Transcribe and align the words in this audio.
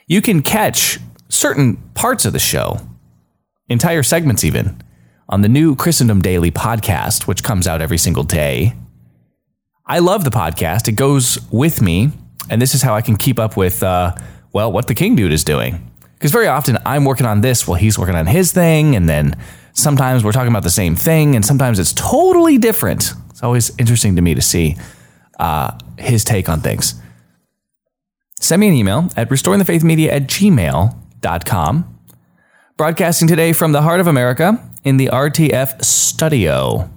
You 0.08 0.20
can 0.20 0.42
catch 0.42 0.98
certain 1.28 1.76
parts 1.94 2.24
of 2.24 2.32
the 2.32 2.40
show, 2.40 2.80
entire 3.68 4.02
segments 4.02 4.42
even, 4.42 4.82
on 5.28 5.42
the 5.42 5.48
new 5.48 5.76
Christendom 5.76 6.20
Daily 6.20 6.50
podcast, 6.50 7.28
which 7.28 7.44
comes 7.44 7.68
out 7.68 7.80
every 7.80 7.98
single 7.98 8.24
day. 8.24 8.74
I 9.90 9.98
love 9.98 10.22
the 10.22 10.30
podcast. 10.30 10.86
It 10.86 10.92
goes 10.92 11.40
with 11.50 11.82
me, 11.82 12.12
and 12.48 12.62
this 12.62 12.76
is 12.76 12.82
how 12.82 12.94
I 12.94 13.00
can 13.00 13.16
keep 13.16 13.40
up 13.40 13.56
with, 13.56 13.82
uh, 13.82 14.14
well, 14.52 14.70
what 14.70 14.86
the 14.86 14.94
King 14.94 15.16
Dude 15.16 15.32
is 15.32 15.42
doing. 15.42 15.90
Because 16.14 16.30
very 16.30 16.46
often 16.46 16.78
I'm 16.86 17.04
working 17.04 17.26
on 17.26 17.40
this 17.40 17.66
while 17.66 17.76
he's 17.76 17.98
working 17.98 18.14
on 18.14 18.28
his 18.28 18.52
thing, 18.52 18.94
and 18.94 19.08
then 19.08 19.36
sometimes 19.72 20.22
we're 20.22 20.30
talking 20.30 20.52
about 20.52 20.62
the 20.62 20.70
same 20.70 20.94
thing, 20.94 21.34
and 21.34 21.44
sometimes 21.44 21.80
it's 21.80 21.92
totally 21.92 22.56
different. 22.56 23.14
It's 23.30 23.42
always 23.42 23.76
interesting 23.78 24.14
to 24.14 24.22
me 24.22 24.32
to 24.36 24.40
see 24.40 24.76
uh, 25.40 25.76
his 25.98 26.22
take 26.22 26.48
on 26.48 26.60
things. 26.60 26.94
Send 28.38 28.60
me 28.60 28.68
an 28.68 28.74
email 28.74 29.10
at 29.16 29.28
restoringthefaithmedia 29.28 30.12
at 30.12 30.28
gmail.com. 30.28 31.98
Broadcasting 32.76 33.26
today 33.26 33.52
from 33.52 33.72
the 33.72 33.82
heart 33.82 33.98
of 33.98 34.06
America 34.06 34.56
in 34.84 34.98
the 34.98 35.06
RTF 35.06 35.84
studio. 35.84 36.88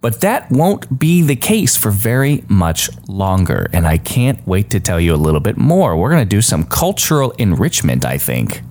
But 0.00 0.20
that 0.20 0.50
won't 0.50 0.98
be 0.98 1.22
the 1.22 1.34
case 1.34 1.76
for 1.76 1.90
very 1.90 2.44
much 2.48 2.88
longer. 3.08 3.68
And 3.72 3.86
I 3.86 3.98
can't 3.98 4.46
wait 4.46 4.70
to 4.70 4.80
tell 4.80 5.00
you 5.00 5.14
a 5.14 5.16
little 5.16 5.40
bit 5.40 5.56
more. 5.56 5.96
We're 5.96 6.10
going 6.10 6.22
to 6.22 6.36
do 6.36 6.40
some 6.40 6.64
cultural 6.64 7.32
enrichment, 7.32 8.04
I 8.04 8.16
think, 8.16 8.62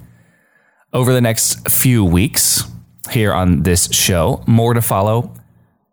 over 0.94 1.12
the 1.12 1.22
next 1.22 1.68
few 1.68 2.06
weeks 2.06 2.64
here 3.12 3.34
on 3.34 3.64
this 3.64 3.92
show. 3.92 4.42
More 4.48 4.74
to 4.74 4.82
follow 4.82 5.34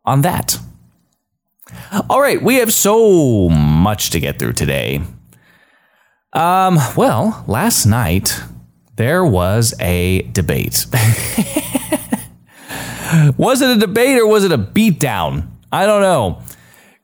on 0.04 0.22
that. 0.22 0.58
All 2.08 2.20
right, 2.20 2.40
we 2.40 2.56
have 2.56 2.72
so 2.72 3.48
much 3.48 4.10
to 4.10 4.20
get 4.20 4.38
through 4.38 4.52
today. 4.52 5.02
Um, 6.32 6.78
well, 6.96 7.44
last 7.48 7.86
night 7.86 8.40
there 8.96 9.24
was 9.24 9.74
a 9.80 10.22
debate. 10.22 10.86
was 13.36 13.62
it 13.62 13.70
a 13.70 13.78
debate 13.78 14.18
or 14.18 14.26
was 14.26 14.44
it 14.44 14.52
a 14.52 14.58
beatdown? 14.58 15.48
I 15.72 15.86
don't 15.86 16.02
know. 16.02 16.42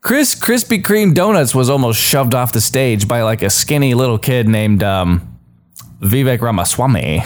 Chris 0.01 0.33
Krispy 0.33 0.81
Kreme 0.81 1.13
Donuts 1.13 1.53
was 1.53 1.69
almost 1.69 1.99
shoved 1.99 2.33
off 2.33 2.53
the 2.53 2.61
stage 2.61 3.07
by 3.07 3.21
like 3.21 3.43
a 3.43 3.49
skinny 3.49 3.93
little 3.93 4.17
kid 4.17 4.47
named 4.47 4.81
um, 4.81 5.37
Vivek 5.99 6.41
Ramaswamy. 6.41 7.23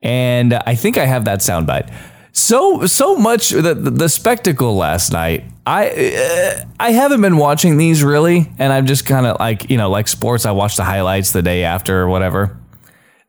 And 0.00 0.54
I 0.54 0.74
think 0.74 0.96
I 0.96 1.04
have 1.04 1.26
that 1.26 1.40
soundbite. 1.40 1.92
So 2.32 2.86
so 2.86 3.16
much 3.16 3.50
the, 3.50 3.74
the 3.74 4.08
spectacle 4.08 4.76
last 4.76 5.12
night. 5.12 5.44
I 5.66 5.90
uh, 5.90 6.64
I 6.78 6.92
haven't 6.92 7.20
been 7.20 7.36
watching 7.36 7.76
these 7.76 8.02
really, 8.02 8.50
and 8.58 8.72
I'm 8.72 8.86
just 8.86 9.04
kind 9.04 9.26
of 9.26 9.38
like 9.40 9.68
you 9.68 9.76
know 9.76 9.90
like 9.90 10.08
sports. 10.08 10.46
I 10.46 10.52
watch 10.52 10.76
the 10.76 10.84
highlights 10.84 11.32
the 11.32 11.42
day 11.42 11.64
after 11.64 12.00
or 12.00 12.08
whatever. 12.08 12.56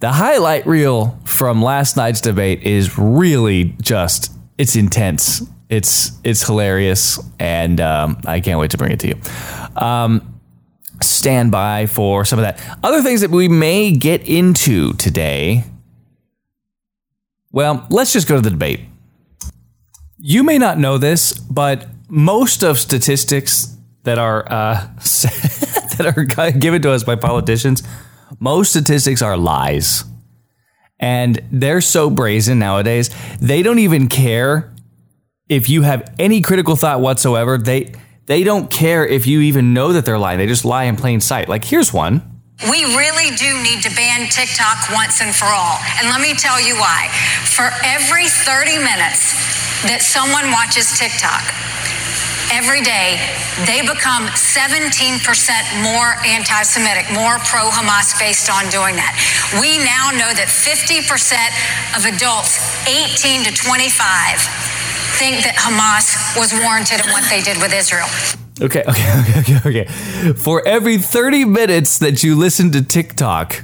The 0.01 0.13
highlight 0.13 0.65
reel 0.65 1.19
from 1.25 1.61
last 1.61 1.97
night's 1.97 2.21
debate 2.21 2.63
is 2.63 2.97
really 2.97 3.75
just 3.81 4.31
it's 4.57 4.77
intense. 4.77 5.45
It's 5.67 6.17
it's 6.23 6.45
hilarious, 6.45 7.19
and 7.37 7.81
um, 7.81 8.21
I 8.25 8.39
can't 8.39 8.59
wait 8.61 8.71
to 8.71 8.77
bring 8.77 8.93
it 8.93 9.01
to 9.01 9.07
you. 9.09 9.15
Um, 9.75 10.39
stand 11.01 11.51
by 11.51 11.85
for 11.85 12.23
some 12.23 12.39
of 12.39 12.43
that. 12.43 12.61
Other 12.81 13.01
things 13.01 13.19
that 13.21 13.29
we 13.29 13.49
may 13.49 13.91
get 13.91 14.23
into 14.23 14.93
today. 14.93 15.65
Well, 17.51 17.85
let's 17.89 18.13
just 18.13 18.25
go 18.27 18.35
to 18.35 18.41
the 18.41 18.51
debate. 18.51 18.79
You 20.17 20.43
may 20.43 20.57
not 20.57 20.77
know 20.77 20.97
this, 20.97 21.33
but 21.33 21.87
most 22.07 22.63
of 22.63 22.79
statistics 22.79 23.75
that 24.03 24.17
are 24.17 24.49
uh, 24.49 24.87
that 24.95 26.13
are 26.15 26.51
given 26.57 26.81
to 26.83 26.91
us 26.91 27.03
by 27.03 27.15
politicians, 27.15 27.83
most 28.39 28.69
statistics 28.69 29.21
are 29.21 29.37
lies. 29.37 30.03
And 30.99 31.39
they're 31.51 31.81
so 31.81 32.09
brazen 32.09 32.59
nowadays. 32.59 33.09
They 33.39 33.63
don't 33.63 33.79
even 33.79 34.09
care 34.09 34.73
if 35.47 35.69
you 35.69 35.81
have 35.81 36.13
any 36.19 36.41
critical 36.41 36.75
thought 36.75 37.01
whatsoever. 37.01 37.57
They 37.57 37.93
they 38.25 38.43
don't 38.43 38.69
care 38.69 39.07
if 39.07 39.25
you 39.25 39.41
even 39.41 39.73
know 39.73 39.93
that 39.93 40.05
they're 40.05 40.19
lying. 40.19 40.37
They 40.37 40.45
just 40.45 40.65
lie 40.65 40.83
in 40.83 40.95
plain 40.95 41.19
sight. 41.19 41.49
Like 41.49 41.63
here's 41.63 41.91
one. 41.91 42.21
We 42.69 42.83
really 42.83 43.33
do 43.37 43.49
need 43.63 43.81
to 43.83 43.95
ban 43.95 44.27
TikTok 44.29 44.91
once 44.91 45.21
and 45.21 45.33
for 45.33 45.47
all. 45.47 45.79
And 45.97 46.09
let 46.09 46.19
me 46.19 46.33
tell 46.35 46.59
you 46.59 46.75
why. 46.75 47.07
For 47.55 47.71
every 47.87 48.27
30 48.27 48.77
minutes 48.83 49.31
that 49.87 50.03
someone 50.03 50.51
watches 50.51 50.91
TikTok, 50.99 51.39
every 52.51 52.81
day 52.81 53.17
they 53.65 53.81
become 53.81 54.27
17% 54.33 55.21
more 55.83 56.15
anti 56.25 56.61
Semitic, 56.63 57.05
more 57.13 57.37
pro 57.45 57.69
Hamas 57.69 58.17
based 58.19 58.49
on 58.49 58.69
doing 58.69 58.95
that. 58.95 59.13
We 59.61 59.77
now 59.79 60.11
know 60.11 60.31
that 60.33 60.47
50% 60.47 61.05
of 61.97 62.05
adults 62.05 62.59
18 62.87 63.43
to 63.45 63.51
25 63.51 64.39
think 65.19 65.43
that 65.43 65.55
Hamas 65.57 66.15
was 66.37 66.53
warranted 66.53 67.05
in 67.05 67.11
what 67.11 67.27
they 67.29 67.41
did 67.41 67.57
with 67.57 67.73
Israel. 67.73 68.07
Okay, 68.61 68.83
okay, 68.87 69.19
okay, 69.19 69.57
okay, 69.57 69.69
okay. 69.69 70.33
For 70.33 70.65
every 70.67 70.97
30 70.97 71.45
minutes 71.45 71.97
that 71.99 72.23
you 72.23 72.35
listen 72.35 72.71
to 72.71 72.83
TikTok, 72.83 73.63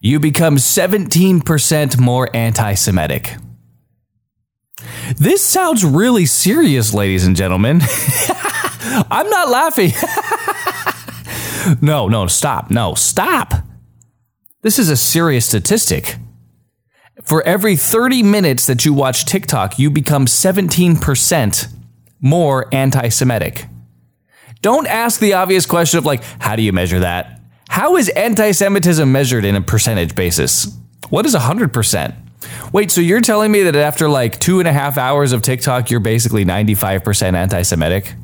you 0.00 0.20
become 0.20 0.56
17% 0.56 1.98
more 1.98 2.28
anti 2.34 2.74
Semitic. 2.74 3.36
This 5.16 5.44
sounds 5.44 5.84
really 5.84 6.26
serious, 6.26 6.94
ladies 6.94 7.26
and 7.26 7.34
gentlemen. 7.34 7.80
I'm 9.10 9.28
not 9.28 9.48
laughing. 9.48 9.90
no, 11.82 12.08
no, 12.08 12.26
stop. 12.26 12.70
No, 12.70 12.94
stop. 12.94 13.54
This 14.62 14.78
is 14.78 14.88
a 14.88 14.96
serious 14.96 15.46
statistic. 15.46 16.16
For 17.22 17.42
every 17.42 17.76
30 17.76 18.22
minutes 18.22 18.66
that 18.66 18.84
you 18.84 18.92
watch 18.92 19.24
TikTok, 19.24 19.78
you 19.78 19.90
become 19.90 20.26
17% 20.26 21.66
more 22.20 22.68
anti 22.72 23.08
Semitic. 23.08 23.66
Don't 24.62 24.86
ask 24.86 25.20
the 25.20 25.34
obvious 25.34 25.66
question 25.66 25.98
of, 25.98 26.06
like, 26.06 26.22
how 26.40 26.56
do 26.56 26.62
you 26.62 26.72
measure 26.72 27.00
that? 27.00 27.40
How 27.68 27.96
is 27.96 28.08
anti 28.10 28.52
Semitism 28.52 29.10
measured 29.10 29.44
in 29.44 29.56
a 29.56 29.60
percentage 29.60 30.14
basis? 30.14 30.76
What 31.10 31.26
is 31.26 31.34
100%? 31.34 32.27
Wait, 32.72 32.90
so 32.90 33.00
you're 33.00 33.20
telling 33.20 33.50
me 33.50 33.62
that 33.62 33.76
after 33.76 34.08
like 34.08 34.38
two 34.38 34.58
and 34.58 34.68
a 34.68 34.72
half 34.72 34.98
hours 34.98 35.32
of 35.32 35.42
TikTok, 35.42 35.90
you're 35.90 36.00
basically 36.00 36.44
95% 36.44 37.34
anti 37.34 37.62
Semitic? 37.62 38.14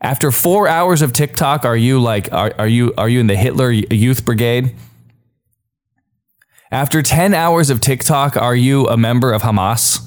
After 0.00 0.30
four 0.30 0.68
hours 0.68 1.02
of 1.02 1.12
TikTok, 1.12 1.64
are 1.64 1.76
you 1.76 2.00
like, 2.00 2.32
are, 2.32 2.54
are 2.58 2.68
you, 2.68 2.94
are 2.96 3.08
you 3.08 3.20
in 3.20 3.26
the 3.26 3.36
Hitler 3.36 3.70
Youth 3.70 4.24
Brigade? 4.24 4.74
After 6.72 7.02
10 7.02 7.34
hours 7.34 7.68
of 7.68 7.80
TikTok, 7.80 8.36
are 8.36 8.54
you 8.54 8.86
a 8.86 8.96
member 8.96 9.32
of 9.32 9.42
Hamas? 9.42 9.98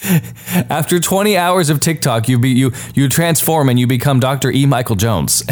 After 0.70 1.00
20 1.00 1.36
hours 1.36 1.68
of 1.70 1.80
TikTok, 1.80 2.28
you 2.28 2.38
be, 2.38 2.50
you 2.50 2.72
you 2.94 3.08
transform 3.08 3.68
and 3.68 3.80
you 3.80 3.88
become 3.88 4.20
Dr. 4.20 4.52
E. 4.52 4.64
Michael 4.64 4.94
Jones. 4.94 5.42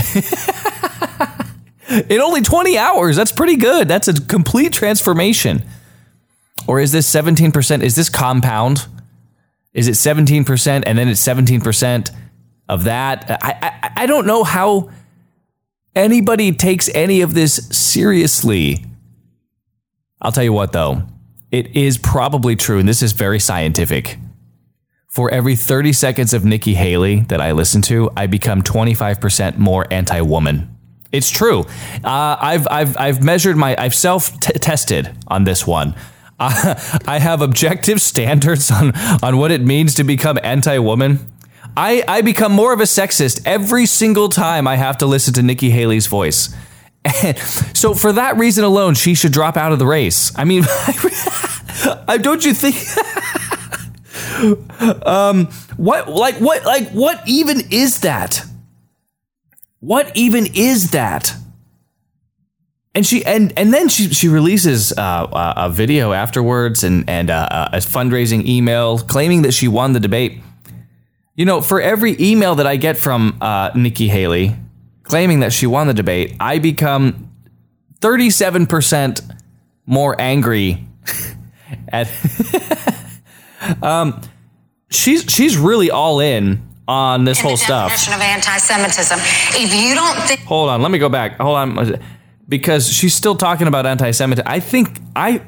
In 2.08 2.20
only 2.20 2.42
20 2.42 2.78
hours, 2.78 3.16
that's 3.16 3.32
pretty 3.32 3.56
good. 3.56 3.88
That's 3.88 4.06
a 4.06 4.14
complete 4.14 4.72
transformation. 4.72 5.64
Or 6.66 6.80
is 6.80 6.92
this 6.92 7.12
17%? 7.12 7.82
Is 7.82 7.96
this 7.96 8.08
compound? 8.08 8.86
Is 9.72 9.88
it 9.88 9.92
17% 9.92 10.82
and 10.86 10.98
then 10.98 11.08
it's 11.08 11.24
17% 11.24 12.10
of 12.68 12.84
that? 12.84 13.30
I, 13.42 13.58
I, 13.62 13.90
I 14.02 14.06
don't 14.06 14.26
know 14.26 14.42
how 14.42 14.90
anybody 15.94 16.52
takes 16.52 16.88
any 16.94 17.20
of 17.20 17.34
this 17.34 17.68
seriously. 17.70 18.84
I'll 20.20 20.32
tell 20.32 20.44
you 20.44 20.52
what, 20.52 20.72
though, 20.72 21.02
it 21.50 21.76
is 21.76 21.98
probably 21.98 22.56
true, 22.56 22.78
and 22.78 22.88
this 22.88 23.02
is 23.02 23.12
very 23.12 23.38
scientific. 23.38 24.18
For 25.08 25.30
every 25.30 25.56
30 25.56 25.92
seconds 25.92 26.34
of 26.34 26.44
Nikki 26.44 26.74
Haley 26.74 27.20
that 27.28 27.40
I 27.40 27.52
listen 27.52 27.80
to, 27.82 28.10
I 28.16 28.26
become 28.26 28.62
25% 28.62 29.56
more 29.56 29.86
anti 29.90 30.20
woman. 30.20 30.76
It's 31.12 31.30
true. 31.30 31.60
Uh, 32.04 32.36
I've 32.38 32.66
I've 32.68 32.98
I've 32.98 33.22
measured 33.22 33.56
my 33.56 33.76
I've 33.78 33.94
self 33.94 34.38
tested 34.40 35.16
on 35.28 35.44
this 35.44 35.66
one. 35.66 35.94
I 37.08 37.18
have 37.18 37.40
objective 37.40 38.02
standards 38.02 38.70
on 38.70 38.92
on 39.22 39.38
what 39.38 39.50
it 39.50 39.62
means 39.62 39.94
to 39.94 40.04
become 40.04 40.38
anti-woman. 40.42 41.30
I 41.76 42.04
I 42.06 42.20
become 42.22 42.52
more 42.52 42.72
of 42.72 42.80
a 42.80 42.84
sexist 42.84 43.40
every 43.46 43.86
single 43.86 44.28
time 44.28 44.66
I 44.66 44.76
have 44.76 44.98
to 44.98 45.06
listen 45.06 45.32
to 45.34 45.42
Nikki 45.42 45.70
Haley's 45.70 46.06
voice. 46.06 46.54
And 47.04 47.38
so 47.74 47.94
for 47.94 48.12
that 48.12 48.36
reason 48.36 48.64
alone, 48.64 48.94
she 48.94 49.14
should 49.14 49.32
drop 49.32 49.56
out 49.56 49.72
of 49.72 49.78
the 49.78 49.86
race. 49.86 50.32
I 50.36 50.44
mean, 50.44 50.64
I, 52.08 52.18
don't 52.20 52.44
you 52.44 52.52
think? 52.52 52.76
um, 55.06 55.46
what 55.76 56.08
like 56.08 56.36
what 56.36 56.64
like 56.64 56.90
what 56.90 57.22
even 57.26 57.62
is 57.70 58.00
that? 58.00 58.44
What 59.80 60.10
even 60.16 60.48
is 60.54 60.90
that? 60.90 61.34
And 62.96 63.06
she 63.06 63.22
and 63.26 63.52
and 63.58 63.74
then 63.74 63.90
she 63.90 64.08
she 64.08 64.26
releases 64.26 64.90
uh, 64.90 65.26
a 65.54 65.68
video 65.68 66.14
afterwards 66.14 66.82
and 66.82 67.04
and 67.10 67.28
uh, 67.28 67.68
a 67.70 67.76
fundraising 67.76 68.46
email 68.46 68.98
claiming 68.98 69.42
that 69.42 69.52
she 69.52 69.68
won 69.68 69.92
the 69.92 70.00
debate. 70.00 70.40
You 71.34 71.44
know, 71.44 71.60
for 71.60 71.78
every 71.78 72.16
email 72.18 72.54
that 72.54 72.66
I 72.66 72.76
get 72.76 72.96
from 72.96 73.36
uh, 73.42 73.70
Nikki 73.74 74.08
Haley 74.08 74.56
claiming 75.02 75.40
that 75.40 75.52
she 75.52 75.66
won 75.66 75.88
the 75.88 75.92
debate, 75.92 76.36
I 76.40 76.58
become 76.58 77.30
thirty 78.00 78.30
seven 78.30 78.66
percent 78.66 79.20
more 79.84 80.18
angry 80.18 80.88
at. 81.90 82.08
um, 83.82 84.22
she's 84.88 85.24
she's 85.28 85.58
really 85.58 85.90
all 85.90 86.20
in 86.20 86.66
on 86.88 87.26
this 87.26 87.42
whole 87.42 87.58
stuff. 87.58 87.90
Definition 87.90 88.14
of 88.14 88.20
anti-Semitism. 88.22 89.18
If 89.60 89.74
you 89.74 89.94
don't 89.94 90.16
think, 90.26 90.40
hold 90.40 90.70
on, 90.70 90.80
let 90.80 90.90
me 90.90 90.98
go 90.98 91.10
back. 91.10 91.36
Hold 91.36 91.56
on, 91.58 92.00
because 92.48 92.92
she's 92.92 93.14
still 93.14 93.34
talking 93.34 93.66
about 93.66 93.86
anti-Semitism. 93.86 94.46
I 94.46 94.60
think 94.60 95.00
I. 95.14 95.42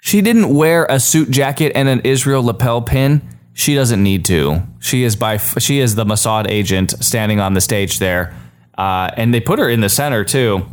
She 0.00 0.20
didn't 0.20 0.54
wear 0.54 0.86
a 0.88 1.00
suit 1.00 1.30
jacket 1.30 1.72
and 1.74 1.88
an 1.88 2.00
Israel 2.04 2.42
lapel 2.42 2.82
pin. 2.82 3.22
She 3.52 3.74
doesn't 3.74 4.00
need 4.00 4.24
to. 4.26 4.62
She 4.78 5.02
is 5.02 5.16
by 5.16 5.38
she 5.38 5.80
is 5.80 5.96
the 5.96 6.04
Mossad 6.04 6.48
agent 6.48 6.94
standing 7.04 7.40
on 7.40 7.54
the 7.54 7.60
stage 7.60 7.98
there, 7.98 8.34
uh, 8.76 9.10
and 9.16 9.34
they 9.34 9.40
put 9.40 9.58
her 9.58 9.68
in 9.68 9.80
the 9.80 9.88
center 9.88 10.24
too. 10.24 10.64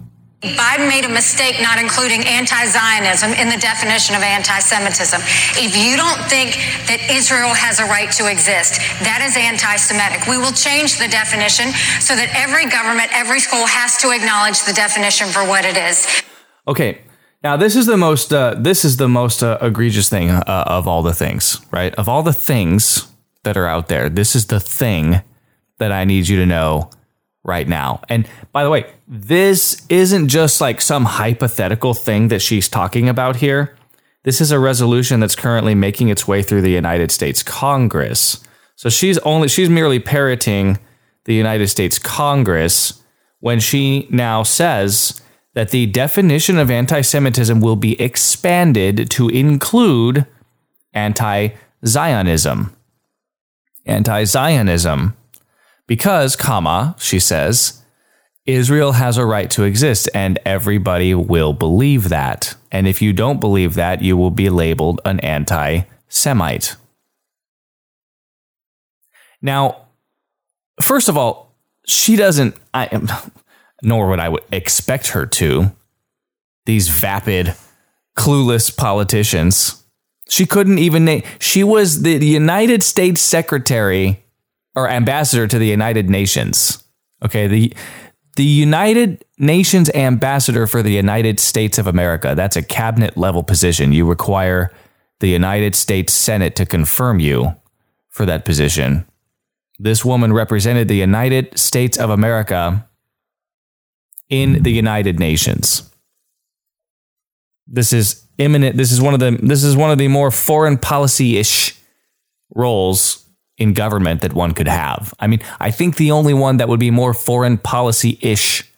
Biden 0.42 0.88
made 0.88 1.06
a 1.06 1.10
mistake 1.10 1.62
not 1.62 1.80
including 1.80 2.24
anti 2.26 2.66
Zionism 2.66 3.32
in 3.34 3.50
the 3.50 3.58
definition 3.58 4.16
of 4.16 4.22
anti 4.22 4.60
Semitism. 4.60 5.22
If 5.56 5.76
you 5.76 5.98
don't 5.98 6.22
think 6.30 6.60
that 6.86 7.02
Israel 7.10 7.54
has 7.54 7.80
a 7.80 7.86
right 7.86 8.12
to 8.20 8.30
exist, 8.30 8.78
that 9.02 9.26
is 9.26 9.38
anti 9.38 9.76
Semitic. 9.78 10.28
We 10.28 10.38
will 10.38 10.52
change 10.52 11.00
the 11.00 11.08
definition 11.08 11.72
so 12.00 12.16
that 12.16 12.30
every 12.36 12.70
government, 12.70 13.10
every 13.12 13.40
school 13.40 13.66
has 13.66 13.98
to 14.02 14.12
acknowledge 14.12 14.62
the 14.66 14.74
definition 14.74 15.28
for 15.28 15.48
what 15.48 15.66
it 15.66 15.78
is. 15.78 16.06
Okay. 16.68 17.02
Now 17.44 17.58
this 17.58 17.76
is 17.76 17.86
the 17.86 17.98
most 17.98 18.34
uh, 18.34 18.56
this 18.58 18.84
is 18.84 18.98
the 18.98 19.08
most 19.08 19.42
uh, 19.42 19.58
egregious 19.62 20.10
thing 20.10 20.30
uh, 20.30 20.64
of 20.68 20.88
all 20.88 21.02
the 21.02 21.14
things, 21.14 21.62
right? 21.72 21.94
Of 21.96 22.10
all 22.10 22.24
the 22.24 22.34
things 22.34 23.08
that 23.44 23.56
are 23.56 23.68
out 23.68 23.88
there, 23.88 24.10
this 24.10 24.36
is 24.36 24.48
the 24.48 24.60
thing 24.60 25.22
that 25.78 25.92
I 25.92 26.06
need 26.06 26.28
you 26.28 26.38
to 26.38 26.46
know 26.46 26.90
right 27.46 27.68
now. 27.68 28.02
And 28.10 28.28
by 28.52 28.64
the 28.64 28.70
way, 28.70 28.92
this 29.08 29.86
isn't 29.88 30.28
just 30.28 30.60
like 30.60 30.82
some 30.82 31.06
hypothetical 31.06 31.94
thing 31.94 32.28
that 32.30 32.42
she's 32.42 32.68
talking 32.68 33.08
about 33.08 33.38
here. 33.38 33.76
This 34.24 34.42
is 34.42 34.52
a 34.52 34.60
resolution 34.60 35.20
that's 35.20 35.36
currently 35.36 35.76
making 35.76 36.10
its 36.10 36.28
way 36.28 36.42
through 36.42 36.62
the 36.62 36.72
United 36.72 37.12
States 37.12 37.44
Congress. 37.44 38.44
So 38.76 38.90
she's 38.90 39.20
only 39.20 39.48
she's 39.48 39.70
merely 39.70 40.00
parroting 40.00 40.80
the 41.26 41.36
United 41.36 41.68
States 41.68 42.00
Congress 42.00 43.02
when 43.40 43.60
she 43.60 44.08
now 44.10 44.42
says 44.44 45.22
that 45.54 45.70
the 45.70 45.86
definition 45.86 46.58
of 46.58 46.72
anti-Semitism 46.72 47.62
will 47.62 47.76
be 47.76 48.00
expanded 48.02 49.10
to 49.12 49.30
include 49.30 50.26
anti-Zionism. 50.94 52.76
Anti-Zionism 53.86 55.16
because, 55.88 56.36
comma, 56.36 56.96
she 56.98 57.20
says, 57.20 57.82
Israel 58.46 58.94
has 58.94 59.18
a 59.18 59.26
right 59.26 59.50
to 59.52 59.64
exist 59.64 60.10
and 60.14 60.38
everybody 60.46 61.16
will 61.16 61.54
believe 61.54 62.10
that. 62.10 62.56
And 62.72 62.88
if 62.88 63.02
you 63.02 63.14
don't 63.14 63.40
believe 63.40 63.74
that, 63.76 64.02
you 64.02 64.18
will 64.18 64.32
be 64.32 64.50
labeled 64.50 65.02
an 65.06 65.20
anti 65.22 65.82
Semite. 66.08 66.76
Now, 69.42 69.88
first 70.80 71.10
of 71.10 71.18
all, 71.18 71.56
she 71.86 72.16
doesn't, 72.16 72.56
I 72.74 72.90
nor 73.84 74.10
would 74.10 74.20
I 74.20 74.30
would 74.30 74.44
expect 74.52 75.08
her 75.10 75.26
to. 75.26 75.72
These 76.66 76.88
vapid, 76.88 77.56
clueless 78.18 78.76
politicians. 78.76 79.84
She 80.28 80.48
couldn't 80.48 80.80
even 80.80 81.06
name, 81.06 81.24
she 81.40 81.64
was 81.64 82.02
the 82.02 82.18
United 82.18 82.84
States 82.84 83.22
Secretary 83.22 84.25
or 84.76 84.90
ambassador 84.90 85.48
to 85.48 85.60
the 85.60 85.68
United 85.68 86.10
Nations. 86.10 86.84
Okay, 87.24 87.48
the 87.48 87.74
the 88.36 88.44
United 88.44 89.24
Nations 89.38 89.90
ambassador 89.92 90.68
for 90.68 90.84
the 90.84 90.92
United 90.92 91.40
States 91.40 91.78
of 91.78 91.88
America. 91.88 92.34
That's 92.36 92.58
a 92.58 92.62
cabinet 92.62 93.16
level 93.18 93.44
position. 93.44 93.94
You 93.94 94.06
require 94.06 94.72
the 95.22 95.30
United 95.30 95.76
States 95.76 96.12
Senate 96.12 96.56
to 96.58 96.66
confirm 96.66 97.20
you 97.20 97.56
for 98.10 98.26
that 98.26 98.44
position. 98.44 99.06
This 99.80 100.04
woman 100.04 100.34
represented 100.34 100.88
the 100.88 100.96
United 100.96 101.58
States 101.58 101.98
of 101.98 102.10
America 102.10 102.88
in 104.30 104.64
the 104.64 104.72
United 104.72 105.20
Nations. 105.20 105.90
This 107.68 107.94
is 107.94 108.26
imminent. 108.38 108.78
This 108.78 108.92
is 108.92 109.02
one 109.02 109.14
of 109.14 109.20
the 109.20 109.38
this 109.42 109.64
is 109.64 109.76
one 109.78 109.92
of 109.92 109.98
the 109.98 110.08
more 110.08 110.32
foreign 110.32 110.78
policy 110.78 111.38
ish 111.38 111.78
roles 112.54 113.25
in 113.58 113.74
government 113.74 114.22
that 114.22 114.34
one 114.34 114.54
could 114.54 114.68
have. 114.68 115.14
I 115.20 115.28
mean, 115.28 115.40
I 115.60 115.72
think 115.72 115.96
the 115.96 116.12
only 116.12 116.34
one 116.34 116.58
that 116.58 116.68
would 116.68 116.80
be 116.80 116.92
more 116.92 117.14
foreign 117.14 117.58
policy 117.58 118.18
ish 118.22 118.70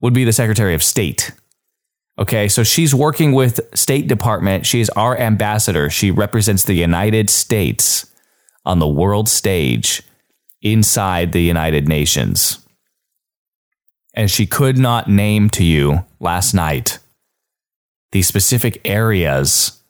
would 0.00 0.14
be 0.14 0.24
the 0.24 0.32
Secretary 0.32 0.74
of 0.74 0.82
State. 0.82 1.32
Okay, 2.18 2.48
so 2.48 2.62
she's 2.62 2.94
working 2.94 3.32
with 3.32 3.60
State 3.74 4.06
Department. 4.06 4.66
She 4.66 4.80
is 4.80 4.88
our 4.90 5.18
ambassador. 5.18 5.90
She 5.90 6.10
represents 6.10 6.64
the 6.64 6.74
United 6.74 7.28
States 7.28 8.06
on 8.64 8.78
the 8.78 8.88
world 8.88 9.28
stage 9.28 10.02
inside 10.62 11.32
the 11.32 11.42
United 11.42 11.88
Nations. 11.88 12.60
And 14.14 14.30
she 14.30 14.46
could 14.46 14.78
not 14.78 15.08
name 15.08 15.50
to 15.50 15.64
you 15.64 16.04
last 16.20 16.54
night 16.54 16.98
the 18.12 18.22
specific 18.22 18.80
areas 18.84 19.82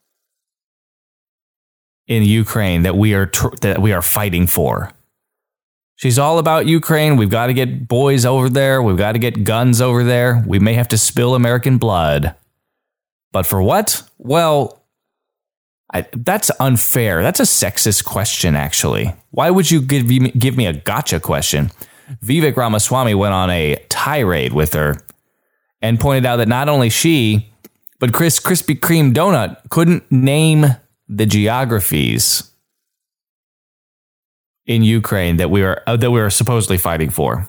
in 2.07 2.23
Ukraine 2.23 2.83
that 2.83 2.97
we 2.97 3.15
are 3.15 3.27
tr- 3.27 3.55
that 3.63 3.81
we 3.81 3.93
are 3.93 4.03
fighting 4.03 4.47
for. 4.47 4.91
She's 5.97 6.19
all 6.19 6.39
about 6.39 6.67
Ukraine. 6.67 7.17
We've 7.17 7.31
got 7.31 7.47
to 7.47 7.55
get 7.55 7.87
boys 7.87 8.25
over 8.25 8.49
there. 8.49 8.83
We've 8.83 8.97
got 8.97 9.13
to 9.13 9.19
get 9.19 9.45
guns 9.45 9.81
over 9.81 10.03
there. 10.03 10.43
We 10.47 10.59
may 10.59 10.75
have 10.75 10.89
to 10.89 10.99
spill 10.99 11.35
American 11.35 11.79
blood. 11.79 12.35
But 13.33 13.47
for 13.47 13.63
what? 13.63 14.03
Well, 14.19 14.83
I, 15.93 16.07
that's 16.13 16.51
unfair. 16.59 17.23
That's 17.23 17.41
a 17.41 17.45
sexist 17.45 18.05
question, 18.05 18.57
actually. 18.57 19.15
Why 19.31 19.51
would 19.51 19.71
you 19.71 19.81
give 19.81 20.09
me, 20.09 20.31
give 20.33 20.57
me 20.57 20.67
a 20.67 20.73
gotcha 20.73 21.21
question? 21.21 21.71
Vivek 22.23 22.57
Ramaswamy 22.57 23.15
went 23.15 23.33
on 23.33 23.51
a 23.51 23.77
tirade 23.89 24.53
with 24.53 24.75
her 24.75 24.97
and 25.81 26.01
pointed 26.01 26.27
out 26.27 26.37
that 26.37 26.49
not 26.49 26.69
only 26.69 26.91
she, 26.91 27.53
but 28.01 28.13
Chris 28.13 28.41
Krispy 28.41 28.79
Kreme 28.79 29.15
Donut 29.15 29.69
couldn't 29.71 30.11
name 30.11 30.67
the 31.09 31.27
geographies 31.27 32.51
in 34.67 34.83
Ukraine 34.83 35.37
that 35.37 35.51
we 35.51 35.63
are 35.63 35.83
uh, 35.87 35.97
that 35.97 36.11
we 36.11 36.21
are 36.21 36.31
supposedly 36.31 36.79
fighting 36.79 37.11
for. 37.11 37.49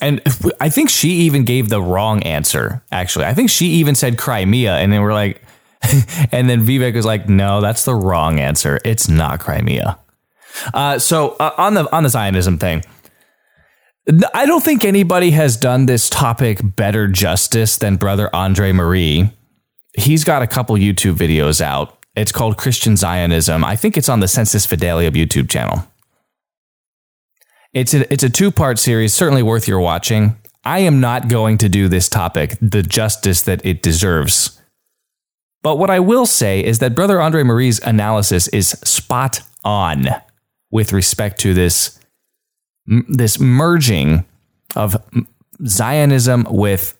And 0.00 0.20
I 0.60 0.68
think 0.68 0.90
she 0.90 1.10
even 1.10 1.44
gave 1.44 1.68
the 1.68 1.80
wrong 1.80 2.22
answer. 2.22 2.82
Actually, 2.92 3.24
I 3.24 3.34
think 3.34 3.50
she 3.50 3.66
even 3.66 3.94
said 3.94 4.18
Crimea, 4.18 4.76
and 4.76 4.92
then 4.92 5.02
we're 5.02 5.14
like, 5.14 5.42
and 6.32 6.48
then 6.50 6.66
Vivek 6.66 6.94
was 6.94 7.06
like, 7.06 7.28
"No, 7.28 7.60
that's 7.60 7.84
the 7.84 7.94
wrong 7.94 8.38
answer. 8.38 8.78
It's 8.84 9.08
not 9.08 9.40
Crimea." 9.40 9.98
Uh, 10.74 10.98
so 10.98 11.36
uh, 11.40 11.54
on 11.56 11.74
the 11.74 11.94
on 11.94 12.02
the 12.02 12.08
Zionism 12.08 12.58
thing, 12.58 12.84
I 14.34 14.46
don't 14.46 14.62
think 14.62 14.84
anybody 14.84 15.30
has 15.30 15.56
done 15.56 15.86
this 15.86 16.10
topic 16.10 16.58
better 16.62 17.06
justice 17.08 17.76
than 17.76 17.96
Brother 17.96 18.28
Andre 18.34 18.72
Marie 18.72 19.30
he's 19.94 20.24
got 20.24 20.42
a 20.42 20.46
couple 20.46 20.76
YouTube 20.76 21.14
videos 21.14 21.60
out. 21.60 21.98
It's 22.14 22.32
called 22.32 22.56
Christian 22.56 22.96
Zionism. 22.96 23.64
I 23.64 23.76
think 23.76 23.96
it's 23.96 24.08
on 24.08 24.20
the 24.20 24.28
Sensus 24.28 24.66
Fidelium 24.66 25.12
YouTube 25.12 25.48
channel. 25.48 25.86
It's 27.72 27.94
a, 27.94 28.12
it's 28.12 28.24
a 28.24 28.30
two 28.30 28.50
part 28.50 28.78
series, 28.78 29.14
certainly 29.14 29.42
worth 29.42 29.68
your 29.68 29.80
watching. 29.80 30.36
I 30.64 30.80
am 30.80 31.00
not 31.00 31.28
going 31.28 31.58
to 31.58 31.68
do 31.68 31.88
this 31.88 32.08
topic 32.08 32.56
the 32.60 32.82
justice 32.82 33.42
that 33.42 33.64
it 33.64 33.82
deserves. 33.82 34.60
But 35.62 35.76
what 35.76 35.90
I 35.90 36.00
will 36.00 36.26
say 36.26 36.64
is 36.64 36.78
that 36.78 36.94
Brother 36.94 37.20
Andre 37.20 37.42
Marie's 37.42 37.80
analysis 37.80 38.48
is 38.48 38.68
spot 38.68 39.42
on. 39.64 40.08
with 40.70 40.92
respect 40.92 41.40
to 41.40 41.54
this 41.54 41.98
this 42.86 43.38
merging 43.38 44.24
of 44.74 44.96
Zionism 45.66 46.46
with 46.48 46.96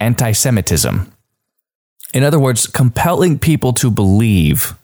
anti-Semitism. 0.00 1.12
In 2.14 2.22
other 2.22 2.38
words, 2.38 2.68
compelling 2.68 3.40
people 3.40 3.72
to 3.74 3.90
believe 3.90 4.74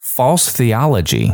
false 0.00 0.50
theology 0.50 1.32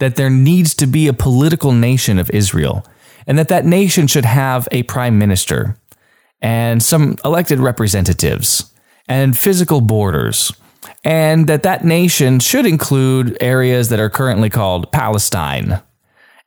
that 0.00 0.16
there 0.16 0.28
needs 0.28 0.74
to 0.74 0.86
be 0.86 1.06
a 1.06 1.12
political 1.12 1.70
nation 1.70 2.18
of 2.18 2.28
Israel 2.30 2.84
and 3.26 3.38
that 3.38 3.48
that 3.48 3.64
nation 3.64 4.08
should 4.08 4.24
have 4.24 4.66
a 4.72 4.82
prime 4.82 5.16
minister 5.16 5.76
and 6.42 6.82
some 6.82 7.16
elected 7.24 7.60
representatives 7.60 8.74
and 9.06 9.38
physical 9.38 9.80
borders 9.80 10.52
and 11.04 11.46
that 11.46 11.62
that 11.62 11.84
nation 11.84 12.40
should 12.40 12.66
include 12.66 13.36
areas 13.40 13.90
that 13.90 14.00
are 14.00 14.10
currently 14.10 14.50
called 14.50 14.90
Palestine 14.90 15.80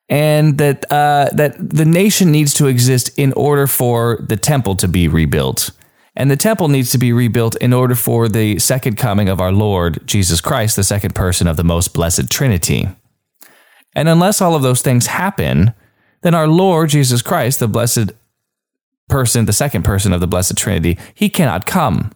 and 0.10 0.58
that 0.58 0.90
uh, 0.92 1.30
that 1.34 1.56
the 1.58 1.86
nation 1.86 2.30
needs 2.30 2.54
to 2.54 2.68
exist 2.68 3.18
in 3.18 3.32
order 3.34 3.68
for 3.68 4.18
the 4.28 4.38
temple 4.38 4.76
to 4.76 4.88
be 4.88 5.08
rebuilt 5.08 5.72
and 6.18 6.32
the 6.32 6.36
temple 6.36 6.68
needs 6.68 6.90
to 6.92 6.98
be 6.98 7.14
rebuilt 7.14 7.56
in 7.58 7.72
order 7.72 7.94
for 7.94 8.28
the 8.28 8.58
second 8.58 8.98
coming 8.98 9.30
of 9.30 9.40
our 9.40 9.52
Lord 9.52 10.02
Jesus 10.08 10.42
Christ, 10.42 10.76
the 10.76 10.84
second 10.84 11.14
person 11.14 11.48
of 11.48 11.58
the 11.58 11.64
most 11.64 11.94
blessed 11.94 12.32
Trinity. 12.32 12.90
And 13.96 14.10
unless 14.10 14.42
all 14.42 14.56
of 14.56 14.64
those 14.64 14.82
things 14.82 15.06
happen, 15.06 15.76
then 16.24 16.34
our 16.34 16.48
Lord 16.48 16.90
Jesus 16.90 17.22
Christ, 17.22 17.60
the 17.60 17.68
blessed 17.68 18.14
person, 19.08 19.46
the 19.46 19.54
second 19.54 19.84
person 19.84 20.12
of 20.12 20.20
the 20.20 20.26
blessed 20.26 20.58
Trinity, 20.58 20.98
he 21.14 21.30
cannot 21.30 21.68
come. 21.68 22.12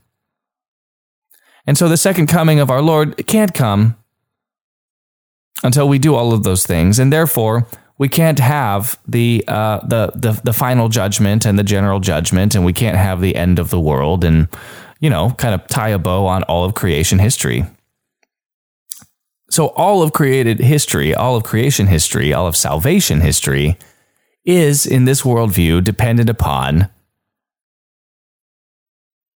And 1.67 1.77
so 1.77 1.87
the 1.87 1.95
second 1.95 2.25
coming 2.25 2.59
of 2.59 2.71
our 2.71 2.81
Lord 2.81 3.27
can't 3.27 3.53
come 3.53 3.97
until 5.63 5.87
we 5.87 5.99
do 5.99 6.15
all 6.15 6.33
of 6.33 6.41
those 6.41 6.65
things. 6.65 6.97
And 6.97 7.13
therefore, 7.13 7.67
we 8.01 8.09
can't 8.09 8.39
have 8.39 8.99
the, 9.07 9.43
uh, 9.47 9.79
the, 9.85 10.11
the, 10.15 10.31
the 10.43 10.53
final 10.53 10.89
judgment 10.89 11.45
and 11.45 11.59
the 11.59 11.63
general 11.63 11.99
judgment, 11.99 12.55
and 12.55 12.65
we 12.65 12.73
can't 12.73 12.97
have 12.97 13.21
the 13.21 13.35
end 13.35 13.59
of 13.59 13.69
the 13.69 13.79
world 13.79 14.23
and, 14.23 14.47
you 14.99 15.07
know, 15.07 15.29
kind 15.37 15.53
of 15.53 15.67
tie 15.67 15.89
a 15.89 15.99
bow 15.99 16.25
on 16.25 16.41
all 16.45 16.65
of 16.65 16.73
creation 16.73 17.19
history. 17.19 17.63
So, 19.51 19.67
all 19.67 20.01
of 20.01 20.13
created 20.13 20.57
history, 20.57 21.13
all 21.13 21.35
of 21.35 21.43
creation 21.43 21.85
history, 21.85 22.33
all 22.33 22.47
of 22.47 22.57
salvation 22.57 23.21
history 23.21 23.77
is, 24.45 24.87
in 24.87 25.05
this 25.05 25.21
worldview, 25.21 25.83
dependent 25.83 26.27
upon 26.27 26.89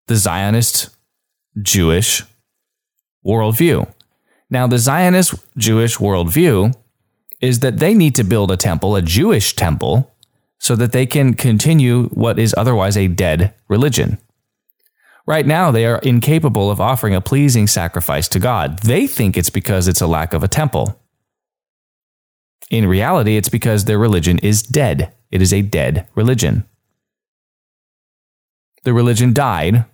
the 0.07 0.15
Zionist 0.15 0.89
Jewish 1.61 2.23
worldview. 3.27 3.93
Now, 4.49 4.67
the 4.67 4.79
Zionist 4.79 5.35
Jewish 5.57 5.97
worldview 5.97 6.73
is 7.43 7.59
that 7.59 7.77
they 7.77 7.93
need 7.93 8.15
to 8.15 8.23
build 8.23 8.49
a 8.49 8.57
temple, 8.57 8.95
a 8.95 9.01
Jewish 9.01 9.55
temple, 9.55 10.11
so 10.59 10.75
that 10.77 10.93
they 10.93 11.05
can 11.05 11.33
continue 11.33 12.05
what 12.05 12.39
is 12.39 12.55
otherwise 12.57 12.95
a 12.95 13.07
dead 13.07 13.53
religion. 13.67 14.17
Right 15.25 15.45
now, 15.45 15.69
they 15.69 15.85
are 15.85 15.99
incapable 15.99 16.71
of 16.71 16.79
offering 16.79 17.13
a 17.13 17.21
pleasing 17.21 17.67
sacrifice 17.67 18.27
to 18.29 18.39
God. 18.39 18.79
They 18.79 19.07
think 19.07 19.35
it's 19.35 19.49
because 19.49 19.87
it's 19.87 20.01
a 20.01 20.07
lack 20.07 20.33
of 20.33 20.43
a 20.43 20.47
temple. 20.47 20.99
In 22.71 22.87
reality, 22.87 23.35
it's 23.35 23.49
because 23.49 23.85
their 23.85 23.99
religion 23.99 24.39
is 24.39 24.63
dead. 24.63 25.13
It 25.29 25.41
is 25.41 25.53
a 25.53 25.61
dead 25.61 26.07
religion. 26.15 26.63
The 28.83 28.93
religion 28.93 29.33
died 29.33 29.85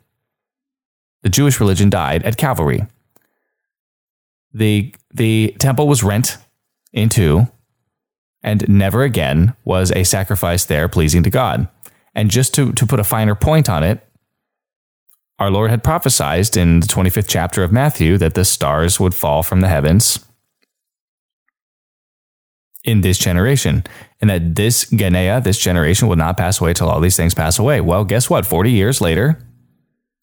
the 1.21 1.29
Jewish 1.29 1.59
religion 1.59 1.89
died 1.89 2.23
at 2.23 2.37
Calvary. 2.37 2.85
The, 4.53 4.93
the 5.13 5.55
temple 5.59 5.87
was 5.87 6.03
rent 6.03 6.37
in 6.93 7.09
two, 7.09 7.47
and 8.41 8.67
never 8.69 9.03
again 9.03 9.55
was 9.63 9.91
a 9.91 10.03
sacrifice 10.03 10.65
there 10.65 10.87
pleasing 10.87 11.23
to 11.23 11.29
God. 11.29 11.67
And 12.15 12.31
just 12.31 12.53
to, 12.55 12.71
to 12.73 12.85
put 12.85 12.99
a 12.99 13.03
finer 13.03 13.35
point 13.35 13.69
on 13.69 13.83
it, 13.83 14.05
our 15.37 15.51
Lord 15.51 15.71
had 15.71 15.83
prophesied 15.83 16.57
in 16.57 16.81
the 16.81 16.87
25th 16.87 17.27
chapter 17.27 17.63
of 17.63 17.71
Matthew 17.71 18.17
that 18.17 18.33
the 18.33 18.43
stars 18.43 18.99
would 18.99 19.13
fall 19.13 19.41
from 19.41 19.61
the 19.61 19.69
heavens 19.69 20.25
in 22.83 23.01
this 23.01 23.17
generation, 23.17 23.83
and 24.21 24.29
that 24.29 24.55
this 24.55 24.85
Genea, 24.85 25.43
this 25.43 25.59
generation, 25.59 26.07
would 26.07 26.17
not 26.17 26.37
pass 26.37 26.59
away 26.59 26.73
till 26.73 26.89
all 26.89 26.99
these 26.99 27.17
things 27.17 27.33
pass 27.33 27.59
away. 27.59 27.81
Well, 27.81 28.05
guess 28.05 28.29
what? 28.29 28.45
40 28.45 28.71
years 28.71 29.01
later, 29.01 29.37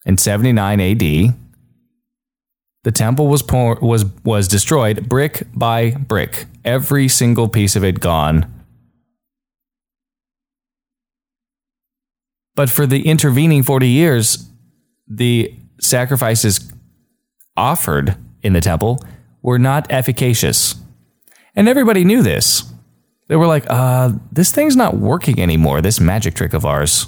in 0.05 0.17
79 0.17 0.79
AD, 0.79 1.35
the 2.87 2.91
temple 2.93 3.27
was 3.27 3.41
por- 3.43 3.77
was 3.81 4.05
was 4.23 4.47
destroyed 4.47 5.09
brick 5.09 5.45
by 5.53 5.91
brick. 5.91 6.45
Every 6.63 7.09
single 7.09 7.49
piece 7.49 7.75
of 7.75 7.83
it 7.83 7.99
gone. 7.99 8.49
But 12.55 12.69
for 12.69 12.85
the 12.85 13.05
intervening 13.05 13.63
40 13.63 13.89
years, 13.89 14.49
the 15.05 15.53
sacrifices 15.81 16.71
offered 17.57 18.15
in 18.41 18.53
the 18.53 18.61
temple 18.61 19.03
were 19.41 19.59
not 19.59 19.91
efficacious. 19.91 20.75
And 21.57 21.67
everybody 21.67 22.05
knew 22.05 22.23
this. 22.23 22.71
They 23.27 23.35
were 23.35 23.47
like, 23.47 23.65
uh, 23.69 24.13
this 24.31 24.53
thing's 24.53 24.77
not 24.77 24.95
working 24.95 25.41
anymore, 25.41 25.81
this 25.81 25.99
magic 25.99 26.35
trick 26.35 26.53
of 26.53 26.65
ours. 26.65 27.07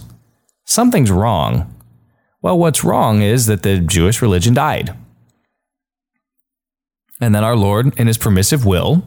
Something's 0.66 1.10
wrong. 1.10 1.74
Well, 2.42 2.60
what's 2.60 2.84
wrong 2.84 3.22
is 3.22 3.46
that 3.46 3.64
the 3.64 3.80
Jewish 3.80 4.22
religion 4.22 4.54
died. 4.54 4.94
And 7.20 7.36
then 7.36 7.44
our 7.44 7.56
Lord, 7.56 7.98
in 8.00 8.08
his 8.08 8.18
permissive 8.18 8.66
will, 8.66 9.04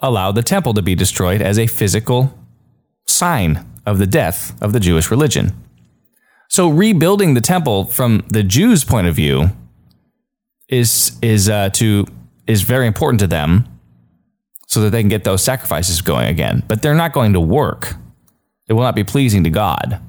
allowed 0.00 0.32
the 0.32 0.42
temple 0.42 0.74
to 0.74 0.82
be 0.82 0.94
destroyed 0.94 1.42
as 1.42 1.58
a 1.58 1.66
physical 1.66 2.36
sign 3.06 3.66
of 3.86 3.98
the 3.98 4.06
death 4.06 4.60
of 4.62 4.72
the 4.72 4.80
Jewish 4.80 5.10
religion. 5.10 5.52
So 6.48 6.68
rebuilding 6.68 7.34
the 7.34 7.40
temple 7.40 7.86
from 7.86 8.24
the 8.28 8.42
Jews' 8.42 8.84
point 8.84 9.06
of 9.06 9.14
view 9.14 9.50
is 10.68 11.18
is 11.20 11.48
uh, 11.48 11.70
to 11.70 12.06
is 12.46 12.62
very 12.62 12.86
important 12.86 13.20
to 13.20 13.26
them, 13.26 13.66
so 14.66 14.80
that 14.82 14.90
they 14.90 15.02
can 15.02 15.08
get 15.08 15.24
those 15.24 15.42
sacrifices 15.42 16.00
going 16.00 16.28
again. 16.28 16.62
But 16.68 16.82
they're 16.82 16.94
not 16.94 17.12
going 17.12 17.32
to 17.32 17.40
work. 17.40 17.96
It 18.68 18.74
will 18.74 18.82
not 18.82 18.94
be 18.94 19.04
pleasing 19.04 19.44
to 19.44 19.50
God 19.50 20.00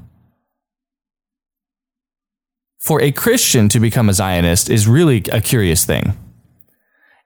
for 2.86 3.02
a 3.02 3.12
Christian 3.12 3.68
to 3.70 3.80
become 3.80 4.10
a 4.10 4.14
Zionist 4.14 4.70
is 4.70 4.88
really 4.88 5.24
a 5.32 5.42
curious 5.42 5.86
thing. 5.86 6.16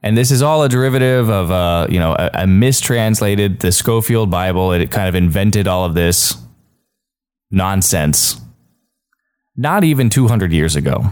And 0.02 0.18
this 0.18 0.32
is 0.32 0.42
all 0.42 0.64
a 0.64 0.70
derivative 0.70 1.30
of, 1.30 1.52
uh, 1.52 1.88
you 1.90 2.00
know, 2.00 2.16
a, 2.18 2.30
a 2.34 2.48
mistranslated 2.48 3.60
the 3.60 3.72
Scofield 3.72 4.32
Bible. 4.32 4.72
It 4.72 4.92
kind 4.92 5.10
of 5.10 5.16
invented 5.16 5.68
all 5.68 5.84
of 5.86 5.94
this 5.94 6.38
nonsense. 7.52 8.40
Not 9.58 9.84
even 9.84 10.10
200 10.10 10.54
years 10.54 10.76
ago. 10.76 11.12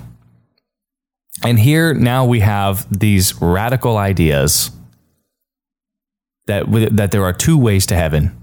And 1.43 1.59
here 1.59 1.93
now 1.93 2.25
we 2.25 2.39
have 2.39 2.87
these 2.97 3.39
radical 3.41 3.97
ideas 3.97 4.71
that, 6.47 6.65
that 6.95 7.11
there 7.11 7.23
are 7.23 7.33
two 7.33 7.57
ways 7.57 7.85
to 7.87 7.95
heaven. 7.95 8.35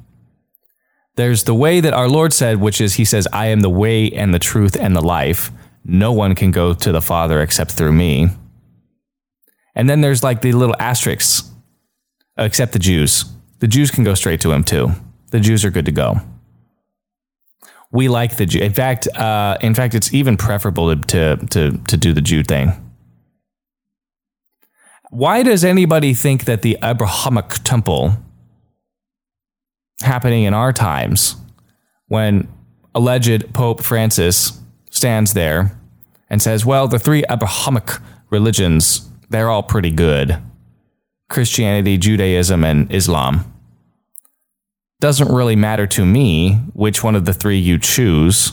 There's 1.16 1.44
the 1.44 1.54
way 1.54 1.80
that 1.80 1.94
our 1.94 2.08
Lord 2.08 2.32
said, 2.32 2.60
which 2.60 2.80
is 2.80 2.94
He 2.94 3.04
says, 3.04 3.26
I 3.32 3.46
am 3.46 3.60
the 3.60 3.70
way 3.70 4.10
and 4.10 4.34
the 4.34 4.38
truth 4.38 4.76
and 4.76 4.94
the 4.94 5.00
life 5.00 5.50
no 5.84 6.12
one 6.12 6.34
can 6.34 6.50
go 6.50 6.72
to 6.72 6.92
the 6.92 7.02
Father 7.02 7.42
except 7.42 7.72
through 7.72 7.92
me. 7.92 8.28
And 9.74 9.88
then 9.88 10.00
there's 10.00 10.22
like 10.22 10.40
the 10.40 10.52
little 10.52 10.76
asterisks, 10.78 11.50
except 12.36 12.72
the 12.72 12.78
Jews. 12.78 13.24
The 13.58 13.68
Jews 13.68 13.90
can 13.90 14.04
go 14.04 14.14
straight 14.14 14.40
to 14.42 14.52
him 14.52 14.64
too. 14.64 14.92
The 15.30 15.40
Jews 15.40 15.64
are 15.64 15.70
good 15.70 15.86
to 15.86 15.92
go. 15.92 16.20
We 17.90 18.08
like 18.08 18.36
the 18.36 18.46
Jew. 18.46 18.60
In 18.60 18.72
fact, 18.72 19.08
uh, 19.16 19.56
in 19.60 19.74
fact, 19.74 19.94
it's 19.94 20.12
even 20.12 20.36
preferable 20.36 20.94
to, 20.96 21.36
to 21.36 21.78
to 21.88 21.96
do 21.96 22.12
the 22.12 22.20
Jew 22.20 22.42
thing. 22.42 22.72
Why 25.10 25.44
does 25.44 25.64
anybody 25.64 26.12
think 26.12 26.44
that 26.44 26.62
the 26.62 26.76
Abrahamic 26.82 27.50
temple 27.62 28.16
happening 30.02 30.42
in 30.42 30.54
our 30.54 30.72
times, 30.72 31.36
when 32.08 32.48
alleged 32.94 33.54
Pope 33.54 33.80
Francis 33.80 34.60
stands 34.90 35.32
there 35.34 35.78
and 36.28 36.42
says, 36.42 36.66
well, 36.66 36.88
the 36.88 36.98
three 36.98 37.22
Abrahamic 37.30 37.90
religions, 38.30 39.08
they're 39.30 39.50
all 39.50 39.62
pretty 39.62 39.90
good 39.90 40.40
Christianity, 41.28 41.98
Judaism, 41.98 42.64
and 42.64 42.92
Islam. 42.92 43.52
Doesn't 45.00 45.32
really 45.34 45.56
matter 45.56 45.86
to 45.88 46.06
me 46.06 46.54
which 46.72 47.02
one 47.02 47.14
of 47.14 47.24
the 47.24 47.32
three 47.32 47.58
you 47.58 47.78
choose. 47.78 48.52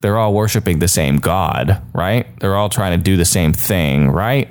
They're 0.00 0.18
all 0.18 0.34
worshiping 0.34 0.78
the 0.78 0.88
same 0.88 1.16
God, 1.16 1.82
right? 1.92 2.26
They're 2.40 2.56
all 2.56 2.68
trying 2.68 2.98
to 2.98 3.02
do 3.02 3.16
the 3.16 3.24
same 3.24 3.52
thing, 3.52 4.10
right? 4.10 4.50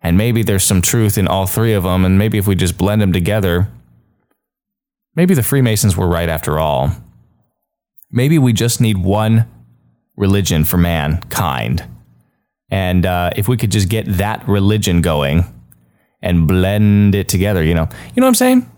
And 0.00 0.16
maybe 0.16 0.42
there's 0.42 0.64
some 0.64 0.82
truth 0.82 1.16
in 1.18 1.26
all 1.26 1.46
three 1.46 1.72
of 1.72 1.82
them, 1.82 2.04
and 2.04 2.18
maybe 2.18 2.38
if 2.38 2.46
we 2.46 2.54
just 2.54 2.76
blend 2.76 3.00
them 3.00 3.12
together, 3.12 3.68
maybe 5.14 5.34
the 5.34 5.42
Freemasons 5.42 5.96
were 5.96 6.08
right 6.08 6.28
after 6.28 6.58
all. 6.58 6.90
Maybe 8.10 8.38
we 8.38 8.52
just 8.52 8.80
need 8.80 8.98
one 8.98 9.48
religion 10.16 10.64
for 10.64 10.76
mankind. 10.76 11.84
And 12.70 13.06
uh, 13.06 13.30
if 13.36 13.48
we 13.48 13.56
could 13.56 13.70
just 13.70 13.88
get 13.88 14.06
that 14.06 14.46
religion 14.48 15.00
going, 15.00 15.44
and 16.24 16.48
blend 16.48 17.14
it 17.14 17.28
together, 17.28 17.62
you 17.62 17.74
know. 17.74 17.86
You 18.14 18.20
know 18.20 18.26
what 18.26 18.28
I'm 18.28 18.34
saying? 18.34 18.70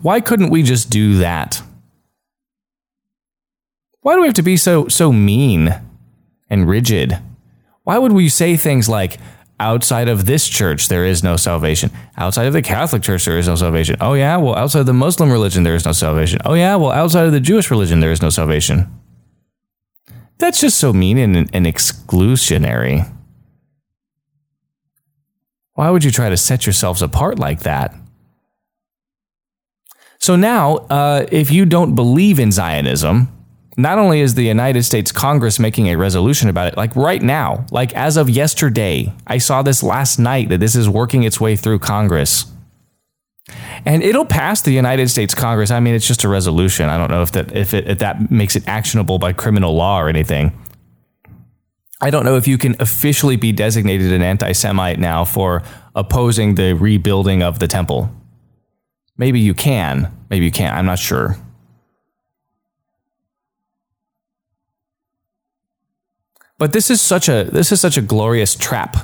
Why 0.00 0.20
couldn't 0.20 0.50
we 0.50 0.62
just 0.62 0.88
do 0.88 1.18
that? 1.18 1.60
Why 4.00 4.14
do 4.14 4.20
we 4.20 4.28
have 4.28 4.34
to 4.34 4.42
be 4.42 4.56
so 4.56 4.88
so 4.88 5.12
mean 5.12 5.74
and 6.48 6.68
rigid? 6.68 7.18
Why 7.82 7.98
would 7.98 8.12
we 8.12 8.28
say 8.28 8.56
things 8.56 8.88
like 8.88 9.18
outside 9.58 10.08
of 10.08 10.26
this 10.26 10.48
church 10.48 10.88
there 10.88 11.04
is 11.04 11.22
no 11.22 11.36
salvation. 11.36 11.90
Outside 12.16 12.46
of 12.46 12.52
the 12.52 12.62
Catholic 12.62 13.02
Church 13.02 13.24
there 13.24 13.38
is 13.38 13.48
no 13.48 13.56
salvation. 13.56 13.96
Oh 14.00 14.14
yeah, 14.14 14.36
well 14.36 14.54
outside 14.54 14.80
of 14.80 14.86
the 14.86 14.92
Muslim 14.92 15.30
religion 15.32 15.64
there 15.64 15.74
is 15.74 15.84
no 15.84 15.92
salvation. 15.92 16.40
Oh 16.44 16.54
yeah, 16.54 16.76
well 16.76 16.92
outside 16.92 17.26
of 17.26 17.32
the 17.32 17.40
Jewish 17.40 17.70
religion 17.70 18.00
there 18.00 18.12
is 18.12 18.22
no 18.22 18.30
salvation. 18.30 19.00
That's 20.38 20.60
just 20.60 20.78
so 20.78 20.92
mean 20.92 21.18
and, 21.18 21.50
and 21.52 21.66
exclusionary. 21.66 23.10
Why 25.74 25.90
would 25.90 26.04
you 26.04 26.10
try 26.10 26.30
to 26.30 26.36
set 26.36 26.66
yourselves 26.66 27.02
apart 27.02 27.38
like 27.38 27.60
that? 27.60 27.94
So 30.18 30.36
now, 30.36 30.76
uh, 30.88 31.26
if 31.30 31.50
you 31.50 31.66
don't 31.66 31.94
believe 31.94 32.38
in 32.38 32.50
Zionism, 32.50 33.28
not 33.76 33.98
only 33.98 34.20
is 34.20 34.34
the 34.34 34.44
United 34.44 34.84
States 34.84 35.10
Congress 35.10 35.58
making 35.58 35.88
a 35.88 35.96
resolution 35.96 36.48
about 36.48 36.68
it, 36.68 36.76
like 36.76 36.94
right 36.94 37.20
now, 37.20 37.66
like 37.70 37.92
as 37.94 38.16
of 38.16 38.30
yesterday, 38.30 39.12
I 39.26 39.38
saw 39.38 39.62
this 39.62 39.82
last 39.82 40.18
night 40.18 40.48
that 40.48 40.60
this 40.60 40.76
is 40.76 40.88
working 40.88 41.24
its 41.24 41.40
way 41.40 41.56
through 41.56 41.80
Congress. 41.80 42.46
And 43.84 44.02
it'll 44.02 44.24
pass 44.24 44.62
the 44.62 44.70
United 44.70 45.10
States 45.10 45.34
Congress. 45.34 45.70
I 45.70 45.80
mean, 45.80 45.94
it's 45.94 46.06
just 46.06 46.24
a 46.24 46.28
resolution. 46.28 46.88
I 46.88 46.96
don't 46.96 47.10
know 47.10 47.22
if 47.22 47.32
that 47.32 47.54
if, 47.54 47.74
it, 47.74 47.86
if 47.88 47.98
that 47.98 48.30
makes 48.30 48.56
it 48.56 48.66
actionable 48.66 49.18
by 49.18 49.32
criminal 49.32 49.74
law 49.74 50.00
or 50.00 50.08
anything. 50.08 50.58
I 52.04 52.10
don't 52.10 52.26
know 52.26 52.36
if 52.36 52.46
you 52.46 52.58
can 52.58 52.76
officially 52.80 53.36
be 53.36 53.50
designated 53.50 54.12
an 54.12 54.20
anti-Semite 54.20 54.98
now 54.98 55.24
for 55.24 55.62
opposing 55.94 56.54
the 56.54 56.74
rebuilding 56.74 57.42
of 57.42 57.60
the 57.60 57.66
temple. 57.66 58.14
Maybe 59.16 59.40
you 59.40 59.54
can. 59.54 60.12
Maybe 60.28 60.44
you 60.44 60.50
can't. 60.50 60.76
I'm 60.76 60.84
not 60.84 60.98
sure. 60.98 61.38
But 66.58 66.74
this 66.74 66.90
is 66.90 67.00
such 67.00 67.30
a 67.30 67.44
this 67.44 67.72
is 67.72 67.80
such 67.80 67.96
a 67.96 68.02
glorious 68.02 68.54
trap. 68.54 68.98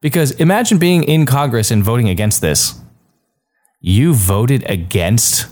Because 0.00 0.32
imagine 0.32 0.78
being 0.78 1.04
in 1.04 1.24
Congress 1.24 1.70
and 1.70 1.84
voting 1.84 2.08
against 2.08 2.40
this. 2.40 2.80
You 3.80 4.12
voted 4.12 4.68
against 4.68 5.46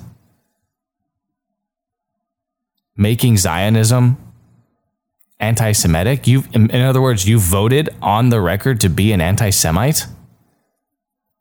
making 2.97 3.37
Zionism 3.37 4.19
anti-Semitic. 5.45 6.27
You, 6.27 6.45
in 6.53 6.71
other 6.75 7.03
words, 7.03 7.29
you 7.29 7.39
voted 7.39 7.91
on 8.01 8.31
the 8.31 8.41
record 8.41 8.81
to 8.81 8.89
be 8.89 9.13
an 9.13 9.21
anti-Semite. 9.21 10.07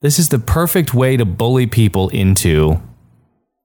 This 0.02 0.20
is 0.20 0.30
the 0.30 0.40
perfect 0.40 0.94
way 0.94 1.16
to 1.18 1.26
bully 1.26 1.66
people 1.66 2.10
into 2.10 2.82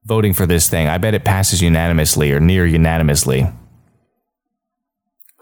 voting 0.05 0.33
for 0.33 0.47
this 0.47 0.69
thing. 0.69 0.89
I 0.89 0.97
bet 0.99 1.15
it 1.15 1.25
passes 1.25 1.61
unanimously 1.61 2.33
or 2.33 2.41
near 2.41 2.65
unanimously. 2.65 3.49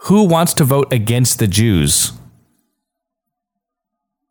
Who 0.07 0.23
wants 0.23 0.53
to 0.55 0.63
vote 0.63 0.91
against 0.91 1.39
the 1.39 1.47
Jews 1.47 2.13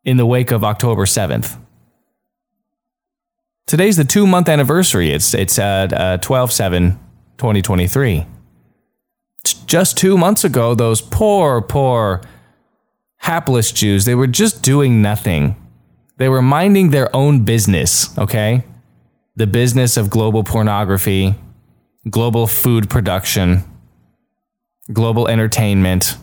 in 0.04 0.16
the 0.16 0.26
wake 0.26 0.50
of 0.50 0.64
October 0.64 1.06
7th? 1.06 1.58
Today's 3.66 3.96
the 3.96 4.04
two 4.04 4.26
month 4.26 4.48
anniversary. 4.48 5.10
It's, 5.10 5.34
it's 5.34 5.58
at 5.58 5.92
uh, 5.92 6.18
12 6.18 6.52
7 6.52 6.98
2023. 7.38 8.26
Just 9.54 9.96
two 9.96 10.16
months 10.16 10.44
ago, 10.44 10.74
those 10.74 11.00
poor, 11.00 11.60
poor, 11.60 12.22
hapless 13.18 13.72
Jews, 13.72 14.04
they 14.04 14.14
were 14.14 14.26
just 14.26 14.62
doing 14.62 15.02
nothing. 15.02 15.56
They 16.18 16.28
were 16.28 16.42
minding 16.42 16.90
their 16.90 17.14
own 17.14 17.44
business, 17.44 18.16
okay? 18.18 18.64
The 19.34 19.46
business 19.46 19.96
of 19.96 20.08
global 20.10 20.44
pornography, 20.44 21.34
global 22.08 22.46
food 22.46 22.88
production, 22.88 23.64
global 24.92 25.28
entertainment, 25.28 26.16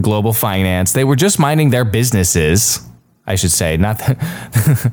global 0.00 0.32
finance. 0.32 0.92
They 0.92 1.04
were 1.04 1.16
just 1.16 1.38
minding 1.38 1.70
their 1.70 1.84
businesses, 1.84 2.80
I 3.26 3.34
should 3.34 3.50
say, 3.50 3.76
not 3.76 3.98
that 3.98 4.92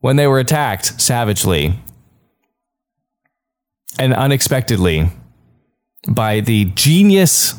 when 0.00 0.16
they 0.16 0.26
were 0.26 0.38
attacked 0.38 1.00
savagely 1.00 1.78
and 3.98 4.14
unexpectedly 4.14 5.10
by 6.08 6.40
the 6.40 6.66
genius, 6.74 7.54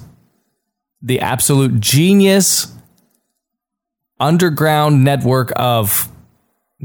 the 1.02 1.20
absolute 1.20 1.80
genius 1.80 2.74
underground 4.20 5.04
network 5.04 5.52
of 5.56 6.08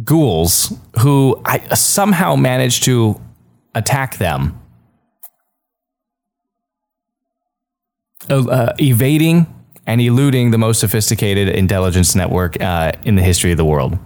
ghouls 0.04 0.72
who 1.00 1.40
I 1.44 1.59
somehow 1.74 2.37
managed 2.37 2.85
to 2.85 3.20
attack 3.74 4.16
them 4.16 4.59
uh, 8.30 8.72
evading 8.78 9.46
and 9.87 10.00
eluding 10.00 10.50
the 10.50 10.59
most 10.59 10.80
sophisticated 10.80 11.48
intelligence 11.48 12.14
network 12.14 12.61
uh, 12.61 12.92
in 13.04 13.14
the 13.14 13.22
history 13.22 13.52
of 13.52 13.56
the 13.56 13.64
world. 13.64 13.98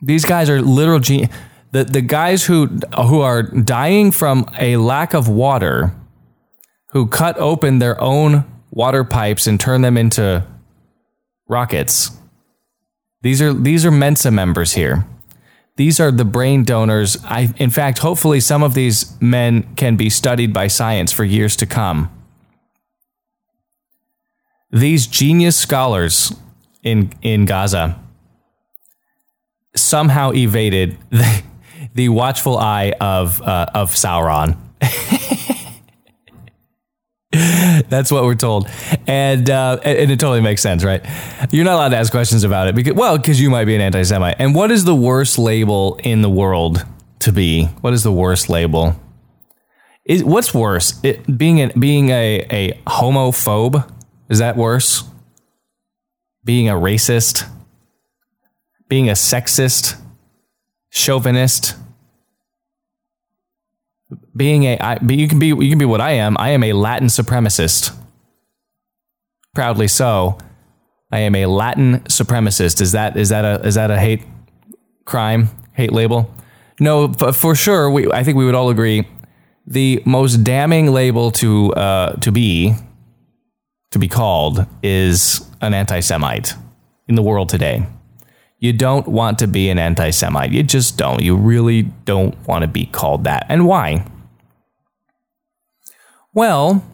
These 0.00 0.24
guys 0.24 0.48
are 0.48 0.62
literal 0.62 0.98
genius. 0.98 1.30
The, 1.72 1.84
the 1.84 2.00
guys 2.00 2.44
who 2.44 2.66
who 3.06 3.20
are 3.20 3.42
dying 3.42 4.10
from 4.10 4.46
a 4.58 4.76
lack 4.76 5.14
of 5.14 5.28
water, 5.28 5.92
who 6.90 7.06
cut 7.06 7.38
open 7.38 7.78
their 7.78 8.00
own 8.00 8.44
water 8.70 9.04
pipes 9.04 9.46
and 9.46 9.58
turn 9.58 9.82
them 9.82 9.96
into 9.96 10.44
rockets. 11.48 12.10
These 13.22 13.40
are 13.40 13.52
these 13.52 13.84
are 13.86 13.90
Mensa 13.90 14.30
members 14.30 14.72
here. 14.72 15.06
These 15.76 15.98
are 15.98 16.10
the 16.10 16.26
brain 16.26 16.64
donors. 16.64 17.16
I, 17.24 17.54
in 17.56 17.70
fact, 17.70 18.00
hopefully, 18.00 18.40
some 18.40 18.62
of 18.62 18.74
these 18.74 19.18
men 19.20 19.74
can 19.76 19.96
be 19.96 20.10
studied 20.10 20.52
by 20.52 20.66
science 20.66 21.10
for 21.10 21.24
years 21.24 21.56
to 21.56 21.66
come. 21.66 22.10
These 24.70 25.06
genius 25.06 25.56
scholars 25.56 26.34
in, 26.82 27.12
in 27.22 27.44
Gaza 27.44 27.98
somehow 29.74 30.32
evaded 30.32 30.98
the, 31.10 31.42
the 31.94 32.08
watchful 32.08 32.58
eye 32.58 32.92
of, 33.00 33.40
uh, 33.42 33.66
of 33.74 33.92
Sauron. 33.92 34.56
That's 37.88 38.10
what 38.10 38.24
we're 38.24 38.34
told, 38.34 38.68
and 39.06 39.48
uh, 39.48 39.78
and 39.84 40.10
it 40.10 40.18
totally 40.18 40.40
makes 40.40 40.62
sense, 40.62 40.82
right? 40.82 41.04
You're 41.52 41.64
not 41.64 41.74
allowed 41.74 41.90
to 41.90 41.96
ask 41.96 42.10
questions 42.10 42.42
about 42.42 42.66
it 42.66 42.74
because, 42.74 42.94
well, 42.94 43.16
because 43.16 43.40
you 43.40 43.50
might 43.50 43.66
be 43.66 43.76
an 43.76 43.80
anti-Semite. 43.80 44.36
And 44.40 44.52
what 44.52 44.72
is 44.72 44.84
the 44.84 44.96
worst 44.96 45.38
label 45.38 45.98
in 46.02 46.22
the 46.22 46.28
world 46.28 46.84
to 47.20 47.32
be? 47.32 47.66
What 47.82 47.92
is 47.92 48.02
the 48.02 48.10
worst 48.10 48.48
label? 48.48 49.00
Is 50.04 50.24
what's 50.24 50.52
worse? 50.52 50.98
It, 51.04 51.38
being 51.38 51.60
a, 51.60 51.68
being 51.78 52.08
a 52.10 52.46
a 52.50 52.72
homophobe 52.88 53.88
is 54.30 54.38
that 54.38 54.56
worse? 54.56 55.04
Being 56.44 56.68
a 56.68 56.74
racist, 56.74 57.48
being 58.88 59.08
a 59.10 59.14
sexist, 59.14 59.99
chauvinist, 60.90 61.74
being 64.36 64.64
a 64.64 64.78
I, 64.78 64.98
but 64.98 65.16
you 65.16 65.28
can 65.28 65.38
be 65.38 65.48
you 65.48 65.68
can 65.68 65.78
be 65.78 65.84
what 65.84 66.00
I 66.00 66.12
am. 66.12 66.36
I 66.38 66.50
am 66.50 66.62
a 66.62 66.72
Latin 66.72 67.08
supremacist. 67.08 67.96
Proudly 69.54 69.88
so. 69.88 70.38
I 71.12 71.20
am 71.20 71.34
a 71.34 71.46
Latin 71.46 72.00
supremacist. 72.00 72.80
Is 72.80 72.92
that 72.92 73.16
is 73.16 73.30
that 73.30 73.44
a 73.44 73.66
is 73.66 73.74
that 73.74 73.90
a 73.90 73.98
hate 73.98 74.22
crime, 75.04 75.48
hate 75.72 75.92
label? 75.92 76.32
No, 76.78 77.12
for 77.12 77.54
sure. 77.54 77.90
We 77.90 78.10
I 78.12 78.22
think 78.22 78.36
we 78.36 78.44
would 78.44 78.54
all 78.54 78.70
agree 78.70 79.06
the 79.66 80.02
most 80.04 80.42
damning 80.44 80.88
label 80.92 81.30
to 81.30 81.72
uh, 81.74 82.12
to 82.16 82.32
be 82.32 82.74
to 83.90 83.98
be 83.98 84.08
called 84.08 84.66
is 84.82 85.48
an 85.60 85.74
anti-Semite 85.74 86.54
in 87.08 87.14
the 87.14 87.22
world 87.22 87.48
today. 87.48 87.86
You 88.60 88.74
don't 88.74 89.08
want 89.08 89.38
to 89.38 89.46
be 89.46 89.70
an 89.70 89.78
anti 89.78 90.10
Semite. 90.10 90.52
You 90.52 90.62
just 90.62 90.98
don't. 90.98 91.22
You 91.22 91.34
really 91.34 91.82
don't 92.04 92.36
want 92.46 92.62
to 92.62 92.68
be 92.68 92.84
called 92.84 93.24
that. 93.24 93.46
And 93.48 93.66
why? 93.66 94.06
Well, 96.34 96.84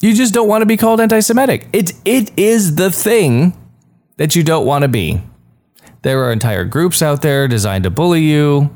you 0.00 0.14
just 0.14 0.32
don't 0.32 0.48
want 0.48 0.62
to 0.62 0.66
be 0.66 0.76
called 0.76 1.00
anti 1.00 1.18
Semitic. 1.18 1.68
It, 1.72 1.92
it 2.04 2.30
is 2.38 2.76
the 2.76 2.92
thing 2.92 3.58
that 4.16 4.36
you 4.36 4.44
don't 4.44 4.64
want 4.64 4.82
to 4.82 4.88
be. 4.88 5.20
There 6.02 6.24
are 6.24 6.32
entire 6.32 6.64
groups 6.64 7.02
out 7.02 7.22
there 7.22 7.48
designed 7.48 7.82
to 7.82 7.90
bully 7.90 8.22
you 8.22 8.70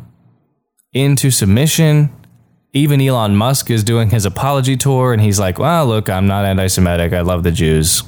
into 0.92 1.30
submission. 1.30 2.12
Even 2.72 3.00
Elon 3.00 3.36
Musk 3.36 3.70
is 3.70 3.84
doing 3.84 4.10
his 4.10 4.24
apology 4.24 4.76
tour, 4.76 5.12
and 5.12 5.22
he's 5.22 5.38
like, 5.38 5.60
well, 5.60 5.86
look, 5.86 6.10
I'm 6.10 6.26
not 6.26 6.44
anti 6.44 6.66
Semitic. 6.66 7.12
I 7.12 7.20
love 7.20 7.44
the 7.44 7.52
Jews. 7.52 8.02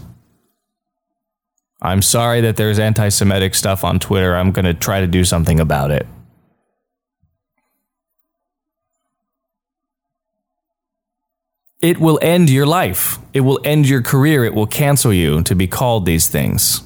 I'm 1.81 2.03
sorry 2.03 2.41
that 2.41 2.57
there's 2.57 2.79
anti 2.79 3.09
Semitic 3.09 3.55
stuff 3.55 3.85
on 3.85 3.99
Twitter. 3.99 4.37
I'm 4.37 4.53
going 4.53 4.65
to 4.65 4.75
try 4.75 5.01
to 5.01 5.07
do 5.07 5.25
something 5.25 5.61
about 5.61 5.91
it. 5.91 6.07
it 11.81 11.99
will 11.99 12.19
end 12.23 12.51
your 12.51 12.67
life. 12.67 13.19
It 13.33 13.41
will 13.41 13.61
end 13.65 13.89
your 13.89 14.03
career. 14.03 14.45
It 14.45 14.55
will 14.55 14.67
cancel 14.67 15.13
you 15.13 15.43
to 15.43 15.55
be 15.55 15.67
called 15.67 16.07
these 16.07 16.29
things. 16.29 16.83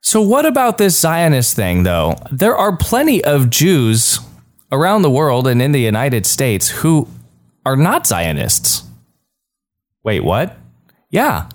So, 0.00 0.22
what 0.22 0.46
about 0.46 0.78
this 0.78 0.98
Zionist 0.98 1.56
thing, 1.56 1.82
though? 1.82 2.14
There 2.30 2.56
are 2.56 2.76
plenty 2.76 3.22
of 3.22 3.50
Jews 3.50 4.20
around 4.70 5.02
the 5.02 5.10
world 5.10 5.46
and 5.46 5.60
in 5.60 5.72
the 5.72 5.80
United 5.80 6.24
States 6.24 6.68
who 6.68 7.08
are 7.66 7.76
not 7.76 8.06
Zionists. 8.06 8.84
Wait, 10.04 10.20
what? 10.20 10.56
Yeah. 11.10 11.48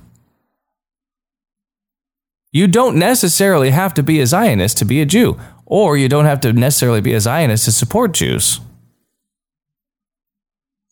You 2.53 2.67
don't 2.67 2.95
necessarily 2.95 3.71
have 3.71 3.95
to 3.95 4.03
be 4.03 4.21
a 4.21 4.27
Zionist 4.27 4.77
to 4.77 4.85
be 4.85 5.01
a 5.01 5.05
Jew, 5.05 5.39
or 5.65 5.97
you 5.97 6.07
don't 6.07 6.25
have 6.25 6.39
to 6.41 6.53
necessarily 6.53 7.01
be 7.01 7.13
a 7.13 7.19
Zionist 7.19 7.65
to 7.65 7.71
support 7.71 8.13
Jews. 8.13 8.59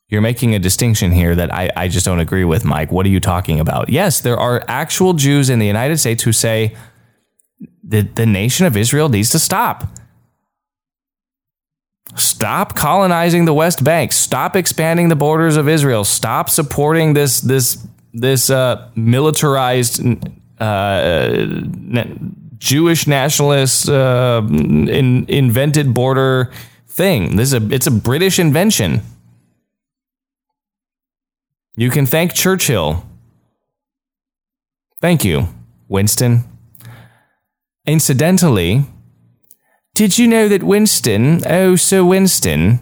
You're 0.10 0.22
making 0.22 0.56
a 0.56 0.60
distinction 0.60 1.12
here 1.12 1.36
that 1.36 1.54
I, 1.54 1.70
I 1.78 1.88
just 1.88 2.04
don't 2.04 2.20
agree 2.20 2.44
with, 2.44 2.66
Mike. 2.66 2.92
What 2.92 3.06
are 3.06 3.10
you 3.10 3.20
talking 3.20 3.60
about? 3.60 3.90
Yes, 3.90 4.20
there 4.20 4.38
are 4.38 4.64
actual 4.68 5.14
Jews 5.14 5.52
in 5.52 5.60
the 5.60 5.68
United 5.68 6.00
States 6.00 6.24
who 6.24 6.34
say 6.34 6.76
that 7.84 8.16
the 8.16 8.26
nation 8.26 8.66
of 8.66 8.76
Israel 8.76 9.08
needs 9.08 9.30
to 9.30 9.40
stop. 9.40 9.86
Stop 12.16 12.76
colonizing 12.76 13.46
the 13.46 13.54
West 13.54 13.84
Bank. 13.84 14.12
Stop 14.12 14.56
expanding 14.56 15.10
the 15.10 15.16
borders 15.16 15.58
of 15.58 15.70
Israel. 15.70 16.04
Stop 16.04 16.50
supporting 16.50 17.14
this 17.14 17.40
this 17.40 17.86
this 18.14 18.50
uh, 18.50 18.90
militarized 18.96 20.02
Jewish 22.58 23.08
nationalist 23.08 23.90
uh, 23.90 24.42
in, 24.48 25.26
invented 25.28 25.94
border 25.94 26.52
thing. 26.88 27.36
This 27.36 27.52
is 27.52 27.62
a 27.62 27.74
it's 27.74 27.88
a 27.88 27.92
British 27.92 28.38
invention. 28.38 29.02
You 31.76 31.90
can 31.90 32.06
thank 32.06 32.34
Churchill. 32.34 33.04
Thank 35.02 35.26
you, 35.26 35.48
Winston. 35.88 36.44
Incidentally, 37.88 38.86
did 39.96 40.20
you 40.20 40.28
know 40.28 40.48
that 40.48 40.62
Winston, 40.62 41.42
oh 41.48 41.76
Sir 41.76 42.04
Winston, 42.04 42.80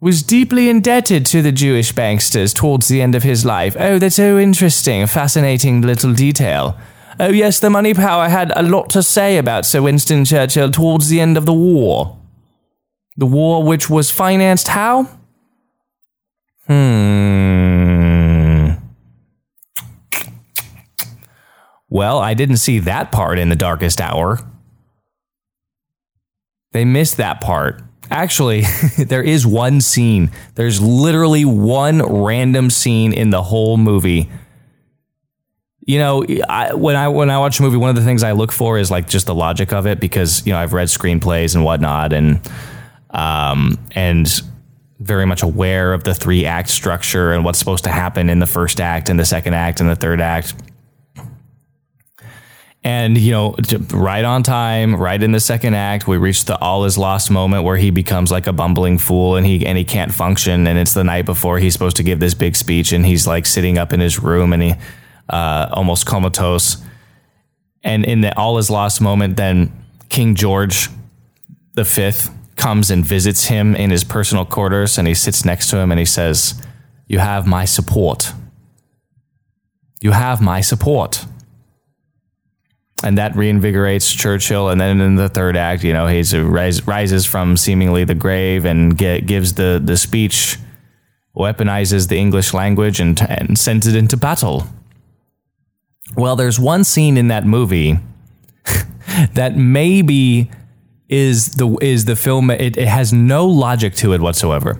was 0.00 0.22
deeply 0.22 0.68
indebted 0.68 1.24
to 1.26 1.40
the 1.42 1.52
Jewish 1.52 1.92
banksters 1.92 2.54
towards 2.54 2.88
the 2.88 3.00
end 3.00 3.14
of 3.14 3.22
his 3.22 3.44
life? 3.44 3.76
Oh, 3.78 3.98
that's 3.98 4.16
so 4.16 4.38
interesting, 4.38 5.06
fascinating 5.06 5.80
little 5.80 6.12
detail. 6.12 6.78
Oh, 7.18 7.30
yes, 7.30 7.60
the 7.60 7.70
money 7.70 7.94
power 7.94 8.28
had 8.28 8.52
a 8.54 8.62
lot 8.62 8.90
to 8.90 9.02
say 9.02 9.38
about 9.38 9.64
Sir 9.64 9.80
Winston 9.80 10.26
Churchill 10.26 10.70
towards 10.70 11.08
the 11.08 11.20
end 11.20 11.38
of 11.38 11.46
the 11.46 11.54
war. 11.54 12.18
The 13.16 13.26
war 13.26 13.62
which 13.62 13.88
was 13.88 14.10
financed 14.10 14.68
how? 14.68 15.08
Hmm. 16.66 17.16
Well, 21.88 22.18
I 22.18 22.34
didn't 22.34 22.58
see 22.58 22.78
that 22.80 23.10
part 23.12 23.38
in 23.38 23.48
the 23.48 23.56
darkest 23.56 24.02
hour. 24.02 24.40
They 26.72 26.84
missed 26.84 27.16
that 27.16 27.40
part. 27.40 27.80
Actually, 28.10 28.62
there 28.98 29.22
is 29.22 29.46
one 29.46 29.80
scene. 29.80 30.30
There's 30.54 30.80
literally 30.80 31.44
one 31.44 32.02
random 32.02 32.70
scene 32.70 33.12
in 33.12 33.30
the 33.30 33.42
whole 33.42 33.76
movie. 33.76 34.30
You 35.80 35.98
know, 35.98 36.24
I, 36.48 36.74
when 36.74 36.96
I 36.96 37.08
when 37.08 37.30
I 37.30 37.38
watch 37.38 37.60
a 37.60 37.62
movie, 37.62 37.76
one 37.76 37.90
of 37.90 37.96
the 37.96 38.02
things 38.02 38.22
I 38.22 38.32
look 38.32 38.52
for 38.52 38.78
is 38.78 38.90
like 38.90 39.08
just 39.08 39.26
the 39.26 39.34
logic 39.34 39.72
of 39.72 39.86
it 39.86 40.00
because 40.00 40.44
you 40.46 40.52
know 40.52 40.58
I've 40.58 40.72
read 40.72 40.88
screenplays 40.88 41.54
and 41.54 41.64
whatnot, 41.64 42.12
and 42.12 42.40
um, 43.10 43.78
and 43.92 44.28
very 44.98 45.26
much 45.26 45.42
aware 45.42 45.92
of 45.92 46.04
the 46.04 46.14
three 46.14 46.46
act 46.46 46.70
structure 46.70 47.32
and 47.32 47.44
what's 47.44 47.58
supposed 47.58 47.84
to 47.84 47.90
happen 47.90 48.30
in 48.30 48.38
the 48.38 48.46
first 48.46 48.80
act 48.80 49.08
and 49.08 49.20
the 49.20 49.24
second 49.24 49.54
act 49.54 49.80
and 49.80 49.88
the 49.88 49.96
third 49.96 50.20
act 50.20 50.54
and 52.86 53.18
you 53.18 53.32
know 53.32 53.56
right 53.90 54.24
on 54.24 54.44
time 54.44 54.94
right 54.94 55.20
in 55.20 55.32
the 55.32 55.40
second 55.40 55.74
act 55.74 56.06
we 56.06 56.16
reach 56.16 56.44
the 56.44 56.56
all 56.60 56.84
is 56.84 56.96
lost 56.96 57.32
moment 57.32 57.64
where 57.64 57.76
he 57.76 57.90
becomes 57.90 58.30
like 58.30 58.46
a 58.46 58.52
bumbling 58.52 58.96
fool 58.96 59.34
and 59.34 59.44
he 59.44 59.66
and 59.66 59.76
he 59.76 59.82
can't 59.82 60.14
function. 60.14 60.68
And 60.68 60.78
it's 60.78 60.94
the 60.94 61.02
night 61.02 61.26
before 61.26 61.58
he's 61.58 61.72
supposed 61.72 61.96
to 61.96 62.04
give 62.04 62.20
this 62.20 62.34
big 62.34 62.54
speech 62.54 62.92
and 62.92 63.04
he's 63.04 63.26
like 63.26 63.44
sitting 63.44 63.76
up 63.76 63.92
in 63.92 63.98
his 63.98 64.20
room 64.20 64.52
and 64.52 64.62
he 64.62 64.74
uh, 65.28 65.68
almost 65.72 66.06
comatose. 66.06 66.76
And 67.82 68.04
in 68.04 68.20
the 68.20 68.36
all 68.38 68.56
is 68.58 68.70
lost 68.70 69.00
moment 69.00 69.36
then 69.36 69.72
king 70.08 70.36
george 70.36 70.88
the 71.74 71.84
fifth 71.84 72.30
comes 72.54 72.88
and 72.88 73.04
visits 73.04 73.46
him 73.46 73.74
in 73.74 73.90
his 73.90 74.04
personal 74.04 74.44
quarters 74.44 74.96
and 74.96 75.08
he 75.08 75.14
sits 75.14 75.44
next 75.44 75.70
to 75.70 75.76
him 75.78 75.90
and 75.90 75.98
he 75.98 76.06
says 76.06 76.62
you 77.08 77.18
have 77.18 77.48
my 77.48 77.64
support. 77.64 78.32
You 80.00 80.12
have 80.12 80.40
my 80.40 80.60
support 80.60 81.26
and 83.02 83.18
that 83.18 83.32
reinvigorates 83.34 84.16
Churchill. 84.16 84.68
And 84.68 84.80
then 84.80 85.00
in 85.00 85.16
the 85.16 85.28
third 85.28 85.56
act, 85.56 85.84
you 85.84 85.92
know, 85.92 86.06
he 86.06 86.22
rise, 86.38 86.86
rises 86.86 87.26
from 87.26 87.56
seemingly 87.56 88.04
the 88.04 88.14
grave 88.14 88.64
and 88.64 88.96
get, 88.96 89.26
gives 89.26 89.54
the 89.54 89.80
the 89.82 89.96
speech, 89.96 90.58
weaponizes 91.36 92.08
the 92.08 92.16
English 92.16 92.54
language, 92.54 93.00
and, 93.00 93.20
and 93.28 93.58
sends 93.58 93.86
it 93.86 93.94
into 93.94 94.16
battle. 94.16 94.66
Well, 96.16 96.36
there's 96.36 96.58
one 96.58 96.84
scene 96.84 97.16
in 97.16 97.28
that 97.28 97.44
movie 97.44 97.98
that 99.34 99.56
maybe 99.56 100.50
is 101.08 101.52
the 101.52 101.76
is 101.82 102.06
the 102.06 102.16
film. 102.16 102.50
It, 102.50 102.76
it 102.76 102.88
has 102.88 103.12
no 103.12 103.46
logic 103.46 103.94
to 103.96 104.14
it 104.14 104.20
whatsoever. 104.20 104.78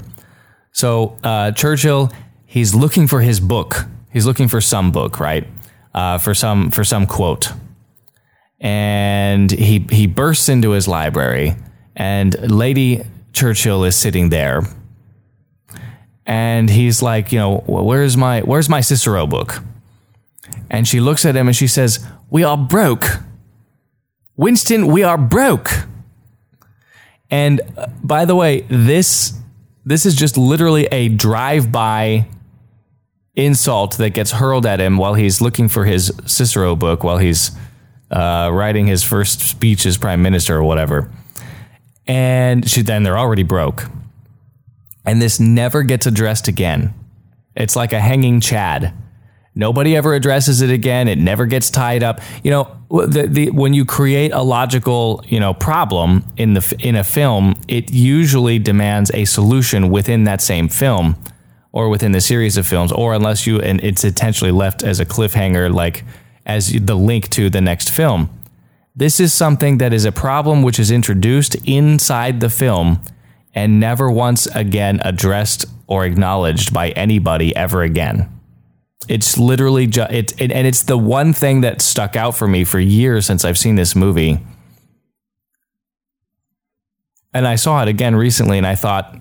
So 0.73 1.19
uh, 1.23 1.53
Churchill, 1.53 2.11
he's 2.47 2.75
looking 2.75 3.07
for 3.07 3.21
his 3.21 3.41
book. 3.41 3.87
He's 4.11 4.25
looking 4.25 4.49
for 4.49 4.61
some 4.61 4.93
book, 4.93 5.21
right? 5.21 5.47
Uh, 5.95 6.19
for 6.19 6.35
some 6.35 6.71
for 6.71 6.85
some 6.85 7.07
quote 7.07 7.53
and 8.61 9.51
he 9.51 9.87
he 9.91 10.07
bursts 10.07 10.49
into 10.49 10.71
his 10.71 10.89
library, 10.89 11.57
and 11.95 12.35
Lady 12.51 13.05
Churchill 13.33 13.85
is 13.85 13.97
sitting 13.97 14.31
there, 14.31 14.63
and 16.25 16.71
he's 16.71 17.03
like, 17.03 17.33
you 17.33 17.39
know, 17.39 17.59
where's 17.67 18.17
my 18.17 18.41
where's 18.41 18.69
my 18.69 18.81
Cicero 18.81 19.27
book? 19.27 19.63
And 20.71 20.89
she 20.89 21.01
looks 21.01 21.25
at 21.25 21.37
him 21.37 21.47
and 21.47 21.57
she 21.57 21.67
says, 21.67 22.05
"We 22.31 22.45
are 22.45 22.57
broke, 22.57 23.21
Winston. 24.37 24.87
We 24.87 25.03
are 25.03 25.19
broke." 25.19 25.71
And 27.31 27.61
uh, 27.77 27.87
by 28.03 28.25
the 28.25 28.35
way, 28.35 28.63
this 28.63 29.35
this 29.85 30.07
is 30.07 30.15
just 30.15 30.37
literally 30.37 30.87
a 30.87 31.09
drive-by 31.09 32.27
insult 33.37 33.99
that 33.99 34.11
gets 34.11 34.33
hurled 34.33 34.67
at 34.67 34.81
him 34.81 34.97
while 34.97 35.15
he's 35.15 35.41
looking 35.41 35.69
for 35.69 35.85
his 35.85 36.11
Cicero 36.25 36.75
book 36.75 37.05
while 37.05 37.19
he's 37.19 37.51
uh, 38.11 38.51
writing 38.53 38.87
his 38.87 39.03
first 39.03 39.41
speech 39.41 39.87
as 39.87 39.97
prime 39.97 40.23
minister 40.23 40.57
or 40.57 40.63
whatever. 40.63 41.11
And 42.07 42.69
she, 42.69 42.83
then 42.83 43.03
they're 43.03 43.19
already 43.19 43.43
broke. 43.43 43.87
And 45.05 45.21
this 45.21 45.41
never 45.41 45.83
gets 45.83 46.07
addressed 46.07 46.49
again. 46.49 46.95
It's 47.55 47.77
like 47.77 47.93
a 47.93 48.01
hanging 48.01 48.41
Chad. 48.41 48.93
Nobody 49.55 49.97
ever 49.97 50.13
addresses 50.13 50.61
it 50.61 50.69
again. 50.69 51.09
It 51.09 51.17
never 51.17 51.47
gets 51.47 51.71
tied 51.71 52.03
up. 52.03 52.21
You 52.43 52.51
know, 52.51 52.77
the, 52.91 53.27
the, 53.27 53.51
when 53.51 53.73
you 53.73 53.87
create 53.87 54.33
a 54.33 54.43
logical, 54.43 55.25
you 55.27 55.41
know, 55.41 55.55
problem 55.55 56.25
in 56.37 56.53
the 56.53 56.77
in 56.79 56.95
a 56.95 57.03
film, 57.03 57.55
it 57.67 57.91
usually 57.91 58.59
demands 58.59 59.11
a 59.15 59.25
solution 59.25 59.89
within 59.89 60.25
that 60.25 60.43
same 60.43 60.69
film, 60.69 61.17
or 61.73 61.89
within 61.89 62.13
the 62.13 62.21
series 62.21 62.59
of 62.59 62.67
films, 62.67 62.93
or 62.93 63.15
unless 63.15 63.47
you 63.47 63.59
and 63.59 63.83
it's 63.83 64.05
intentionally 64.05 64.53
left 64.53 64.83
as 64.83 65.01
a 65.01 65.07
cliffhanger, 65.07 65.73
like 65.73 66.05
as 66.47 66.73
the 66.73 66.95
link 66.95 67.29
to 67.31 67.51
the 67.51 67.61
next 67.61 67.91
film. 67.91 68.31
This 68.95 69.21
is 69.21 69.35
something 69.35 69.79
that 69.79 69.93
is 69.93 70.07
a 70.07 70.13
problem 70.13 70.63
which 70.63 70.79
is 70.79 70.91
introduced 70.91 71.55
inside 71.69 72.41
the 72.41 72.49
film 72.49 73.03
and 73.55 73.79
never 73.79 74.11
once 74.11 74.47
again 74.47 75.01
addressed 75.05 75.67
or 75.87 76.05
acknowledged 76.07 76.73
by 76.73 76.91
anybody 76.91 77.55
ever 77.55 77.83
again. 77.83 78.33
It's 79.09 79.37
literally 79.37 79.87
just 79.87 80.13
it, 80.13 80.41
it, 80.41 80.51
and 80.51 80.67
it's 80.67 80.83
the 80.83 80.97
one 80.97 81.33
thing 81.33 81.61
that 81.61 81.83
stuck 81.83 82.17
out 82.17 82.37
for 82.37 82.49
me 82.49 82.65
for 82.65 82.79
years 82.79 83.27
since 83.27 83.45
I've 83.45 83.59
seen 83.59 83.77
this 83.77 83.95
movie. 83.95 84.41
And 87.35 87.47
I 87.47 87.57
saw 87.57 87.83
it 87.83 87.89
again 87.89 88.17
recently 88.17 88.57
and 88.57 88.67
I 88.67 88.75
thought 88.75 89.15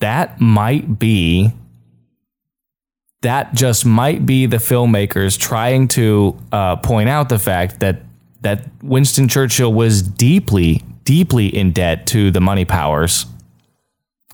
that 0.00 0.40
might 0.40 0.98
be 0.98 1.52
that 3.22 3.54
just 3.54 3.86
might 3.86 4.26
be 4.26 4.46
the 4.46 4.58
filmmakers 4.58 5.38
trying 5.38 5.88
to 5.88 6.36
uh, 6.52 6.76
point 6.76 7.08
out 7.08 7.28
the 7.28 7.38
fact 7.38 7.80
that 7.80 8.02
that 8.42 8.68
Winston 8.82 9.28
Churchill 9.28 9.72
was 9.72 10.02
deeply, 10.02 10.82
deeply 11.04 11.46
in 11.46 11.72
debt 11.72 12.06
to 12.08 12.32
the 12.32 12.40
money 12.40 12.64
powers 12.64 13.26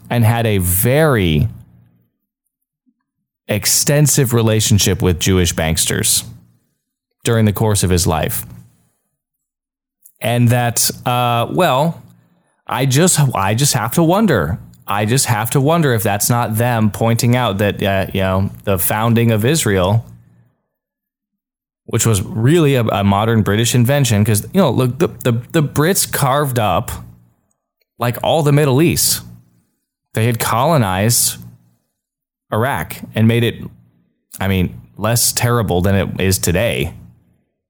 and 0.09 0.25
had 0.25 0.47
a 0.47 0.59
very 0.59 1.47
extensive 3.47 4.33
relationship 4.33 5.03
with 5.03 5.19
Jewish 5.21 5.55
banksters 5.55 6.27
during 7.23 7.45
the 7.45 7.53
course 7.53 7.83
of 7.83 7.91
his 7.91 8.07
life. 8.07 8.47
And 10.21 10.49
that, 10.49 10.91
uh, 11.07 11.49
well, 11.53 12.03
I 12.67 12.87
just, 12.87 13.21
I 13.35 13.55
just 13.55 13.75
have 13.75 13.93
to 13.95 14.03
wonder 14.03 14.59
I 14.89 15.05
just 15.05 15.27
have 15.27 15.51
to 15.51 15.61
wonder 15.61 15.93
if 15.93 16.03
that's 16.03 16.31
not 16.31 16.57
them 16.57 16.91
pointing 16.91 17.37
out 17.37 17.59
that 17.59 17.83
uh, 17.83 18.07
you 18.13 18.21
know 18.21 18.51
the 18.65 18.79
founding 18.79 19.31
of 19.31 19.45
Israel, 19.45 20.05
which 21.85 22.07
was 22.07 22.23
really 22.23 22.75
a, 22.75 22.83
a 22.85 23.05
modern 23.05 23.43
British 23.43 23.75
invention, 23.75 24.23
because 24.23 24.43
you 24.55 24.61
know 24.61 24.71
look 24.71 24.99
the, 24.99 25.09
the 25.09 25.33
the 25.53 25.63
Brits 25.63 26.11
carved 26.11 26.59
up 26.59 26.91
like 27.99 28.17
all 28.23 28.43
the 28.43 28.53
Middle 28.53 28.81
East. 28.81 29.23
They 30.15 30.27
had 30.27 30.41
colonized 30.41 31.39
Iraq 32.53 32.97
and 33.15 33.29
made 33.29 33.45
it, 33.45 33.63
I 34.41 34.49
mean, 34.49 34.81
less 34.97 35.33
terrible 35.33 35.81
than 35.81 35.95
it 35.95 36.21
is 36.21 36.39
today. 36.39 36.95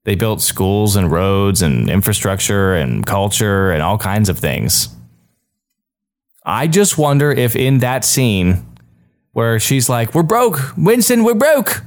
They 0.05 0.15
built 0.15 0.41
schools 0.41 0.97
and 0.97 1.11
roads 1.11 1.61
and 1.61 1.91
infrastructure 1.91 2.75
and 2.75 3.05
culture 3.05 3.71
and 3.71 3.83
all 3.83 3.99
kinds 3.99 4.29
of 4.29 4.39
things. 4.39 4.89
I 6.49 6.67
just 6.67 6.97
wonder 6.97 7.31
if 7.31 7.55
in 7.55 7.79
that 7.79 8.07
scene 8.07 8.67
where 9.33 9.61
she's 9.61 9.89
like, 9.89 10.15
We're 10.15 10.23
broke, 10.23 10.59
Winston, 10.79 11.23
we're 11.23 11.35
broke. 11.35 11.83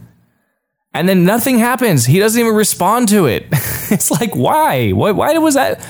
And 0.93 1.09
then 1.09 1.25
nothing 1.25 1.57
happens. 1.57 2.05
He 2.05 2.19
doesn't 2.19 2.39
even 2.39 2.53
respond 2.53 3.09
to 3.09 3.25
it. 3.25 3.47
it's 3.51 4.11
like, 4.11 4.35
why? 4.35 4.91
Why, 4.91 5.11
why 5.11 5.37
was 5.37 5.55
that? 5.55 5.85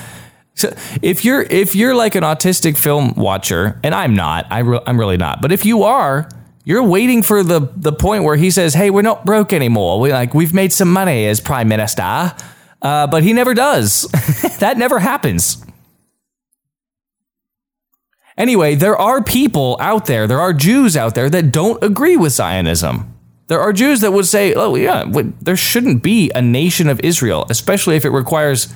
So 0.54 0.74
if 1.02 1.24
you're 1.24 1.42
if 1.42 1.74
you're 1.74 1.94
like 1.94 2.14
an 2.14 2.22
autistic 2.22 2.76
film 2.76 3.14
watcher, 3.14 3.80
and 3.82 3.94
I'm 3.94 4.14
not, 4.14 4.46
I 4.50 4.60
re- 4.60 4.80
I'm 4.86 4.98
really 4.98 5.16
not, 5.16 5.40
but 5.40 5.50
if 5.50 5.64
you 5.64 5.82
are, 5.82 6.28
you're 6.64 6.82
waiting 6.82 7.22
for 7.22 7.42
the 7.42 7.72
the 7.74 7.92
point 7.92 8.24
where 8.24 8.36
he 8.36 8.50
says, 8.50 8.74
"Hey, 8.74 8.90
we're 8.90 9.02
not 9.02 9.24
broke 9.24 9.52
anymore. 9.52 9.98
We 9.98 10.12
like 10.12 10.34
we've 10.34 10.52
made 10.52 10.72
some 10.72 10.92
money 10.92 11.26
as 11.26 11.40
prime 11.40 11.68
minister," 11.68 12.34
uh, 12.82 13.06
but 13.06 13.22
he 13.22 13.32
never 13.32 13.54
does. 13.54 14.02
that 14.60 14.76
never 14.76 14.98
happens. 14.98 15.64
Anyway, 18.36 18.74
there 18.74 18.96
are 18.96 19.22
people 19.22 19.76
out 19.80 20.06
there, 20.06 20.26
there 20.26 20.40
are 20.40 20.52
Jews 20.52 20.96
out 20.96 21.14
there 21.14 21.30
that 21.30 21.52
don't 21.52 21.82
agree 21.82 22.16
with 22.16 22.32
Zionism. 22.32 23.14
There 23.48 23.60
are 23.60 23.72
Jews 23.72 24.00
that 24.00 24.12
would 24.12 24.26
say, 24.26 24.54
"Oh 24.54 24.74
yeah, 24.74 25.04
there 25.42 25.56
shouldn't 25.56 26.02
be 26.02 26.30
a 26.34 26.40
nation 26.40 26.88
of 26.88 27.00
Israel, 27.00 27.46
especially 27.50 27.96
if 27.96 28.04
it 28.04 28.10
requires." 28.10 28.68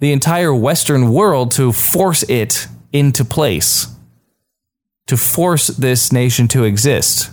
the 0.00 0.12
entire 0.12 0.54
Western 0.54 1.12
world 1.12 1.50
to 1.52 1.72
force 1.72 2.22
it 2.24 2.66
into 2.92 3.24
place, 3.24 3.86
to 5.06 5.16
force 5.16 5.68
this 5.68 6.10
nation 6.10 6.48
to 6.48 6.64
exist. 6.64 7.30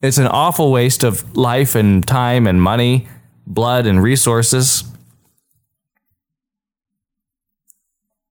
It's 0.00 0.18
an 0.18 0.28
awful 0.28 0.70
waste 0.70 1.02
of 1.02 1.36
life 1.36 1.74
and 1.74 2.06
time 2.06 2.46
and 2.46 2.62
money, 2.62 3.08
blood 3.46 3.86
and 3.86 4.00
resources. 4.00 4.84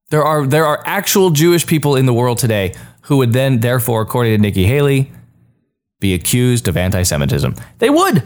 There 0.09 0.23
are 0.23 0.45
there 0.45 0.65
are 0.65 0.81
actual 0.85 1.31
Jewish 1.31 1.65
people 1.65 1.95
in 1.95 2.05
the 2.05 2.13
world 2.13 2.37
today 2.37 2.73
who 3.01 3.17
would 3.17 3.33
then, 3.33 3.59
therefore, 3.59 4.01
according 4.01 4.33
to 4.33 4.37
Nikki 4.37 4.65
Haley, 4.65 5.11
be 5.99 6.13
accused 6.13 6.67
of 6.67 6.77
anti-Semitism. 6.77 7.55
They 7.79 7.89
would. 7.89 8.23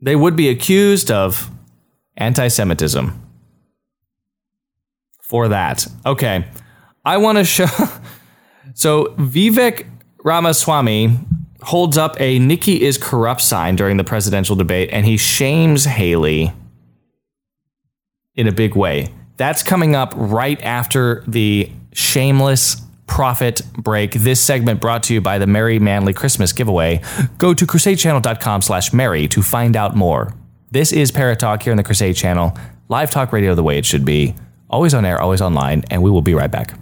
They 0.00 0.16
would 0.16 0.36
be 0.36 0.48
accused 0.48 1.10
of 1.10 1.50
anti 2.16 2.48
Semitism. 2.48 3.18
For 5.22 5.48
that. 5.48 5.86
Okay. 6.04 6.46
I 7.04 7.16
want 7.16 7.38
to 7.38 7.44
show. 7.44 7.66
So 8.74 9.06
Vivek 9.18 9.86
Ramaswamy 10.24 11.18
holds 11.62 11.98
up 11.98 12.20
a 12.20 12.38
Nikki 12.38 12.82
is 12.82 12.98
corrupt 12.98 13.40
sign 13.40 13.76
during 13.76 13.96
the 13.96 14.04
presidential 14.04 14.56
debate 14.56 14.88
and 14.92 15.04
he 15.04 15.16
shames 15.16 15.84
Haley 15.84 16.52
in 18.34 18.46
a 18.46 18.52
big 18.52 18.74
way. 18.74 19.12
That's 19.42 19.64
coming 19.64 19.96
up 19.96 20.14
right 20.14 20.62
after 20.62 21.24
the 21.26 21.68
shameless 21.92 22.80
profit 23.08 23.62
break. 23.76 24.12
This 24.12 24.40
segment 24.40 24.80
brought 24.80 25.02
to 25.02 25.14
you 25.14 25.20
by 25.20 25.38
the 25.38 25.48
Merry 25.48 25.80
Manly 25.80 26.12
Christmas 26.12 26.52
giveaway. 26.52 27.02
Go 27.38 27.52
to 27.52 27.66
crusadechannel.com 27.66 28.62
slash 28.62 28.92
merry 28.92 29.26
to 29.26 29.42
find 29.42 29.74
out 29.74 29.96
more. 29.96 30.32
This 30.70 30.92
is 30.92 31.10
Parrott 31.10 31.40
Talk 31.40 31.64
here 31.64 31.72
on 31.72 31.76
the 31.76 31.82
Crusade 31.82 32.14
Channel, 32.14 32.56
live 32.88 33.10
talk 33.10 33.32
radio 33.32 33.56
the 33.56 33.64
way 33.64 33.78
it 33.78 33.84
should 33.84 34.04
be, 34.04 34.36
always 34.70 34.94
on 34.94 35.04
air, 35.04 35.20
always 35.20 35.40
online, 35.40 35.82
and 35.90 36.04
we 36.04 36.10
will 36.12 36.22
be 36.22 36.34
right 36.34 36.48
back. 36.48 36.78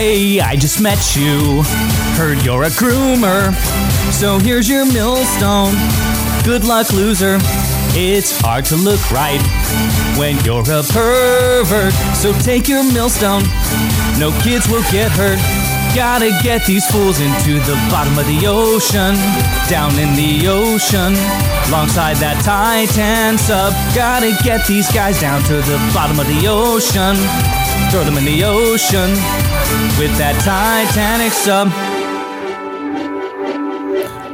Hey, 0.00 0.40
I 0.40 0.56
just 0.56 0.80
met 0.80 1.14
you. 1.14 1.62
Heard 2.16 2.42
you're 2.42 2.62
a 2.62 2.70
groomer. 2.70 3.52
So 4.10 4.38
here's 4.38 4.66
your 4.66 4.90
millstone. 4.90 5.74
Good 6.42 6.64
luck, 6.64 6.90
loser. 6.94 7.36
It's 7.92 8.40
hard 8.40 8.64
to 8.72 8.76
look 8.76 9.10
right 9.10 9.42
when 10.16 10.42
you're 10.42 10.62
a 10.62 10.82
pervert. 10.82 11.92
So 12.16 12.32
take 12.40 12.66
your 12.66 12.82
millstone. 12.82 13.42
No 14.18 14.32
kids 14.40 14.70
will 14.70 14.84
get 14.90 15.12
hurt. 15.12 15.38
Gotta 15.94 16.30
get 16.42 16.64
these 16.64 16.86
fools 16.90 17.20
into 17.20 17.60
the 17.68 17.76
bottom 17.90 18.16
of 18.16 18.24
the 18.24 18.46
ocean. 18.46 19.16
Down 19.68 19.92
in 19.98 20.16
the 20.16 20.48
ocean. 20.48 21.12
Alongside 21.68 22.16
that 22.24 22.40
Titan 22.42 23.36
sub. 23.36 23.74
Gotta 23.94 24.32
get 24.44 24.66
these 24.66 24.90
guys 24.92 25.20
down 25.20 25.42
to 25.42 25.56
the 25.56 25.76
bottom 25.92 26.18
of 26.18 26.26
the 26.26 26.48
ocean. 26.48 27.16
Throw 27.88 28.04
them 28.04 28.18
in 28.18 28.24
the 28.24 28.44
ocean 28.44 29.10
with 29.98 30.16
that 30.18 30.38
Titanic 30.44 31.32
sub. 31.32 31.68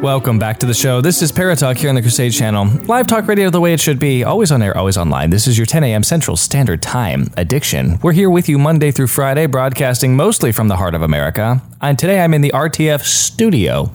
Welcome 0.03 0.39
back 0.39 0.59
to 0.59 0.67
the 0.67 0.75
show. 0.75 1.01
This 1.01 1.23
is 1.23 1.33
Parrott 1.33 1.59
Talk 1.59 1.79
here 1.79 1.89
on 1.89 1.95
the 1.95 2.03
Crusade 2.03 2.33
Channel. 2.33 2.67
Live 2.85 3.07
talk 3.07 3.27
radio 3.27 3.49
the 3.49 3.63
way 3.63 3.73
it 3.73 3.81
should 3.81 3.99
be, 3.99 4.25
always 4.25 4.53
on 4.53 4.61
air, 4.61 4.77
always 4.77 4.99
online. 4.99 5.31
This 5.31 5.47
is 5.47 5.57
your 5.57 5.67
10 5.67 5.85
a.m. 5.85 6.03
Central 6.03 6.37
Standard 6.37 6.83
Time 6.83 7.33
addiction. 7.39 7.99
We're 8.03 8.13
here 8.13 8.29
with 8.29 8.47
you 8.47 8.59
Monday 8.59 8.91
through 8.91 9.07
Friday, 9.07 9.47
broadcasting 9.47 10.15
mostly 10.15 10.53
from 10.53 10.69
the 10.69 10.77
heart 10.77 10.95
of 10.95 11.01
America. 11.01 11.63
And 11.81 11.99
today 11.99 12.21
I'm 12.21 12.35
in 12.35 12.43
the 12.43 12.53
RTF 12.55 13.05
studio. 13.05 13.91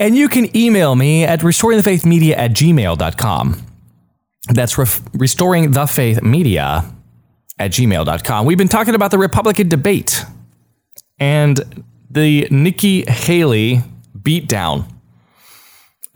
And 0.00 0.16
you 0.16 0.28
can 0.28 0.54
email 0.56 0.96
me 0.96 1.22
at 1.24 1.40
restoringthefaithmedia 1.40 2.36
at 2.36 2.50
gmail.com. 2.50 3.62
That's 4.48 4.76
re- 4.76 4.84
restoringthefaithmedia 4.84 6.92
at 7.60 7.72
gmail.com. 7.72 8.46
We've 8.46 8.58
been 8.58 8.68
talking 8.68 8.94
about 8.94 9.10
the 9.10 9.18
Republican 9.18 9.68
debate 9.68 10.24
and 11.18 11.84
the 12.10 12.48
Nikki 12.50 13.04
Haley 13.08 13.82
beat 14.20 14.48
down. 14.48 14.86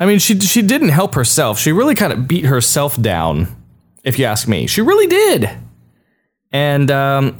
I 0.00 0.06
mean, 0.06 0.18
she 0.18 0.40
she 0.40 0.62
didn't 0.62 0.88
help 0.88 1.14
herself. 1.14 1.60
She 1.60 1.70
really 1.70 1.94
kind 1.94 2.12
of 2.12 2.26
beat 2.26 2.46
herself 2.46 3.00
down, 3.00 3.54
if 4.02 4.18
you 4.18 4.24
ask 4.24 4.48
me. 4.48 4.66
She 4.66 4.80
really 4.80 5.06
did. 5.06 5.50
And 6.50 6.90
um, 6.90 7.36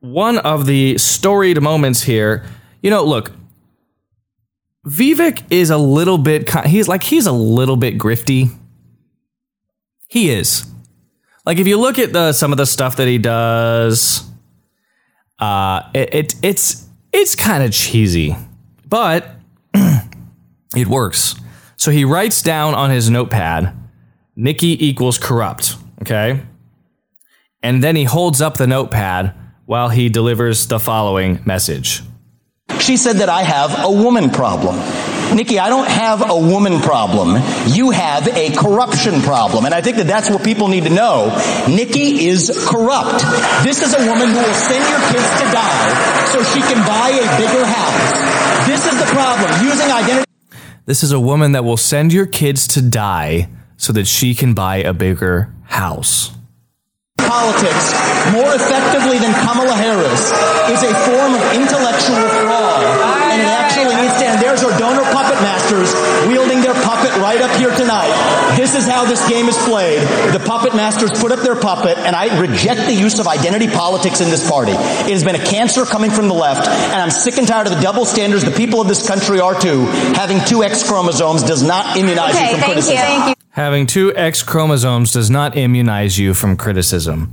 one 0.00 0.38
of 0.38 0.66
the 0.66 0.98
storied 0.98 1.60
moments 1.60 2.02
here, 2.02 2.44
you 2.82 2.90
know, 2.90 3.04
look, 3.04 3.32
Vivek 4.86 5.42
is 5.50 5.70
a 5.70 5.78
little 5.78 6.18
bit. 6.18 6.48
He's 6.66 6.86
like 6.86 7.02
he's 7.02 7.26
a 7.26 7.32
little 7.32 7.76
bit 7.76 7.98
grifty. 7.98 8.50
He 10.08 10.30
is. 10.30 10.64
Like 11.50 11.58
if 11.58 11.66
you 11.66 11.78
look 11.78 11.98
at 11.98 12.12
the 12.12 12.32
some 12.32 12.52
of 12.52 12.58
the 12.58 12.64
stuff 12.64 12.94
that 12.94 13.08
he 13.08 13.18
does, 13.18 14.22
uh, 15.40 15.82
it, 15.92 16.14
it 16.14 16.34
it's 16.44 16.86
it's 17.12 17.34
kind 17.34 17.64
of 17.64 17.72
cheesy, 17.72 18.36
but 18.88 19.34
it 20.76 20.86
works. 20.86 21.34
So 21.76 21.90
he 21.90 22.04
writes 22.04 22.40
down 22.40 22.74
on 22.74 22.90
his 22.90 23.10
notepad, 23.10 23.76
Nikki 24.36 24.86
equals 24.86 25.18
corrupt. 25.18 25.74
Okay. 26.02 26.40
And 27.64 27.82
then 27.82 27.96
he 27.96 28.04
holds 28.04 28.40
up 28.40 28.56
the 28.56 28.68
notepad 28.68 29.34
while 29.66 29.88
he 29.88 30.08
delivers 30.08 30.68
the 30.68 30.78
following 30.78 31.40
message. 31.44 32.02
She 32.78 32.96
said 32.96 33.16
that 33.16 33.28
I 33.28 33.42
have 33.42 33.76
a 33.82 33.90
woman 33.90 34.30
problem. 34.30 34.76
Nikki, 35.34 35.58
I 35.58 35.68
don't 35.68 35.88
have 35.88 36.28
a 36.28 36.36
woman 36.36 36.80
problem. 36.80 37.40
You 37.66 37.90
have 37.90 38.26
a 38.28 38.50
corruption 38.50 39.22
problem. 39.22 39.64
And 39.64 39.74
I 39.74 39.80
think 39.80 39.96
that 39.98 40.06
that's 40.06 40.28
what 40.28 40.42
people 40.44 40.68
need 40.68 40.84
to 40.84 40.90
know. 40.90 41.30
Nikki 41.68 42.26
is 42.26 42.50
corrupt. 42.68 43.22
This 43.62 43.82
is 43.82 43.94
a 43.94 44.06
woman 44.06 44.28
who 44.28 44.40
will 44.42 44.54
send 44.54 44.82
your 44.90 45.00
kids 45.10 45.30
to 45.38 45.44
die 45.54 46.26
so 46.32 46.42
she 46.42 46.60
can 46.60 46.84
buy 46.86 47.10
a 47.14 47.26
bigger 47.38 47.64
house. 47.64 48.66
This 48.66 48.86
is 48.86 48.98
the 48.98 49.06
problem. 49.06 49.64
Using 49.64 49.90
identity. 49.90 50.26
This 50.86 51.02
is 51.02 51.12
a 51.12 51.20
woman 51.20 51.52
that 51.52 51.64
will 51.64 51.76
send 51.76 52.12
your 52.12 52.26
kids 52.26 52.66
to 52.68 52.82
die 52.82 53.48
so 53.76 53.92
that 53.92 54.06
she 54.06 54.34
can 54.34 54.54
buy 54.54 54.78
a 54.78 54.92
bigger 54.92 55.54
house. 55.64 56.32
Politics 57.30 57.94
more 58.34 58.50
effectively 58.58 59.22
than 59.22 59.30
Kamala 59.46 59.78
Harris 59.78 60.34
is 60.66 60.82
a 60.82 60.90
form 61.06 61.38
of 61.38 61.42
intellectual 61.54 62.26
fraud. 62.42 62.82
And 63.30 63.38
it 63.38 63.46
actually 63.46 63.94
needs 64.02 64.18
to. 64.18 64.34
There's 64.42 64.66
our 64.66 64.74
donor 64.74 65.06
puppet 65.14 65.38
masters 65.38 65.94
wielding 66.26 66.58
their 66.58 66.74
right 67.20 67.40
up 67.40 67.54
here 67.58 67.70
tonight. 67.76 68.10
This 68.56 68.70
This 68.70 68.84
is 68.84 68.88
how 68.88 69.04
this 69.04 69.28
game 69.28 69.46
is 69.48 69.56
played. 69.64 70.00
The 70.32 70.38
puppet 70.46 70.76
masters 70.76 71.10
put 71.10 71.32
up 71.32 71.40
their 71.40 71.56
puppet, 71.56 71.98
and 71.98 72.14
I 72.14 72.38
reject 72.40 72.82
the 72.86 72.94
use 72.94 73.18
of 73.18 73.26
identity 73.26 73.66
politics 73.66 74.20
in 74.20 74.30
this 74.30 74.48
party. 74.48 74.70
It 74.70 75.10
has 75.10 75.24
been 75.24 75.34
a 75.34 75.44
cancer 75.44 75.84
coming 75.84 76.12
from 76.12 76.28
the 76.28 76.34
left, 76.34 76.68
and 76.68 77.02
I'm 77.02 77.10
sick 77.10 77.36
and 77.36 77.48
tired 77.48 77.66
of 77.66 77.74
the 77.74 77.80
double 77.80 78.04
standards 78.04 78.44
the 78.44 78.52
people 78.52 78.80
of 78.80 78.86
this 78.86 79.04
country 79.08 79.40
are 79.40 79.60
too. 79.60 79.86
Having 80.14 80.44
two 80.46 80.62
X 80.62 80.88
chromosomes 80.88 81.42
does 81.42 81.64
not 81.64 81.96
immunize 81.96 82.36
Okay, 82.36 82.44
you 82.44 82.50
from 82.50 82.60
thank 82.60 82.72
criticism. 82.74 82.94
you. 82.96 83.02
Thank 83.02 83.28
you. 83.38 83.44
Having 83.50 83.86
two 83.88 84.14
X 84.14 84.42
chromosomes 84.44 85.12
does 85.12 85.30
not 85.30 85.56
immunize 85.56 86.16
you 86.16 86.32
from 86.32 86.56
criticism. 86.56 87.32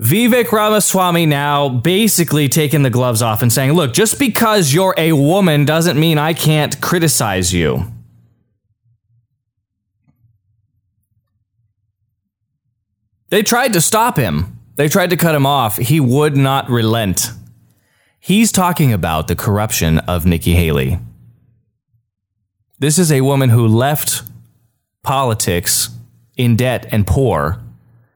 Vivek 0.00 0.50
Ramaswamy 0.50 1.26
now 1.26 1.68
basically 1.68 2.48
taking 2.48 2.82
the 2.82 2.90
gloves 2.90 3.22
off 3.22 3.40
and 3.40 3.52
saying, 3.52 3.72
look, 3.74 3.92
just 3.94 4.18
because 4.18 4.74
you're 4.74 4.94
a 4.98 5.12
woman 5.12 5.64
doesn't 5.64 5.98
mean 5.98 6.18
I 6.18 6.34
can't 6.34 6.80
criticize 6.80 7.54
you. 7.54 7.84
They 13.34 13.42
tried 13.42 13.72
to 13.72 13.80
stop 13.80 14.16
him. 14.16 14.60
They 14.76 14.86
tried 14.86 15.10
to 15.10 15.16
cut 15.16 15.34
him 15.34 15.44
off. 15.44 15.76
He 15.76 15.98
would 15.98 16.36
not 16.36 16.70
relent. 16.70 17.32
He's 18.20 18.52
talking 18.52 18.92
about 18.92 19.26
the 19.26 19.34
corruption 19.34 19.98
of 19.98 20.24
Nikki 20.24 20.52
Haley. 20.54 21.00
This 22.78 22.96
is 22.96 23.10
a 23.10 23.22
woman 23.22 23.50
who 23.50 23.66
left 23.66 24.22
politics 25.02 25.90
in 26.36 26.54
debt 26.54 26.86
and 26.92 27.08
poor 27.08 27.60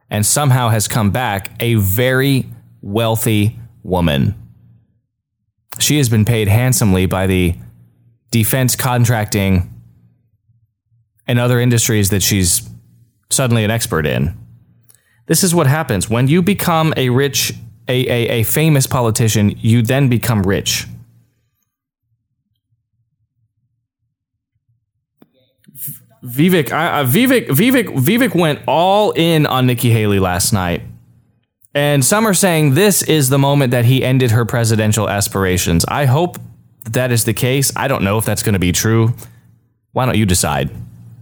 and 0.09 0.25
somehow 0.25 0.69
has 0.69 0.87
come 0.87 1.11
back 1.11 1.51
a 1.59 1.75
very 1.75 2.47
wealthy 2.81 3.59
woman. 3.83 4.37
She 5.81 5.99
has 5.99 6.09
been 6.09 6.27
paid 6.27 6.47
handsomely 6.47 7.07
by 7.07 7.27
the 7.27 7.57
defense 8.31 8.77
contracting 8.77 9.83
and 11.27 11.41
other 11.41 11.59
industries 11.59 12.11
that 12.11 12.23
she's 12.23 12.71
suddenly 13.31 13.65
an 13.65 13.73
expert 13.73 14.07
in. 14.07 14.39
This 15.29 15.45
is 15.45 15.55
what 15.55 15.67
happens 15.67 16.11
when 16.11 16.27
you 16.27 16.43
become 16.43 16.93
a 16.97 17.11
rich, 17.11 17.53
a, 17.87 18.09
a, 18.09 18.41
a 18.41 18.43
famous 18.43 18.87
politician, 18.87 19.55
you 19.59 19.83
then 19.83 20.09
become 20.09 20.43
rich. 20.43 20.87
Vivek, 26.25 26.73
I, 26.73 27.01
uh, 27.01 27.05
Vivek, 27.05 27.49
Vivek, 27.49 27.87
Vivek 27.95 28.35
went 28.35 28.61
all 28.67 29.13
in 29.13 29.47
on 29.47 29.67
Nikki 29.67 29.91
Haley 29.91 30.19
last 30.19 30.53
night, 30.53 30.83
and 31.75 32.05
some 32.05 32.27
are 32.27 32.35
saying 32.35 32.75
this 32.75 33.03
is 33.03 33.29
the 33.29 33.39
moment 33.39 33.71
that 33.71 33.85
he 33.85 34.03
ended 34.03 34.33
her 34.33 34.45
presidential 34.45 35.09
aspirations. 35.09 35.85
I 35.87 36.07
hope 36.07 36.39
that, 36.85 36.95
that 36.95 37.13
is 37.13 37.25
the 37.25 37.35
case. 37.35 37.71
I 37.77 37.87
don't 37.87 38.03
know 38.03 38.19
if 38.19 38.25
that's 38.25 38.43
going 38.43 38.55
to 38.55 38.59
be 38.59 38.73
true. 38.73 39.15
Why 39.93 40.07
don't 40.07 40.19
you 40.19 40.27
decide? 40.27 40.71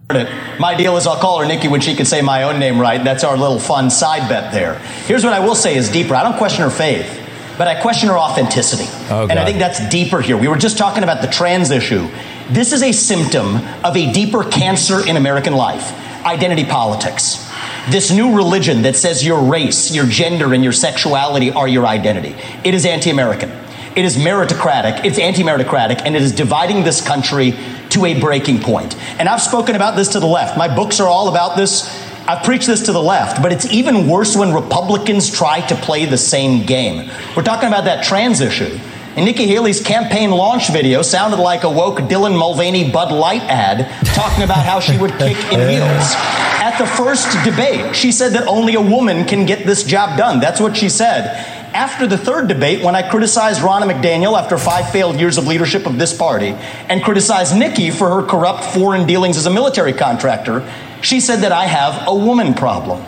My 0.09 0.75
deal 0.77 0.97
is 0.97 1.07
I'll 1.07 1.19
call 1.19 1.41
her 1.41 1.47
Nikki 1.47 1.67
when 1.67 1.81
she 1.81 1.97
can 1.97 2.07
say 2.07 2.23
my 2.23 2.45
own 2.45 2.61
name 2.61 2.81
right. 2.81 3.03
That's 3.03 3.25
our 3.25 3.37
little 3.37 3.59
fun 3.59 3.91
side 3.91 4.29
bet 4.29 4.53
there. 4.53 4.79
Here's 5.07 5.25
what 5.25 5.33
I 5.33 5.41
will 5.41 5.57
say 5.57 5.77
is 5.77 5.91
deeper. 5.91 6.15
I 6.15 6.23
don't 6.23 6.39
question 6.39 6.63
her 6.63 6.71
faith, 6.71 7.29
but 7.59 7.67
I 7.67 7.81
question 7.81 8.09
her 8.11 8.17
authenticity. 8.17 8.87
Oh, 9.11 9.27
and 9.29 9.37
I 9.37 9.45
think 9.45 9.59
that's 9.59 9.87
deeper 9.89 10.21
here. 10.21 10.37
We 10.37 10.47
were 10.47 10.59
just 10.59 10.79
talking 10.79 11.03
about 11.03 11.23
the 11.23 11.29
trans 11.29 11.73
issue. 11.73 12.09
This 12.51 12.73
is 12.73 12.85
a 12.85 12.93
symptom 12.93 13.57
of 13.85 13.97
a 13.97 14.13
deeper 14.13 14.45
cancer 14.45 15.05
in 15.05 15.17
American 15.17 15.55
life 15.55 15.93
identity 16.25 16.65
politics. 16.65 17.49
This 17.89 18.13
new 18.13 18.37
religion 18.37 18.83
that 18.83 18.97
says 18.97 19.25
your 19.25 19.43
race, 19.43 19.95
your 19.95 20.07
gender, 20.07 20.55
and 20.55 20.63
your 20.63 20.73
sexuality 20.73 21.53
are 21.53 21.69
your 21.69 21.87
identity. 21.87 22.35
It 22.65 22.75
is 22.75 22.85
anti 22.85 23.11
American. 23.11 23.51
It 23.97 24.05
is 24.05 24.17
meritocratic, 24.17 25.07
it's 25.07 25.19
anti 25.19 25.43
meritocratic, 25.43 26.03
and 26.05 26.15
it 26.15 26.21
is 26.21 26.33
dividing 26.33 26.85
this 26.85 27.01
country 27.01 27.55
to 27.97 28.05
a 28.05 28.21
breaking 28.21 28.61
point. 28.61 28.95
And 29.19 29.29
I've 29.29 29.43
spoken 29.43 29.75
about 29.75 29.97
this 29.97 30.09
to 30.09 30.21
the 30.21 30.27
left. 30.27 30.57
My 30.57 30.73
books 30.73 31.01
are 31.01 31.09
all 31.09 31.29
about 31.29 31.57
this. 31.57 31.89
I've 32.29 32.45
preached 32.45 32.67
this 32.67 32.83
to 32.83 32.93
the 32.93 33.03
left, 33.03 33.43
but 33.43 33.53
it's 33.53 33.73
even 33.73 34.07
worse 34.07 34.37
when 34.37 34.53
Republicans 34.53 35.31
try 35.31 35.61
to 35.69 35.75
play 35.77 36.05
the 36.05 36.19
same 36.19 36.67
game. 36.67 37.11
We're 37.37 37.43
talking 37.43 37.69
about 37.69 37.85
that 37.85 38.05
trans 38.05 38.41
issue. 38.41 38.79
And 39.17 39.25
Nikki 39.25 39.47
Haley's 39.47 39.81
campaign 39.81 40.31
launch 40.31 40.71
video 40.71 41.01
sounded 41.01 41.39
like 41.39 41.65
a 41.65 41.71
woke 41.71 42.01
Dylan 42.01 42.37
Mulvaney 42.37 42.91
Bud 42.91 43.11
Light 43.13 43.41
ad 43.43 43.89
talking 44.15 44.45
about 44.45 44.67
how 44.67 44.79
she 44.79 44.99
would 44.99 45.13
kick 45.13 45.39
in 45.51 45.61
heels. 45.71 46.13
At 46.61 46.77
the 46.77 46.87
first 46.87 47.33
debate, 47.43 47.97
she 47.97 48.13
said 48.13 48.33
that 48.33 48.47
only 48.47 48.75
a 48.75 48.81
woman 48.81 49.25
can 49.25 49.47
get 49.47 49.65
this 49.65 49.85
job 49.85 50.19
done. 50.19 50.39
That's 50.39 50.61
what 50.61 50.77
she 50.77 50.91
said. 50.91 51.56
After 51.77 52.07
the 52.07 52.17
third 52.17 52.49
debate, 52.49 52.83
when 52.83 52.97
I 52.97 53.07
criticized 53.07 53.61
Ronna 53.61 53.83
McDaniel 53.83 54.41
after 54.41 54.57
five 54.57 54.89
failed 54.89 55.21
years 55.21 55.37
of 55.37 55.47
leadership 55.47 55.85
of 55.85 55.99
this 55.99 56.17
party 56.17 56.57
and 56.89 57.05
criticized 57.05 57.55
Nikki 57.55 57.91
for 57.91 58.09
her 58.09 58.27
corrupt 58.27 58.65
foreign 58.65 59.07
dealings 59.07 59.37
as 59.37 59.45
a 59.45 59.51
military 59.51 59.93
contractor, 59.93 60.67
she 61.03 61.21
said 61.21 61.41
that 61.41 61.53
I 61.53 61.67
have 61.67 62.09
a 62.09 62.15
woman 62.15 62.55
problem. 62.55 63.05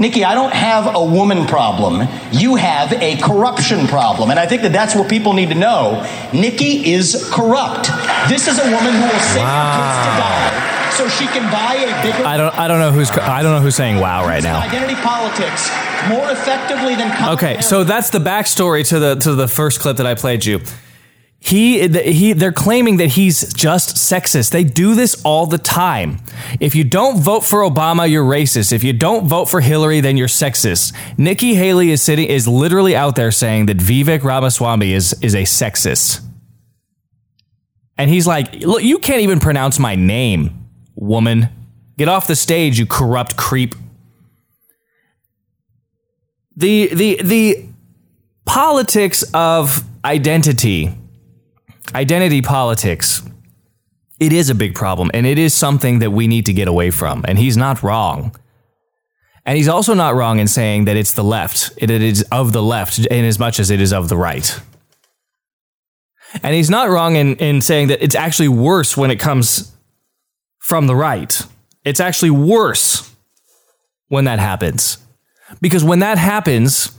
Nikki, 0.00 0.24
I 0.24 0.34
don't 0.34 0.52
have 0.52 0.96
a 0.96 1.04
woman 1.04 1.46
problem. 1.46 2.08
You 2.32 2.56
have 2.56 2.92
a 2.92 3.18
corruption 3.18 3.86
problem. 3.86 4.30
And 4.30 4.40
I 4.40 4.46
think 4.46 4.62
that 4.62 4.72
that's 4.72 4.96
what 4.96 5.08
people 5.08 5.32
need 5.32 5.50
to 5.50 5.54
know. 5.54 6.04
Nikki 6.32 6.90
is 6.92 7.30
corrupt. 7.32 7.86
This 8.28 8.48
is 8.48 8.58
a 8.58 8.64
woman 8.64 8.94
who 8.94 9.02
will 9.02 9.26
send 9.30 9.46
her 9.46 9.70
kids 9.76 9.98
to 10.02 10.18
die 10.18 10.77
so 10.92 11.08
she 11.08 11.26
can 11.26 11.50
buy 11.52 11.74
a 11.74 12.02
bigger. 12.02 12.24
I 12.24 12.36
don't. 12.36 12.54
I 12.58 12.68
don't 12.68 12.78
know 12.80 12.92
who's. 12.92 13.10
I 13.10 13.42
don't 13.42 13.52
know 13.52 13.60
who's 13.60 13.76
saying 13.76 13.98
"wow" 13.98 14.26
right 14.26 14.42
now. 14.42 14.60
Identity 14.60 14.94
politics 15.00 15.70
more 16.08 16.30
effectively 16.30 16.94
than. 16.96 17.30
Okay, 17.34 17.60
so 17.60 17.84
that's 17.84 18.10
the 18.10 18.18
backstory 18.18 18.86
to 18.88 18.98
the 18.98 19.14
to 19.16 19.34
the 19.34 19.48
first 19.48 19.80
clip 19.80 19.96
that 19.98 20.06
I 20.06 20.14
played 20.14 20.44
you. 20.44 20.60
He 21.40 21.86
he 21.86 22.32
they're 22.32 22.52
claiming 22.52 22.96
that 22.96 23.08
he's 23.08 23.52
just 23.54 23.96
sexist. 23.96 24.50
They 24.50 24.64
do 24.64 24.96
this 24.96 25.22
all 25.22 25.46
the 25.46 25.58
time. 25.58 26.18
If 26.58 26.74
you 26.74 26.82
don't 26.82 27.20
vote 27.20 27.44
for 27.44 27.60
Obama, 27.60 28.10
you're 28.10 28.24
racist. 28.24 28.72
If 28.72 28.82
you 28.82 28.92
don't 28.92 29.28
vote 29.28 29.44
for 29.44 29.60
Hillary, 29.60 30.00
then 30.00 30.16
you're 30.16 30.26
sexist. 30.26 30.92
Nikki 31.16 31.54
Haley 31.54 31.90
is 31.90 32.02
sitting 32.02 32.26
is 32.26 32.48
literally 32.48 32.96
out 32.96 33.14
there 33.14 33.30
saying 33.30 33.66
that 33.66 33.76
Vivek 33.76 34.24
Ramaswamy 34.24 34.92
is 34.92 35.14
is 35.22 35.34
a 35.34 35.42
sexist. 35.42 36.24
And 37.96 38.10
he's 38.10 38.26
like, 38.26 38.54
"Look, 38.64 38.82
you 38.82 38.98
can't 38.98 39.20
even 39.20 39.38
pronounce 39.38 39.78
my 39.78 39.94
name, 39.94 40.67
woman. 40.98 41.48
Get 41.96 42.08
off 42.08 42.26
the 42.26 42.36
stage, 42.36 42.78
you 42.78 42.86
corrupt 42.86 43.36
creep." 43.36 43.74
the 46.58 46.88
the 46.92 47.20
the 47.22 47.66
politics 48.44 49.24
of 49.32 49.84
identity 50.04 50.92
identity 51.94 52.42
politics 52.42 53.22
it 54.18 54.32
is 54.32 54.50
a 54.50 54.54
big 54.54 54.74
problem 54.74 55.10
and 55.14 55.24
it 55.24 55.38
is 55.38 55.54
something 55.54 56.00
that 56.00 56.10
we 56.10 56.26
need 56.26 56.44
to 56.44 56.52
get 56.52 56.66
away 56.66 56.90
from 56.90 57.24
and 57.28 57.38
he's 57.38 57.56
not 57.56 57.82
wrong 57.82 58.34
and 59.46 59.56
he's 59.56 59.68
also 59.68 59.94
not 59.94 60.14
wrong 60.14 60.40
in 60.40 60.48
saying 60.48 60.84
that 60.84 60.96
it's 60.96 61.12
the 61.12 61.24
left 61.24 61.70
it 61.76 61.90
is 61.90 62.22
of 62.32 62.52
the 62.52 62.62
left 62.62 62.98
in 62.98 63.24
as 63.24 63.38
much 63.38 63.60
as 63.60 63.70
it 63.70 63.80
is 63.80 63.92
of 63.92 64.08
the 64.08 64.16
right 64.16 64.60
and 66.42 66.54
he's 66.54 66.68
not 66.68 66.90
wrong 66.90 67.14
in, 67.14 67.36
in 67.36 67.60
saying 67.60 67.86
that 67.86 68.02
it's 68.02 68.16
actually 68.16 68.48
worse 68.48 68.96
when 68.96 69.10
it 69.10 69.20
comes 69.20 69.72
from 70.68 70.86
the 70.86 70.94
right 70.94 71.42
it's 71.84 72.00
actually 72.00 72.30
worse 72.30 73.14
when 74.08 74.24
that 74.24 74.38
happens 74.38 74.98
because 75.60 75.84
when 75.84 76.00
that 76.00 76.18
happens, 76.18 76.92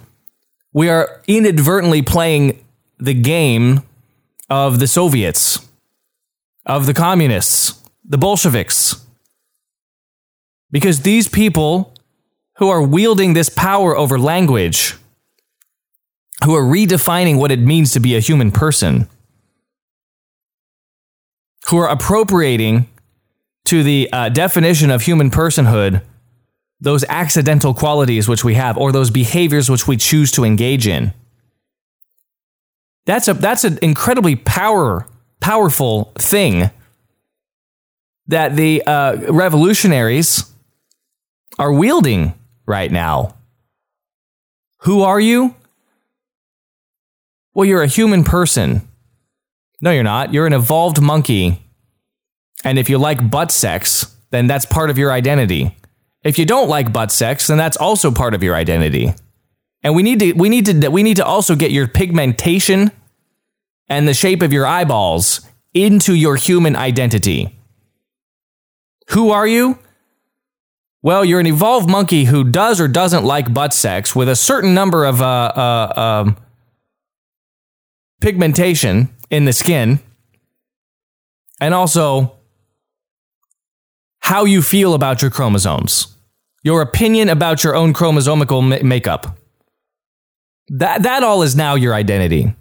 we 0.74 0.90
are 0.90 1.22
inadvertently 1.28 2.02
playing 2.02 2.64
the 2.98 3.14
game 3.14 3.82
of 4.50 4.80
the 4.80 4.88
Soviets, 4.88 5.68
of 6.66 6.86
the 6.86 6.94
communists, 6.94 7.82
the 8.04 8.18
Bolsheviks. 8.18 9.06
Because 10.72 11.02
these 11.02 11.28
people 11.28 11.94
who 12.58 12.70
are 12.70 12.82
wielding 12.82 13.34
this 13.34 13.50
power 13.50 13.96
over 13.96 14.20
language, 14.20 14.96
who 16.44 16.56
are 16.56 16.64
redefining 16.64 17.38
what 17.38 17.52
it 17.52 17.60
means 17.60 17.92
to 17.94 18.00
be 18.00 18.16
a 18.16 18.20
human 18.20 18.52
person, 18.52 19.08
who 21.70 21.78
are 21.78 21.90
appropriating 21.90 22.88
to 23.70 23.84
the 23.84 24.10
uh, 24.12 24.30
definition 24.30 24.90
of 24.90 25.04
human 25.04 25.30
personhood 25.30 26.02
those 26.82 27.04
accidental 27.10 27.74
qualities 27.74 28.28
which 28.28 28.44
we 28.44 28.56
have 28.56 28.78
or 28.78 28.92
those 28.92 29.12
behaviors 29.12 29.70
which 29.70 29.88
we 29.88 29.96
choose 29.96 30.32
to 30.32 30.44
engage 30.44 30.88
in. 30.88 31.14
That's 33.06 33.28
a 33.28 33.34
that's 33.36 33.64
an 33.64 33.78
incredibly 33.84 34.36
power 34.36 35.06
powerful 35.40 36.14
thing 36.18 36.72
that 38.28 38.56
the 38.56 38.82
uh, 38.88 39.32
revolutionaries 39.32 40.52
are 41.60 41.72
wielding 41.72 42.34
right 42.66 42.92
now. 42.92 43.36
Who 44.80 45.02
are 45.02 45.20
you? 45.20 45.54
Well 47.54 47.66
you're 47.66 47.84
a 47.84 47.88
human 47.88 48.24
person. 48.24 48.88
No 49.80 49.92
you're 49.92 50.02
not. 50.02 50.34
You're 50.34 50.48
an 50.48 50.54
evolved 50.54 51.00
monkey 51.02 51.62
and 52.64 52.78
if 52.78 52.90
you 52.90 52.98
like 52.98 53.30
butt 53.30 53.52
sex 53.52 54.16
then 54.32 54.48
that's 54.48 54.66
part 54.66 54.90
of 54.90 54.98
your 54.98 55.12
identity 55.12 55.76
if 56.24 56.38
you 56.38 56.46
don't 56.46 56.68
like 56.68 56.92
butt 56.92 57.12
sex, 57.12 57.48
then 57.48 57.58
that's 57.58 57.78
also 57.78 58.12
part 58.12 58.34
of 58.34 58.44
your 58.44 58.56
identity. 58.56 59.14
And 59.84 59.96
we 59.96 60.04
need 60.04 60.20
to 60.20 60.34
we 60.34 60.50
need 60.50 60.66
to 60.66 60.90
we 60.90 61.04
need 61.04 61.18
to 61.18 61.26
also 61.26 61.56
get 61.56 61.72
your 61.72 61.88
pigmentation 61.88 62.92
and 63.88 64.08
the 64.08 64.14
shape 64.14 64.42
of 64.42 64.52
your 64.52 64.66
eyeballs 64.66 65.42
into 65.74 66.14
your 66.14 66.36
human 66.36 66.76
identity. 66.76 67.56
Who 69.12 69.32
are 69.32 69.48
you? 69.48 69.80
Well, 71.02 71.24
you're 71.24 71.40
an 71.40 71.48
evolved 71.48 71.90
monkey 71.90 72.26
who 72.26 72.44
does 72.44 72.82
or 72.82 72.90
doesn't 72.90 73.24
like 73.24 73.54
butt 73.54 73.74
sex 73.74 74.14
with 74.14 74.28
a 74.28 74.36
certain 74.36 74.74
number 74.74 75.06
of 75.06 75.22
uh, 75.22 75.26
uh, 75.26 75.94
um, 76.26 76.38
pigmentation 78.20 79.08
in 79.30 79.46
the 79.46 79.54
skin, 79.54 80.00
and 81.62 81.74
also 81.74 82.39
how 84.30 84.46
you 84.46 84.62
feel 84.62 84.94
about 84.94 85.24
your 85.24 85.32
chromosomes, 85.32 86.16
your 86.62 86.84
opinion 86.84 87.30
about 87.30 87.64
your 87.64 87.76
own 87.76 87.94
chromosomical 87.94 88.62
ma- 88.62 88.88
makeup. 88.88 89.36
That 90.68 91.02
that 91.02 91.24
all 91.24 91.42
is 91.42 91.56
now 91.56 91.74
your 91.74 91.96
identity. 91.96 92.54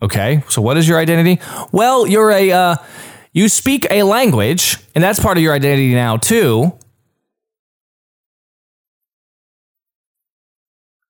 Okay, 0.00 0.42
so 0.48 0.62
what 0.62 0.78
is 0.78 0.88
your 0.88 0.98
identity? 0.98 1.38
Well, 1.72 2.06
you're 2.06 2.30
a 2.30 2.50
uh, 2.52 2.76
you 3.34 3.50
speak 3.50 3.86
a 3.90 4.02
language, 4.02 4.78
and 4.94 5.04
that's 5.04 5.20
part 5.20 5.36
of 5.36 5.42
your 5.42 5.52
identity 5.52 5.92
now 5.92 6.16
too. 6.16 6.72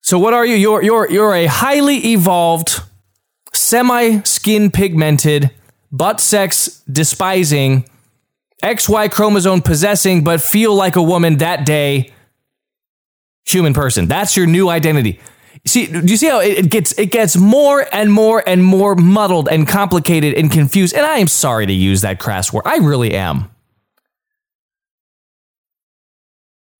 So 0.01 0.19
what 0.19 0.33
are 0.33 0.45
you? 0.45 0.55
You're 0.55 0.83
you're 0.83 1.09
you're 1.09 1.33
a 1.33 1.45
highly 1.45 2.11
evolved, 2.11 2.81
semi 3.53 4.23
skin 4.23 4.71
pigmented, 4.71 5.51
butt 5.89 6.19
sex 6.19 6.83
despising, 6.91 7.85
XY 8.61 9.11
chromosome 9.11 9.61
possessing, 9.61 10.23
but 10.23 10.41
feel 10.41 10.75
like 10.75 10.95
a 10.95 11.01
woman 11.01 11.37
that 11.37 11.65
day 11.65 12.11
human 13.45 13.73
person. 13.73 14.07
That's 14.07 14.37
your 14.37 14.45
new 14.45 14.69
identity. 14.69 15.19
See, 15.65 15.85
do 15.85 15.99
you 15.99 16.17
see 16.17 16.27
how 16.27 16.39
it 16.39 16.69
gets 16.69 16.91
it 16.97 17.11
gets 17.11 17.37
more 17.37 17.85
and 17.93 18.11
more 18.11 18.43
and 18.47 18.63
more 18.63 18.95
muddled 18.95 19.47
and 19.47 19.67
complicated 19.67 20.33
and 20.33 20.51
confused? 20.51 20.95
And 20.95 21.05
I 21.05 21.17
am 21.17 21.27
sorry 21.27 21.65
to 21.65 21.73
use 21.73 22.01
that 22.01 22.19
crass 22.19 22.51
word. 22.51 22.63
I 22.65 22.77
really 22.77 23.13
am. 23.13 23.49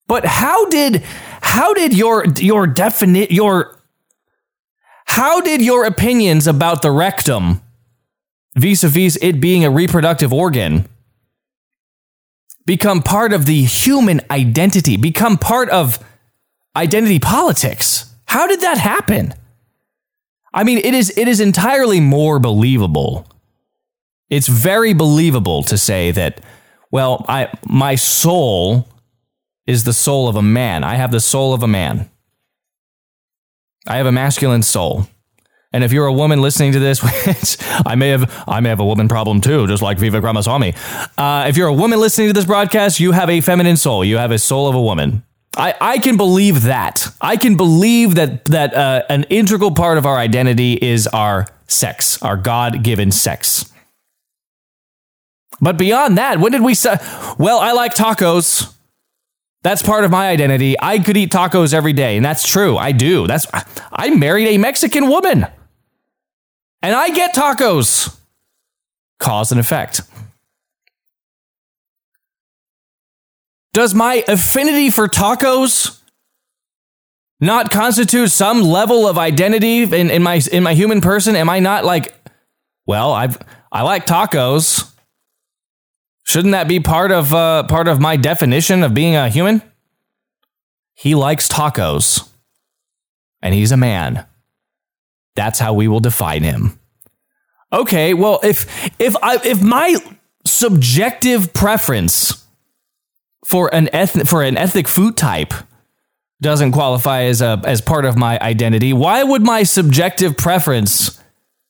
But 0.08 0.26
how 0.26 0.68
did 0.70 1.04
how 1.42 1.74
did 1.74 1.96
your 1.96 2.26
your 2.38 2.66
definite 2.66 3.32
your 3.32 3.78
how 5.06 5.42
did 5.42 5.62
your 5.62 5.86
opinions 5.86 6.48
about 6.48 6.82
the 6.82 6.92
rectum 6.92 7.62
vis-a-vis 8.56 9.18
it 9.22 9.40
being 9.40 9.64
a 9.64 9.70
reproductive 9.70 10.34
organ 10.34 10.88
become 12.66 13.02
part 13.02 13.34
of 13.34 13.46
the 13.46 13.64
human 13.64 14.22
identity, 14.30 14.98
become 14.98 15.38
part 15.38 15.70
of 15.70 16.04
identity 16.76 17.20
politics? 17.20 18.14
How 18.26 18.48
did 18.48 18.62
that 18.62 18.78
happen? 18.78 19.34
I 20.54 20.64
mean, 20.64 20.78
it 20.80 20.94
is 20.94 21.14
it 21.18 21.28
is 21.28 21.40
entirely 21.40 22.00
more 22.00 22.40
believable. 22.40 23.28
It's 24.30 24.48
very 24.48 24.94
believable 24.94 25.64
to 25.64 25.78
say 25.78 26.12
that, 26.12 26.42
well, 26.92 27.26
I 27.28 27.50
my 27.68 27.96
soul 27.96 28.88
is 29.66 29.84
the 29.84 29.94
soul 29.94 30.28
of 30.28 30.36
a 30.36 30.42
man. 30.42 30.84
I 30.84 30.96
have 30.96 31.12
the 31.12 31.20
soul 31.20 31.54
of 31.54 31.64
a 31.64 31.68
man. 31.68 32.10
I 33.88 33.98
have 33.98 34.06
a 34.06 34.12
masculine 34.12 34.64
soul. 34.64 35.08
And 35.74 35.84
if 35.84 35.94
you're 35.94 36.06
a 36.06 36.14
woman 36.14 36.42
listening 36.42 36.74
to 36.74 36.80
this, 36.80 37.02
which 37.26 37.58
I 37.86 37.96
may 37.96 38.10
have, 38.10 38.44
I 38.48 38.60
may 38.60 38.70
have 38.70 38.80
a 38.80 38.86
woman 38.86 39.08
problem 39.08 39.42
too, 39.42 39.68
just 39.68 39.82
like 39.82 39.98
Vivek 39.98 40.22
Ramaswamy. 40.22 40.74
Uh, 41.18 41.46
if 41.48 41.58
you're 41.58 41.68
a 41.68 41.74
woman 41.74 42.00
listening 42.00 42.28
to 42.28 42.34
this 42.34 42.46
broadcast, 42.46 43.00
you 43.00 43.12
have 43.12 43.30
a 43.30 43.42
feminine 43.42 43.78
soul. 43.78 44.04
You 44.04 44.18
have 44.18 44.32
a 44.32 44.40
soul 44.40 44.68
of 44.68 44.76
a 44.76 44.82
woman. 44.82 45.24
I, 45.58 45.76
I 45.82 45.98
can 45.98 46.16
believe 46.16 46.64
that. 46.64 47.08
I 47.20 47.36
can 47.36 47.58
believe 47.58 48.16
that 48.16 48.46
that 48.46 48.74
uh, 48.74 49.04
an 49.10 49.24
integral 49.26 49.72
part 49.72 49.98
of 49.98 50.06
our 50.06 50.18
identity 50.18 50.74
is 50.74 51.08
our 51.08 51.48
sex, 51.68 52.22
our 52.22 52.38
God 52.38 52.84
given 52.84 53.12
sex. 53.12 53.72
But 55.60 55.78
beyond 55.78 56.18
that, 56.18 56.40
when 56.40 56.52
did 56.52 56.62
we 56.62 56.74
say, 56.74 56.98
well, 57.38 57.60
I 57.60 57.74
like 57.74 57.94
tacos. 57.94 58.74
That's 59.64 59.84
part 59.84 60.06
of 60.06 60.12
my 60.12 60.30
identity. 60.30 60.76
I 60.80 60.98
could 60.98 61.16
eat 61.18 61.32
tacos 61.32 61.74
every 61.74 61.94
day, 61.94 62.16
and 62.16 62.26
that's 62.26 62.48
true. 62.48 62.78
I 62.78 62.94
do. 62.94 63.28
That's 63.28 63.46
I 63.92 64.10
married 64.10 64.48
a 64.48 64.58
Mexican 64.58 65.08
woman. 65.08 65.46
And 66.82 66.96
I 66.96 67.10
get 67.10 67.36
tacos. 67.36 68.18
Cause 69.20 69.52
and 69.52 69.60
effect. 69.60 70.02
Does 73.74 73.94
my 73.94 74.24
affinity 74.28 74.90
for 74.90 75.08
tacos 75.08 76.00
not 77.40 77.72
constitute 77.72 78.32
some 78.32 78.62
level 78.62 79.08
of 79.08 79.18
identity 79.18 79.84
in, 79.84 80.10
in 80.10 80.24
my 80.24 80.42
in 80.52 80.64
my 80.64 80.74
human 80.74 81.02
person? 81.02 81.36
Am 81.36 81.50
I 81.50 81.60
not 81.60 81.86
like, 81.86 82.14
well, 82.86 83.14
I've 83.14 83.38
I 83.72 83.84
like 83.84 84.06
tacos. 84.06 84.92
Shouldn't 86.24 86.52
that 86.52 86.68
be 86.68 86.80
part 86.80 87.12
of 87.12 87.34
uh, 87.34 87.64
part 87.64 87.88
of 87.88 88.00
my 88.00 88.18
definition 88.18 88.84
of 88.84 88.94
being 88.94 89.16
a 89.16 89.30
human? 89.30 89.62
He 90.94 91.16
likes 91.16 91.48
tacos, 91.48 92.30
and 93.42 93.54
he's 93.54 93.72
a 93.72 93.78
man. 93.78 94.26
That's 95.36 95.60
how 95.60 95.74
we 95.74 95.88
will 95.88 96.00
define 96.00 96.44
him. 96.44 96.80
Okay, 97.74 98.14
well, 98.14 98.40
if 98.44 98.90
if 99.00 99.16
I 99.24 99.36
if 99.46 99.62
my 99.62 99.96
subjective 100.46 101.54
preference 101.54 102.46
for 103.46 103.74
an 103.74 103.90
ethnic 103.94 104.28
for 104.28 104.44
an 104.44 104.58
ethnic 104.58 104.88
food 104.88 105.16
type 105.16 105.54
doesn't 106.42 106.74
qualify 106.74 107.24
as 107.24 107.42
a 107.42 107.62
as 107.66 107.80
part 107.82 108.04
of 108.06 108.18
my 108.18 108.38
identity, 108.40 108.92
why 108.92 109.24
would 109.24 109.42
my 109.42 109.64
subjective 109.64 110.36
preference 110.36 111.22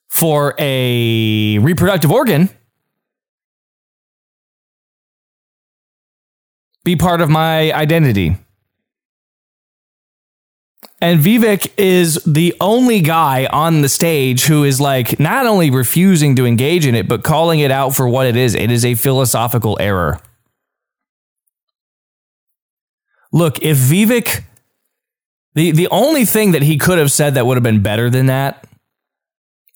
for 0.09 0.55
a 0.57 1.59
reproductive 1.59 2.11
organ 2.11 2.49
be 6.83 6.95
part 6.95 7.21
of 7.21 7.29
my 7.29 7.71
identity? 7.73 8.37
And 11.01 11.19
Vivek 11.19 11.71
is 11.77 12.23
the 12.25 12.55
only 12.61 13.01
guy 13.01 13.47
on 13.47 13.81
the 13.81 13.89
stage 13.89 14.45
who 14.45 14.63
is 14.63 14.79
like 14.79 15.19
not 15.19 15.47
only 15.47 15.71
refusing 15.71 16.35
to 16.35 16.45
engage 16.45 16.85
in 16.85 16.93
it, 16.93 17.07
but 17.07 17.23
calling 17.23 17.59
it 17.59 17.71
out 17.71 17.95
for 17.95 18.07
what 18.07 18.27
it 18.27 18.35
is. 18.35 18.53
It 18.53 18.69
is 18.69 18.85
a 18.85 18.93
philosophical 18.93 19.77
error. 19.79 20.19
Look, 23.33 23.63
if 23.63 23.77
Vivek, 23.77 24.43
the, 25.55 25.71
the 25.71 25.87
only 25.87 26.23
thing 26.23 26.51
that 26.51 26.61
he 26.61 26.77
could 26.77 26.99
have 26.99 27.11
said 27.11 27.33
that 27.33 27.47
would 27.47 27.55
have 27.55 27.63
been 27.63 27.81
better 27.81 28.11
than 28.11 28.27
that 28.27 28.67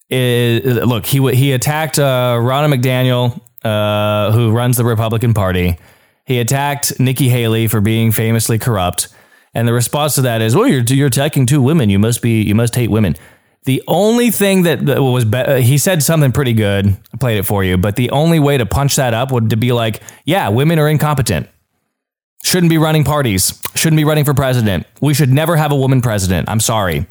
is 0.09 0.63
look, 0.85 1.07
he, 1.07 1.33
he 1.33 1.53
attacked 1.53 1.97
uh, 1.97 2.37
Ronna 2.39 2.71
McDaniel, 2.71 3.41
uh, 3.63 4.31
who 4.31 4.51
runs 4.51 4.77
the 4.77 4.85
Republican 4.85 5.33
Party. 5.33 5.77
He 6.25 6.39
attacked 6.39 6.99
Nikki 6.99 7.29
Haley 7.29 7.67
for 7.67 7.81
being 7.81 8.11
famously 8.11 8.59
corrupt. 8.59 9.07
And 9.55 9.67
the 9.67 9.73
response 9.73 10.15
to 10.15 10.21
that 10.23 10.41
is, 10.41 10.55
"Well, 10.55 10.67
you're 10.67 10.83
you're 10.83 11.07
attacking 11.07 11.45
two 11.45 11.61
women. 11.61 11.89
You 11.89 11.97
must 11.97 12.21
be 12.21 12.43
you 12.43 12.53
must 12.53 12.75
hate 12.75 12.91
women." 12.91 13.15
The 13.63 13.81
only 13.87 14.29
thing 14.29 14.61
that, 14.63 14.85
that 14.85 15.01
was 15.01 15.25
be- 15.25 15.37
uh, 15.39 15.55
he 15.55 15.79
said 15.79 16.03
something 16.03 16.31
pretty 16.31 16.53
good. 16.53 16.95
I 17.13 17.17
played 17.17 17.39
it 17.39 17.43
for 17.47 17.63
you, 17.63 17.77
but 17.77 17.95
the 17.95 18.11
only 18.11 18.39
way 18.39 18.59
to 18.59 18.65
punch 18.67 18.95
that 18.97 19.15
up 19.15 19.31
would 19.31 19.49
to 19.49 19.57
be 19.57 19.71
like, 19.71 20.01
"Yeah, 20.25 20.49
women 20.49 20.77
are 20.77 20.87
incompetent. 20.87 21.47
Shouldn't 22.43 22.69
be 22.69 22.77
running 22.77 23.03
parties. 23.03 23.59
Shouldn't 23.73 23.97
be 23.97 24.03
running 24.03 24.25
for 24.25 24.35
president. 24.35 24.85
We 25.01 25.15
should 25.15 25.31
never 25.31 25.55
have 25.55 25.71
a 25.71 25.75
woman 25.75 26.01
president. 26.01 26.47
I'm 26.49 26.59
sorry." 26.59 27.07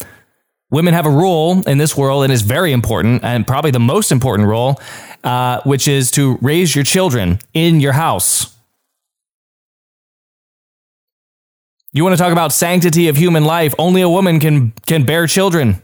Women 0.70 0.94
have 0.94 1.06
a 1.06 1.10
role 1.10 1.62
in 1.68 1.78
this 1.78 1.96
world 1.96 2.24
and 2.24 2.32
is 2.32 2.42
very 2.42 2.72
important 2.72 3.22
and 3.22 3.46
probably 3.46 3.70
the 3.70 3.78
most 3.78 4.10
important 4.10 4.48
role, 4.48 4.80
uh, 5.22 5.60
which 5.62 5.86
is 5.86 6.10
to 6.12 6.36
raise 6.40 6.74
your 6.74 6.84
children 6.84 7.38
in 7.52 7.80
your 7.80 7.92
house. 7.92 8.53
You 11.94 12.02
want 12.02 12.12
to 12.16 12.22
talk 12.22 12.32
about 12.32 12.52
sanctity 12.52 13.06
of 13.06 13.16
human 13.16 13.44
life? 13.44 13.72
Only 13.78 14.02
a 14.02 14.08
woman 14.08 14.40
can 14.40 14.72
can 14.84 15.04
bear 15.04 15.28
children. 15.28 15.80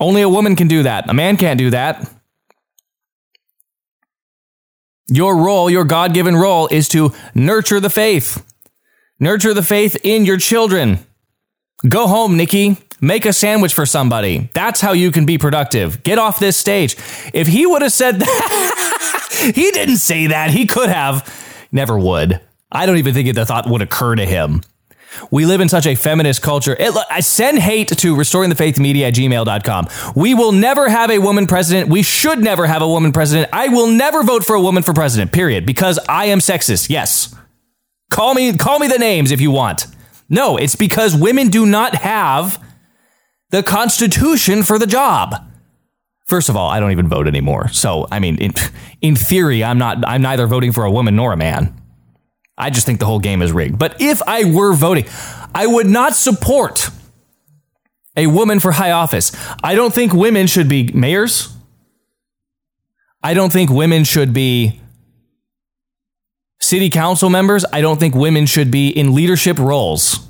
Only 0.00 0.22
a 0.22 0.30
woman 0.30 0.56
can 0.56 0.66
do 0.66 0.82
that. 0.82 1.08
A 1.10 1.14
man 1.14 1.36
can't 1.36 1.58
do 1.58 1.70
that. 1.70 2.10
Your 5.08 5.36
role, 5.36 5.68
your 5.70 5.84
God 5.84 6.14
given 6.14 6.34
role, 6.34 6.68
is 6.68 6.88
to 6.88 7.12
nurture 7.34 7.80
the 7.80 7.90
faith. 7.90 8.44
Nurture 9.20 9.52
the 9.52 9.62
faith 9.62 9.96
in 10.02 10.24
your 10.24 10.38
children. 10.38 11.00
Go 11.86 12.06
home, 12.06 12.38
Nikki. 12.38 12.78
Make 13.02 13.26
a 13.26 13.32
sandwich 13.34 13.74
for 13.74 13.84
somebody. 13.84 14.48
That's 14.54 14.80
how 14.80 14.92
you 14.92 15.10
can 15.12 15.26
be 15.26 15.36
productive. 15.36 16.02
Get 16.02 16.18
off 16.18 16.38
this 16.38 16.56
stage. 16.56 16.96
If 17.34 17.46
he 17.46 17.66
would 17.66 17.82
have 17.82 17.92
said 17.92 18.18
that, 18.20 19.52
he 19.54 19.70
didn't 19.70 19.98
say 19.98 20.28
that. 20.28 20.50
He 20.50 20.66
could 20.66 20.88
have. 20.88 21.30
Never 21.70 21.98
would. 21.98 22.40
I 22.72 22.86
don't 22.86 22.96
even 22.96 23.12
think 23.12 23.34
the 23.34 23.44
thought 23.44 23.68
would 23.68 23.82
occur 23.82 24.14
to 24.14 24.24
him. 24.24 24.62
We 25.30 25.46
live 25.46 25.60
in 25.60 25.68
such 25.68 25.86
a 25.86 25.94
feminist 25.94 26.42
culture. 26.42 26.76
It, 26.78 26.94
I 27.10 27.20
send 27.20 27.58
hate 27.58 27.88
to 27.88 28.16
restoringthefaithmedia 28.16 29.08
at 29.08 29.14
gmail.com. 29.14 29.88
We 30.14 30.34
will 30.34 30.52
never 30.52 30.88
have 30.88 31.10
a 31.10 31.18
woman 31.18 31.46
president. 31.46 31.88
We 31.88 32.02
should 32.02 32.40
never 32.40 32.66
have 32.66 32.82
a 32.82 32.88
woman 32.88 33.12
president. 33.12 33.48
I 33.52 33.68
will 33.68 33.88
never 33.88 34.22
vote 34.22 34.44
for 34.44 34.54
a 34.54 34.60
woman 34.60 34.82
for 34.82 34.92
president, 34.92 35.32
period, 35.32 35.66
because 35.66 35.98
I 36.08 36.26
am 36.26 36.38
sexist. 36.38 36.90
Yes. 36.90 37.34
Call 38.10 38.34
me, 38.34 38.56
call 38.56 38.78
me 38.78 38.88
the 38.88 38.98
names 38.98 39.30
if 39.30 39.40
you 39.40 39.50
want. 39.50 39.86
No, 40.28 40.56
it's 40.56 40.76
because 40.76 41.14
women 41.16 41.48
do 41.48 41.66
not 41.66 41.94
have 41.96 42.62
the 43.50 43.62
constitution 43.62 44.62
for 44.62 44.78
the 44.78 44.86
job. 44.86 45.34
First 46.26 46.48
of 46.48 46.56
all, 46.56 46.68
I 46.68 46.80
don't 46.80 46.90
even 46.90 47.08
vote 47.08 47.28
anymore. 47.28 47.68
So, 47.68 48.08
I 48.10 48.18
mean, 48.18 48.38
in, 48.38 48.52
in 49.00 49.14
theory, 49.14 49.62
I'm 49.62 49.78
not, 49.78 50.06
I'm 50.06 50.22
neither 50.22 50.46
voting 50.48 50.72
for 50.72 50.84
a 50.84 50.90
woman 50.90 51.14
nor 51.14 51.32
a 51.32 51.36
man. 51.36 51.72
I 52.58 52.70
just 52.70 52.86
think 52.86 53.00
the 53.00 53.06
whole 53.06 53.20
game 53.20 53.42
is 53.42 53.52
rigged. 53.52 53.78
But 53.78 54.00
if 54.00 54.22
I 54.26 54.44
were 54.44 54.72
voting, 54.72 55.06
I 55.54 55.66
would 55.66 55.86
not 55.86 56.14
support 56.14 56.90
a 58.16 58.26
woman 58.26 58.60
for 58.60 58.72
high 58.72 58.92
office. 58.92 59.36
I 59.62 59.74
don't 59.74 59.92
think 59.92 60.12
women 60.12 60.46
should 60.46 60.68
be 60.68 60.90
mayors. 60.94 61.54
I 63.22 63.34
don't 63.34 63.52
think 63.52 63.70
women 63.70 64.04
should 64.04 64.32
be 64.32 64.80
city 66.60 66.88
council 66.88 67.28
members. 67.28 67.64
I 67.72 67.80
don't 67.80 68.00
think 68.00 68.14
women 68.14 68.46
should 68.46 68.70
be 68.70 68.88
in 68.88 69.14
leadership 69.14 69.58
roles. 69.58 70.26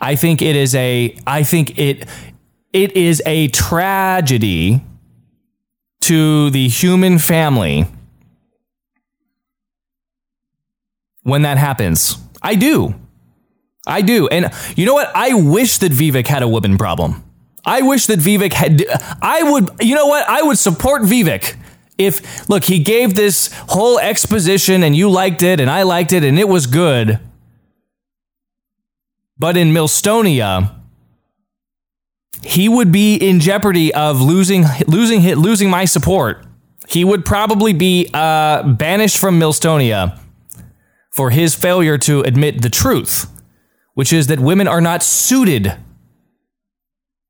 I 0.00 0.16
think 0.16 0.40
it 0.40 0.56
is 0.56 0.74
a 0.74 1.16
I 1.26 1.42
think 1.42 1.78
it 1.78 2.06
it 2.72 2.96
is 2.96 3.22
a 3.26 3.48
tragedy 3.48 4.82
to 6.02 6.50
the 6.50 6.68
human 6.68 7.18
family 7.18 7.86
when 11.28 11.42
that 11.42 11.58
happens. 11.58 12.16
I 12.42 12.54
do. 12.54 12.94
I 13.86 14.02
do. 14.02 14.28
And 14.28 14.50
you 14.76 14.86
know 14.86 14.94
what? 14.94 15.10
I 15.14 15.34
wish 15.34 15.78
that 15.78 15.92
Vivek 15.92 16.26
had 16.26 16.42
a 16.42 16.48
woman 16.48 16.76
problem. 16.76 17.24
I 17.64 17.82
wish 17.82 18.06
that 18.06 18.18
Vivek 18.18 18.52
had. 18.52 18.84
I 19.22 19.42
would, 19.42 19.70
you 19.80 19.94
know 19.94 20.06
what? 20.06 20.28
I 20.28 20.42
would 20.42 20.58
support 20.58 21.02
Vivek 21.02 21.56
if, 21.96 22.48
look, 22.48 22.64
he 22.64 22.78
gave 22.78 23.14
this 23.14 23.52
whole 23.68 23.98
exposition 23.98 24.82
and 24.82 24.94
you 24.94 25.10
liked 25.10 25.42
it 25.42 25.60
and 25.60 25.68
I 25.68 25.82
liked 25.82 26.12
it 26.12 26.22
and 26.22 26.38
it 26.38 26.48
was 26.48 26.66
good. 26.66 27.18
But 29.38 29.56
in 29.56 29.72
Milstonia, 29.72 30.74
he 32.42 32.68
would 32.68 32.92
be 32.92 33.16
in 33.16 33.40
jeopardy 33.40 33.92
of 33.94 34.20
losing, 34.20 34.64
losing, 34.86 35.22
losing 35.34 35.70
my 35.70 35.84
support. 35.84 36.44
He 36.88 37.04
would 37.04 37.24
probably 37.24 37.72
be 37.72 38.08
uh, 38.14 38.62
banished 38.62 39.18
from 39.18 39.38
Milstonia 39.38 40.18
for 41.18 41.30
his 41.30 41.52
failure 41.52 41.98
to 41.98 42.20
admit 42.20 42.62
the 42.62 42.70
truth, 42.70 43.26
which 43.94 44.12
is 44.12 44.28
that 44.28 44.38
women 44.38 44.68
are 44.68 44.80
not 44.80 45.02
suited 45.02 45.74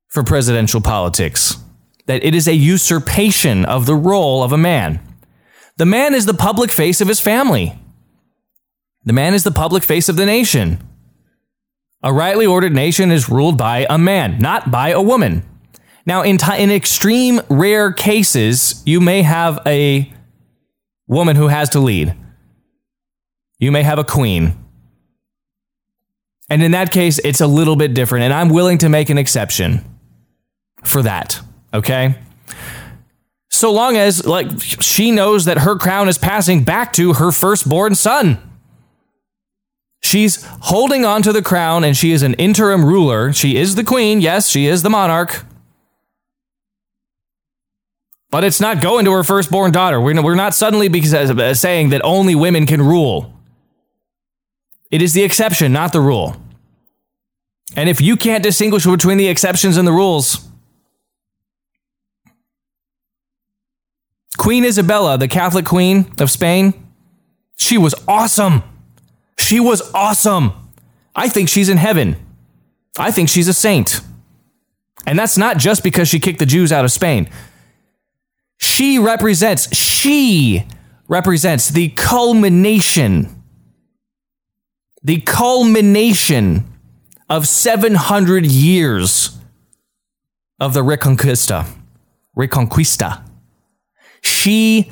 for 0.09 0.21
presidential 0.21 0.79
politics, 0.79 1.55
that 2.05 2.23
it 2.23 2.35
is 2.35 2.47
a 2.47 2.53
usurpation 2.53 3.65
of 3.65 3.87
the 3.87 3.95
role 3.95 4.43
of 4.43 4.51
a 4.51 4.57
man. 4.59 4.99
The 5.77 5.87
man 5.87 6.13
is 6.13 6.27
the 6.27 6.35
public 6.35 6.71
face 6.71 7.01
of 7.01 7.07
his 7.07 7.19
family. 7.19 7.79
The 9.05 9.13
man 9.13 9.33
is 9.33 9.43
the 9.43 9.49
public 9.49 9.81
face 9.81 10.07
of 10.07 10.17
the 10.17 10.25
nation. 10.27 10.77
A 12.03 12.13
rightly 12.13 12.45
ordered 12.45 12.75
nation 12.75 13.09
is 13.09 13.27
ruled 13.27 13.57
by 13.57 13.87
a 13.89 13.97
man, 13.97 14.37
not 14.37 14.69
by 14.69 14.89
a 14.89 15.01
woman. 15.01 15.41
Now, 16.05 16.21
in, 16.21 16.37
t- 16.37 16.61
in 16.61 16.69
extreme 16.69 17.41
rare 17.49 17.91
cases, 17.91 18.83
you 18.85 19.01
may 19.01 19.23
have 19.23 19.59
a 19.65 20.13
woman 21.07 21.35
who 21.35 21.47
has 21.47 21.69
to 21.69 21.79
lead 21.79 22.15
you 23.59 23.71
may 23.71 23.83
have 23.83 23.99
a 23.99 24.03
queen. 24.03 24.57
And 26.49 26.63
in 26.63 26.71
that 26.71 26.91
case, 26.91 27.19
it's 27.19 27.41
a 27.41 27.47
little 27.47 27.75
bit 27.75 27.93
different. 27.93 28.23
And 28.23 28.33
I'm 28.33 28.49
willing 28.49 28.79
to 28.79 28.89
make 28.89 29.09
an 29.09 29.17
exception 29.17 29.85
for 30.83 31.03
that. 31.03 31.39
Okay. 31.73 32.15
So 33.49 33.71
long 33.71 33.97
as, 33.97 34.25
like, 34.25 34.47
she 34.61 35.11
knows 35.11 35.45
that 35.45 35.59
her 35.59 35.75
crown 35.75 36.07
is 36.07 36.17
passing 36.17 36.63
back 36.63 36.93
to 36.93 37.13
her 37.13 37.31
firstborn 37.31 37.93
son. 37.95 38.39
She's 40.01 40.43
holding 40.61 41.03
on 41.03 41.21
to 41.23 41.33
the 41.33 41.41
crown 41.41 41.83
and 41.83 41.95
she 41.95 42.11
is 42.11 42.23
an 42.23 42.33
interim 42.35 42.85
ruler. 42.85 43.33
She 43.33 43.57
is 43.57 43.75
the 43.75 43.83
queen. 43.83 44.21
Yes, 44.21 44.47
she 44.47 44.65
is 44.65 44.81
the 44.81 44.89
monarch. 44.89 45.45
But 48.31 48.43
it's 48.43 48.61
not 48.61 48.81
going 48.81 49.05
to 49.05 49.11
her 49.11 49.23
firstborn 49.23 49.71
daughter. 49.71 49.99
We're 49.99 50.35
not 50.35 50.53
suddenly 50.53 50.87
uh, 50.87 51.53
saying 51.53 51.89
that 51.89 52.01
only 52.03 52.35
women 52.35 52.65
can 52.65 52.81
rule. 52.81 53.38
It 54.91 55.01
is 55.01 55.13
the 55.13 55.23
exception, 55.23 55.71
not 55.71 55.93
the 55.93 56.01
rule. 56.01 56.35
And 57.75 57.87
if 57.89 58.01
you 58.01 58.17
can't 58.17 58.43
distinguish 58.43 58.85
between 58.85 59.17
the 59.17 59.27
exceptions 59.27 59.77
and 59.77 59.87
the 59.87 59.91
rules, 59.91 60.47
Queen 64.37 64.65
Isabella, 64.65 65.17
the 65.17 65.27
Catholic 65.27 65.65
Queen 65.65 66.11
of 66.19 66.31
Spain, 66.31 66.87
she 67.57 67.77
was 67.77 67.93
awesome. 68.07 68.63
She 69.37 69.59
was 69.59 69.81
awesome. 69.93 70.53
I 71.15 71.29
think 71.29 71.49
she's 71.49 71.69
in 71.69 71.77
heaven. 71.77 72.15
I 72.97 73.11
think 73.11 73.29
she's 73.29 73.47
a 73.47 73.53
saint. 73.53 74.01
And 75.05 75.17
that's 75.17 75.37
not 75.37 75.57
just 75.57 75.83
because 75.83 76.07
she 76.07 76.19
kicked 76.19 76.39
the 76.39 76.45
Jews 76.45 76.71
out 76.71 76.85
of 76.85 76.91
Spain. 76.91 77.29
She 78.57 78.97
represents, 78.99 79.73
she 79.75 80.65
represents 81.07 81.69
the 81.69 81.89
culmination 81.89 83.38
the 85.03 85.21
culmination 85.21 86.65
of 87.29 87.47
700 87.47 88.45
years 88.45 89.37
of 90.59 90.73
the 90.73 90.81
Reconquista. 90.81 91.67
Reconquista. 92.37 93.23
She 94.21 94.91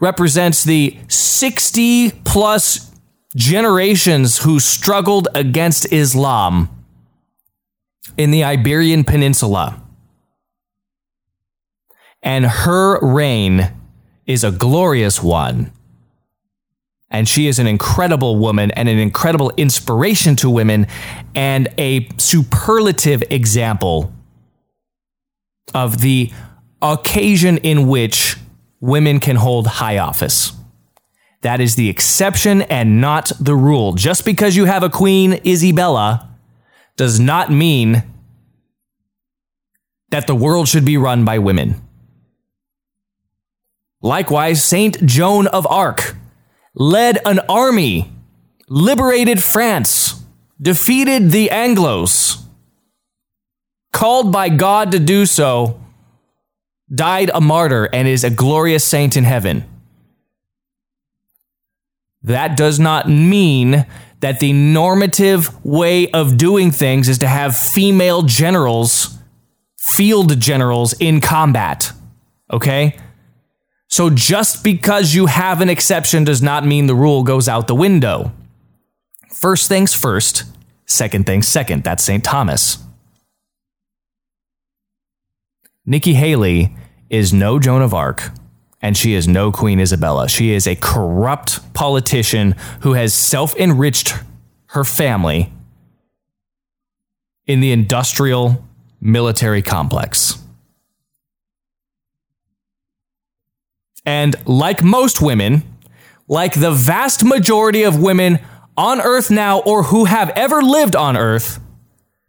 represents 0.00 0.64
the 0.64 0.98
60 1.08 2.10
plus 2.24 2.92
generations 3.34 4.38
who 4.38 4.60
struggled 4.60 5.28
against 5.34 5.92
Islam 5.92 6.68
in 8.16 8.30
the 8.30 8.44
Iberian 8.44 9.04
Peninsula. 9.04 9.80
And 12.22 12.46
her 12.46 13.00
reign 13.00 13.72
is 14.26 14.44
a 14.44 14.50
glorious 14.50 15.22
one 15.22 15.72
and 17.14 17.28
she 17.28 17.46
is 17.46 17.60
an 17.60 17.68
incredible 17.68 18.36
woman 18.36 18.72
and 18.72 18.88
an 18.88 18.98
incredible 18.98 19.52
inspiration 19.56 20.34
to 20.34 20.50
women 20.50 20.84
and 21.36 21.68
a 21.78 22.08
superlative 22.18 23.22
example 23.30 24.12
of 25.72 26.00
the 26.00 26.32
occasion 26.82 27.58
in 27.58 27.86
which 27.86 28.36
women 28.80 29.20
can 29.20 29.36
hold 29.36 29.68
high 29.68 29.96
office. 29.96 30.54
That 31.42 31.60
is 31.60 31.76
the 31.76 31.88
exception 31.88 32.62
and 32.62 33.00
not 33.00 33.30
the 33.38 33.54
rule. 33.54 33.92
Just 33.92 34.24
because 34.24 34.56
you 34.56 34.64
have 34.64 34.82
a 34.82 34.90
Queen 34.90 35.40
Isabella 35.46 36.28
does 36.96 37.20
not 37.20 37.48
mean 37.48 38.02
that 40.08 40.26
the 40.26 40.34
world 40.34 40.66
should 40.66 40.84
be 40.84 40.96
run 40.96 41.24
by 41.24 41.38
women. 41.38 41.80
Likewise, 44.02 44.64
Saint 44.64 45.06
Joan 45.06 45.46
of 45.46 45.64
Arc 45.68 46.16
led 46.74 47.18
an 47.24 47.40
army, 47.48 48.10
liberated 48.68 49.42
France, 49.42 50.22
defeated 50.60 51.30
the 51.30 51.48
Anglos, 51.48 52.42
called 53.92 54.32
by 54.32 54.48
God 54.48 54.92
to 54.92 54.98
do 54.98 55.26
so, 55.26 55.80
died 56.92 57.30
a 57.32 57.40
martyr, 57.40 57.88
and 57.92 58.06
is 58.08 58.24
a 58.24 58.30
glorious 58.30 58.84
saint 58.84 59.16
in 59.16 59.24
heaven. 59.24 59.64
That 62.22 62.56
does 62.56 62.80
not 62.80 63.08
mean 63.08 63.86
that 64.20 64.40
the 64.40 64.52
normative 64.52 65.64
way 65.64 66.10
of 66.10 66.38
doing 66.38 66.70
things 66.70 67.08
is 67.08 67.18
to 67.18 67.28
have 67.28 67.54
female 67.56 68.22
generals, 68.22 69.18
field 69.76 70.40
generals 70.40 70.94
in 70.94 71.20
combat. 71.20 71.92
Okay? 72.50 72.96
So 73.94 74.10
just 74.10 74.64
because 74.64 75.14
you 75.14 75.26
have 75.26 75.60
an 75.60 75.70
exception 75.70 76.24
does 76.24 76.42
not 76.42 76.66
mean 76.66 76.88
the 76.88 76.96
rule 76.96 77.22
goes 77.22 77.48
out 77.48 77.68
the 77.68 77.76
window. 77.76 78.32
First 79.30 79.68
things 79.68 79.94
first, 79.94 80.42
second 80.84 81.26
things 81.26 81.46
second. 81.46 81.84
That's 81.84 82.02
St. 82.02 82.24
Thomas. 82.24 82.78
Nikki 85.86 86.14
Haley 86.14 86.74
is 87.08 87.32
no 87.32 87.60
Joan 87.60 87.82
of 87.82 87.94
Arc, 87.94 88.32
and 88.82 88.96
she 88.96 89.14
is 89.14 89.28
no 89.28 89.52
Queen 89.52 89.78
Isabella. 89.78 90.28
She 90.28 90.50
is 90.50 90.66
a 90.66 90.74
corrupt 90.74 91.72
politician 91.72 92.56
who 92.80 92.94
has 92.94 93.14
self 93.14 93.54
enriched 93.54 94.16
her 94.70 94.82
family 94.82 95.52
in 97.46 97.60
the 97.60 97.70
industrial 97.70 98.64
military 99.00 99.62
complex. 99.62 100.43
And 104.06 104.36
like 104.46 104.82
most 104.82 105.20
women, 105.20 105.62
like 106.28 106.58
the 106.58 106.70
vast 106.70 107.24
majority 107.24 107.82
of 107.82 108.00
women 108.00 108.38
on 108.76 109.00
earth 109.00 109.30
now 109.30 109.60
or 109.60 109.84
who 109.84 110.04
have 110.04 110.30
ever 110.30 110.62
lived 110.62 110.96
on 110.96 111.16
earth, 111.16 111.60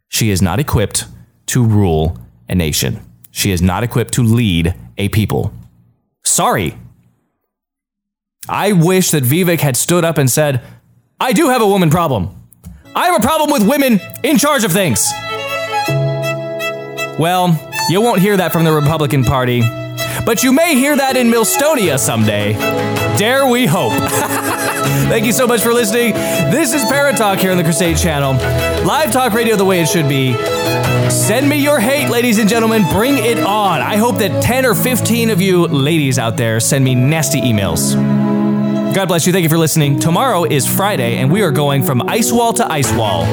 she 0.08 0.30
is 0.30 0.42
not 0.42 0.60
equipped 0.60 1.06
to 1.48 1.66
rule 1.66 2.18
a 2.48 2.56
nation. 2.56 3.02
She 3.32 3.52
is 3.52 3.62
not 3.62 3.84
equipped 3.84 4.14
to 4.14 4.24
lead 4.24 4.74
a 4.98 5.10
people. 5.10 5.54
Sorry. 6.24 6.78
I 8.48 8.72
wish 8.72 9.12
that 9.12 9.24
Vivek 9.24 9.60
had 9.60 9.76
stood 9.76 10.06
up 10.06 10.18
and 10.18 10.30
said, 10.30 10.62
I 11.20 11.34
do 11.34 11.50
have 11.50 11.62
a 11.62 11.68
woman 11.68 11.90
problem. 11.90 12.42
I 12.96 13.08
have 13.08 13.20
a 13.20 13.26
problem 13.26 13.50
with 13.52 13.68
women 13.68 14.00
in 14.24 14.38
charge 14.38 14.64
of 14.64 14.72
things. 14.72 15.12
Well, 17.18 17.60
you 17.90 18.02
won't 18.02 18.22
hear 18.22 18.38
that 18.38 18.52
from 18.54 18.64
the 18.64 18.72
Republican 18.72 19.24
Party 19.24 19.62
but 20.26 20.44
you 20.44 20.52
may 20.52 20.76
hear 20.76 20.96
that 20.96 21.16
in 21.16 21.30
Milstonia 21.30 22.00
someday. 22.00 22.54
Dare 23.18 23.48
we 23.48 23.66
hope. 23.66 23.94
Thank 25.08 25.26
you 25.26 25.32
so 25.32 25.46
much 25.46 25.62
for 25.62 25.74
listening. 25.74 26.14
This 26.14 26.74
is 26.74 26.84
Parrott 26.86 27.16
Talk 27.16 27.40
here 27.40 27.52
on 27.52 27.58
the 27.58 27.64
Crusade 27.64 27.98
Channel. 27.98 28.34
Live 28.86 29.12
talk 29.12 29.34
radio 29.34 29.56
the 29.56 29.66
way 29.66 29.82
it 29.82 29.88
should 29.88 30.10
be. 30.10 30.34
Send 31.10 31.48
me 31.48 31.58
your 31.58 31.80
hate, 31.80 32.10
ladies 32.10 32.40
and 32.40 32.50
gentlemen. 32.50 32.84
Bring 32.92 33.18
it 33.18 33.38
on. 33.38 33.82
I 33.82 33.98
hope 33.98 34.18
that 34.18 34.42
10 34.42 34.66
or 34.66 34.74
15 34.74 35.30
of 35.30 35.42
you 35.42 35.68
ladies 35.68 36.18
out 36.18 36.38
there 36.38 36.60
send 36.60 36.84
me 36.84 36.96
nasty 36.96 37.42
emails. 37.42 37.94
God 38.96 39.08
bless 39.08 39.28
you. 39.28 39.34
Thank 39.34 39.44
you 39.44 39.50
for 39.50 39.58
listening. 39.58 40.00
Tomorrow 40.00 40.46
is 40.46 40.66
Friday, 40.66 41.18
and 41.18 41.32
we 41.32 41.42
are 41.42 41.52
going 41.52 41.84
from 41.84 42.02
ice 42.10 42.32
wall 42.32 42.54
to 42.54 42.72
ice 42.72 42.92
wall. 42.94 43.26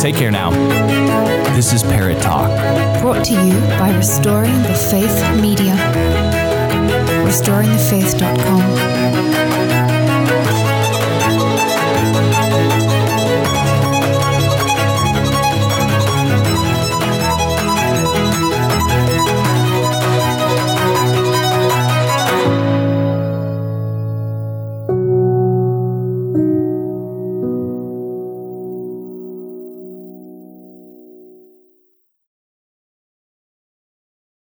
Take 0.00 0.16
care 0.16 0.30
now. 0.30 1.35
This 1.56 1.72
is 1.72 1.82
Parrott 1.82 2.20
Talk. 2.20 2.50
Brought 3.00 3.24
to 3.24 3.32
you 3.32 3.58
by 3.78 3.90
Restoring 3.96 4.62
the 4.64 4.74
Faith 4.74 5.40
Media. 5.40 5.72
RestoringTheFaith.com. 7.24 9.25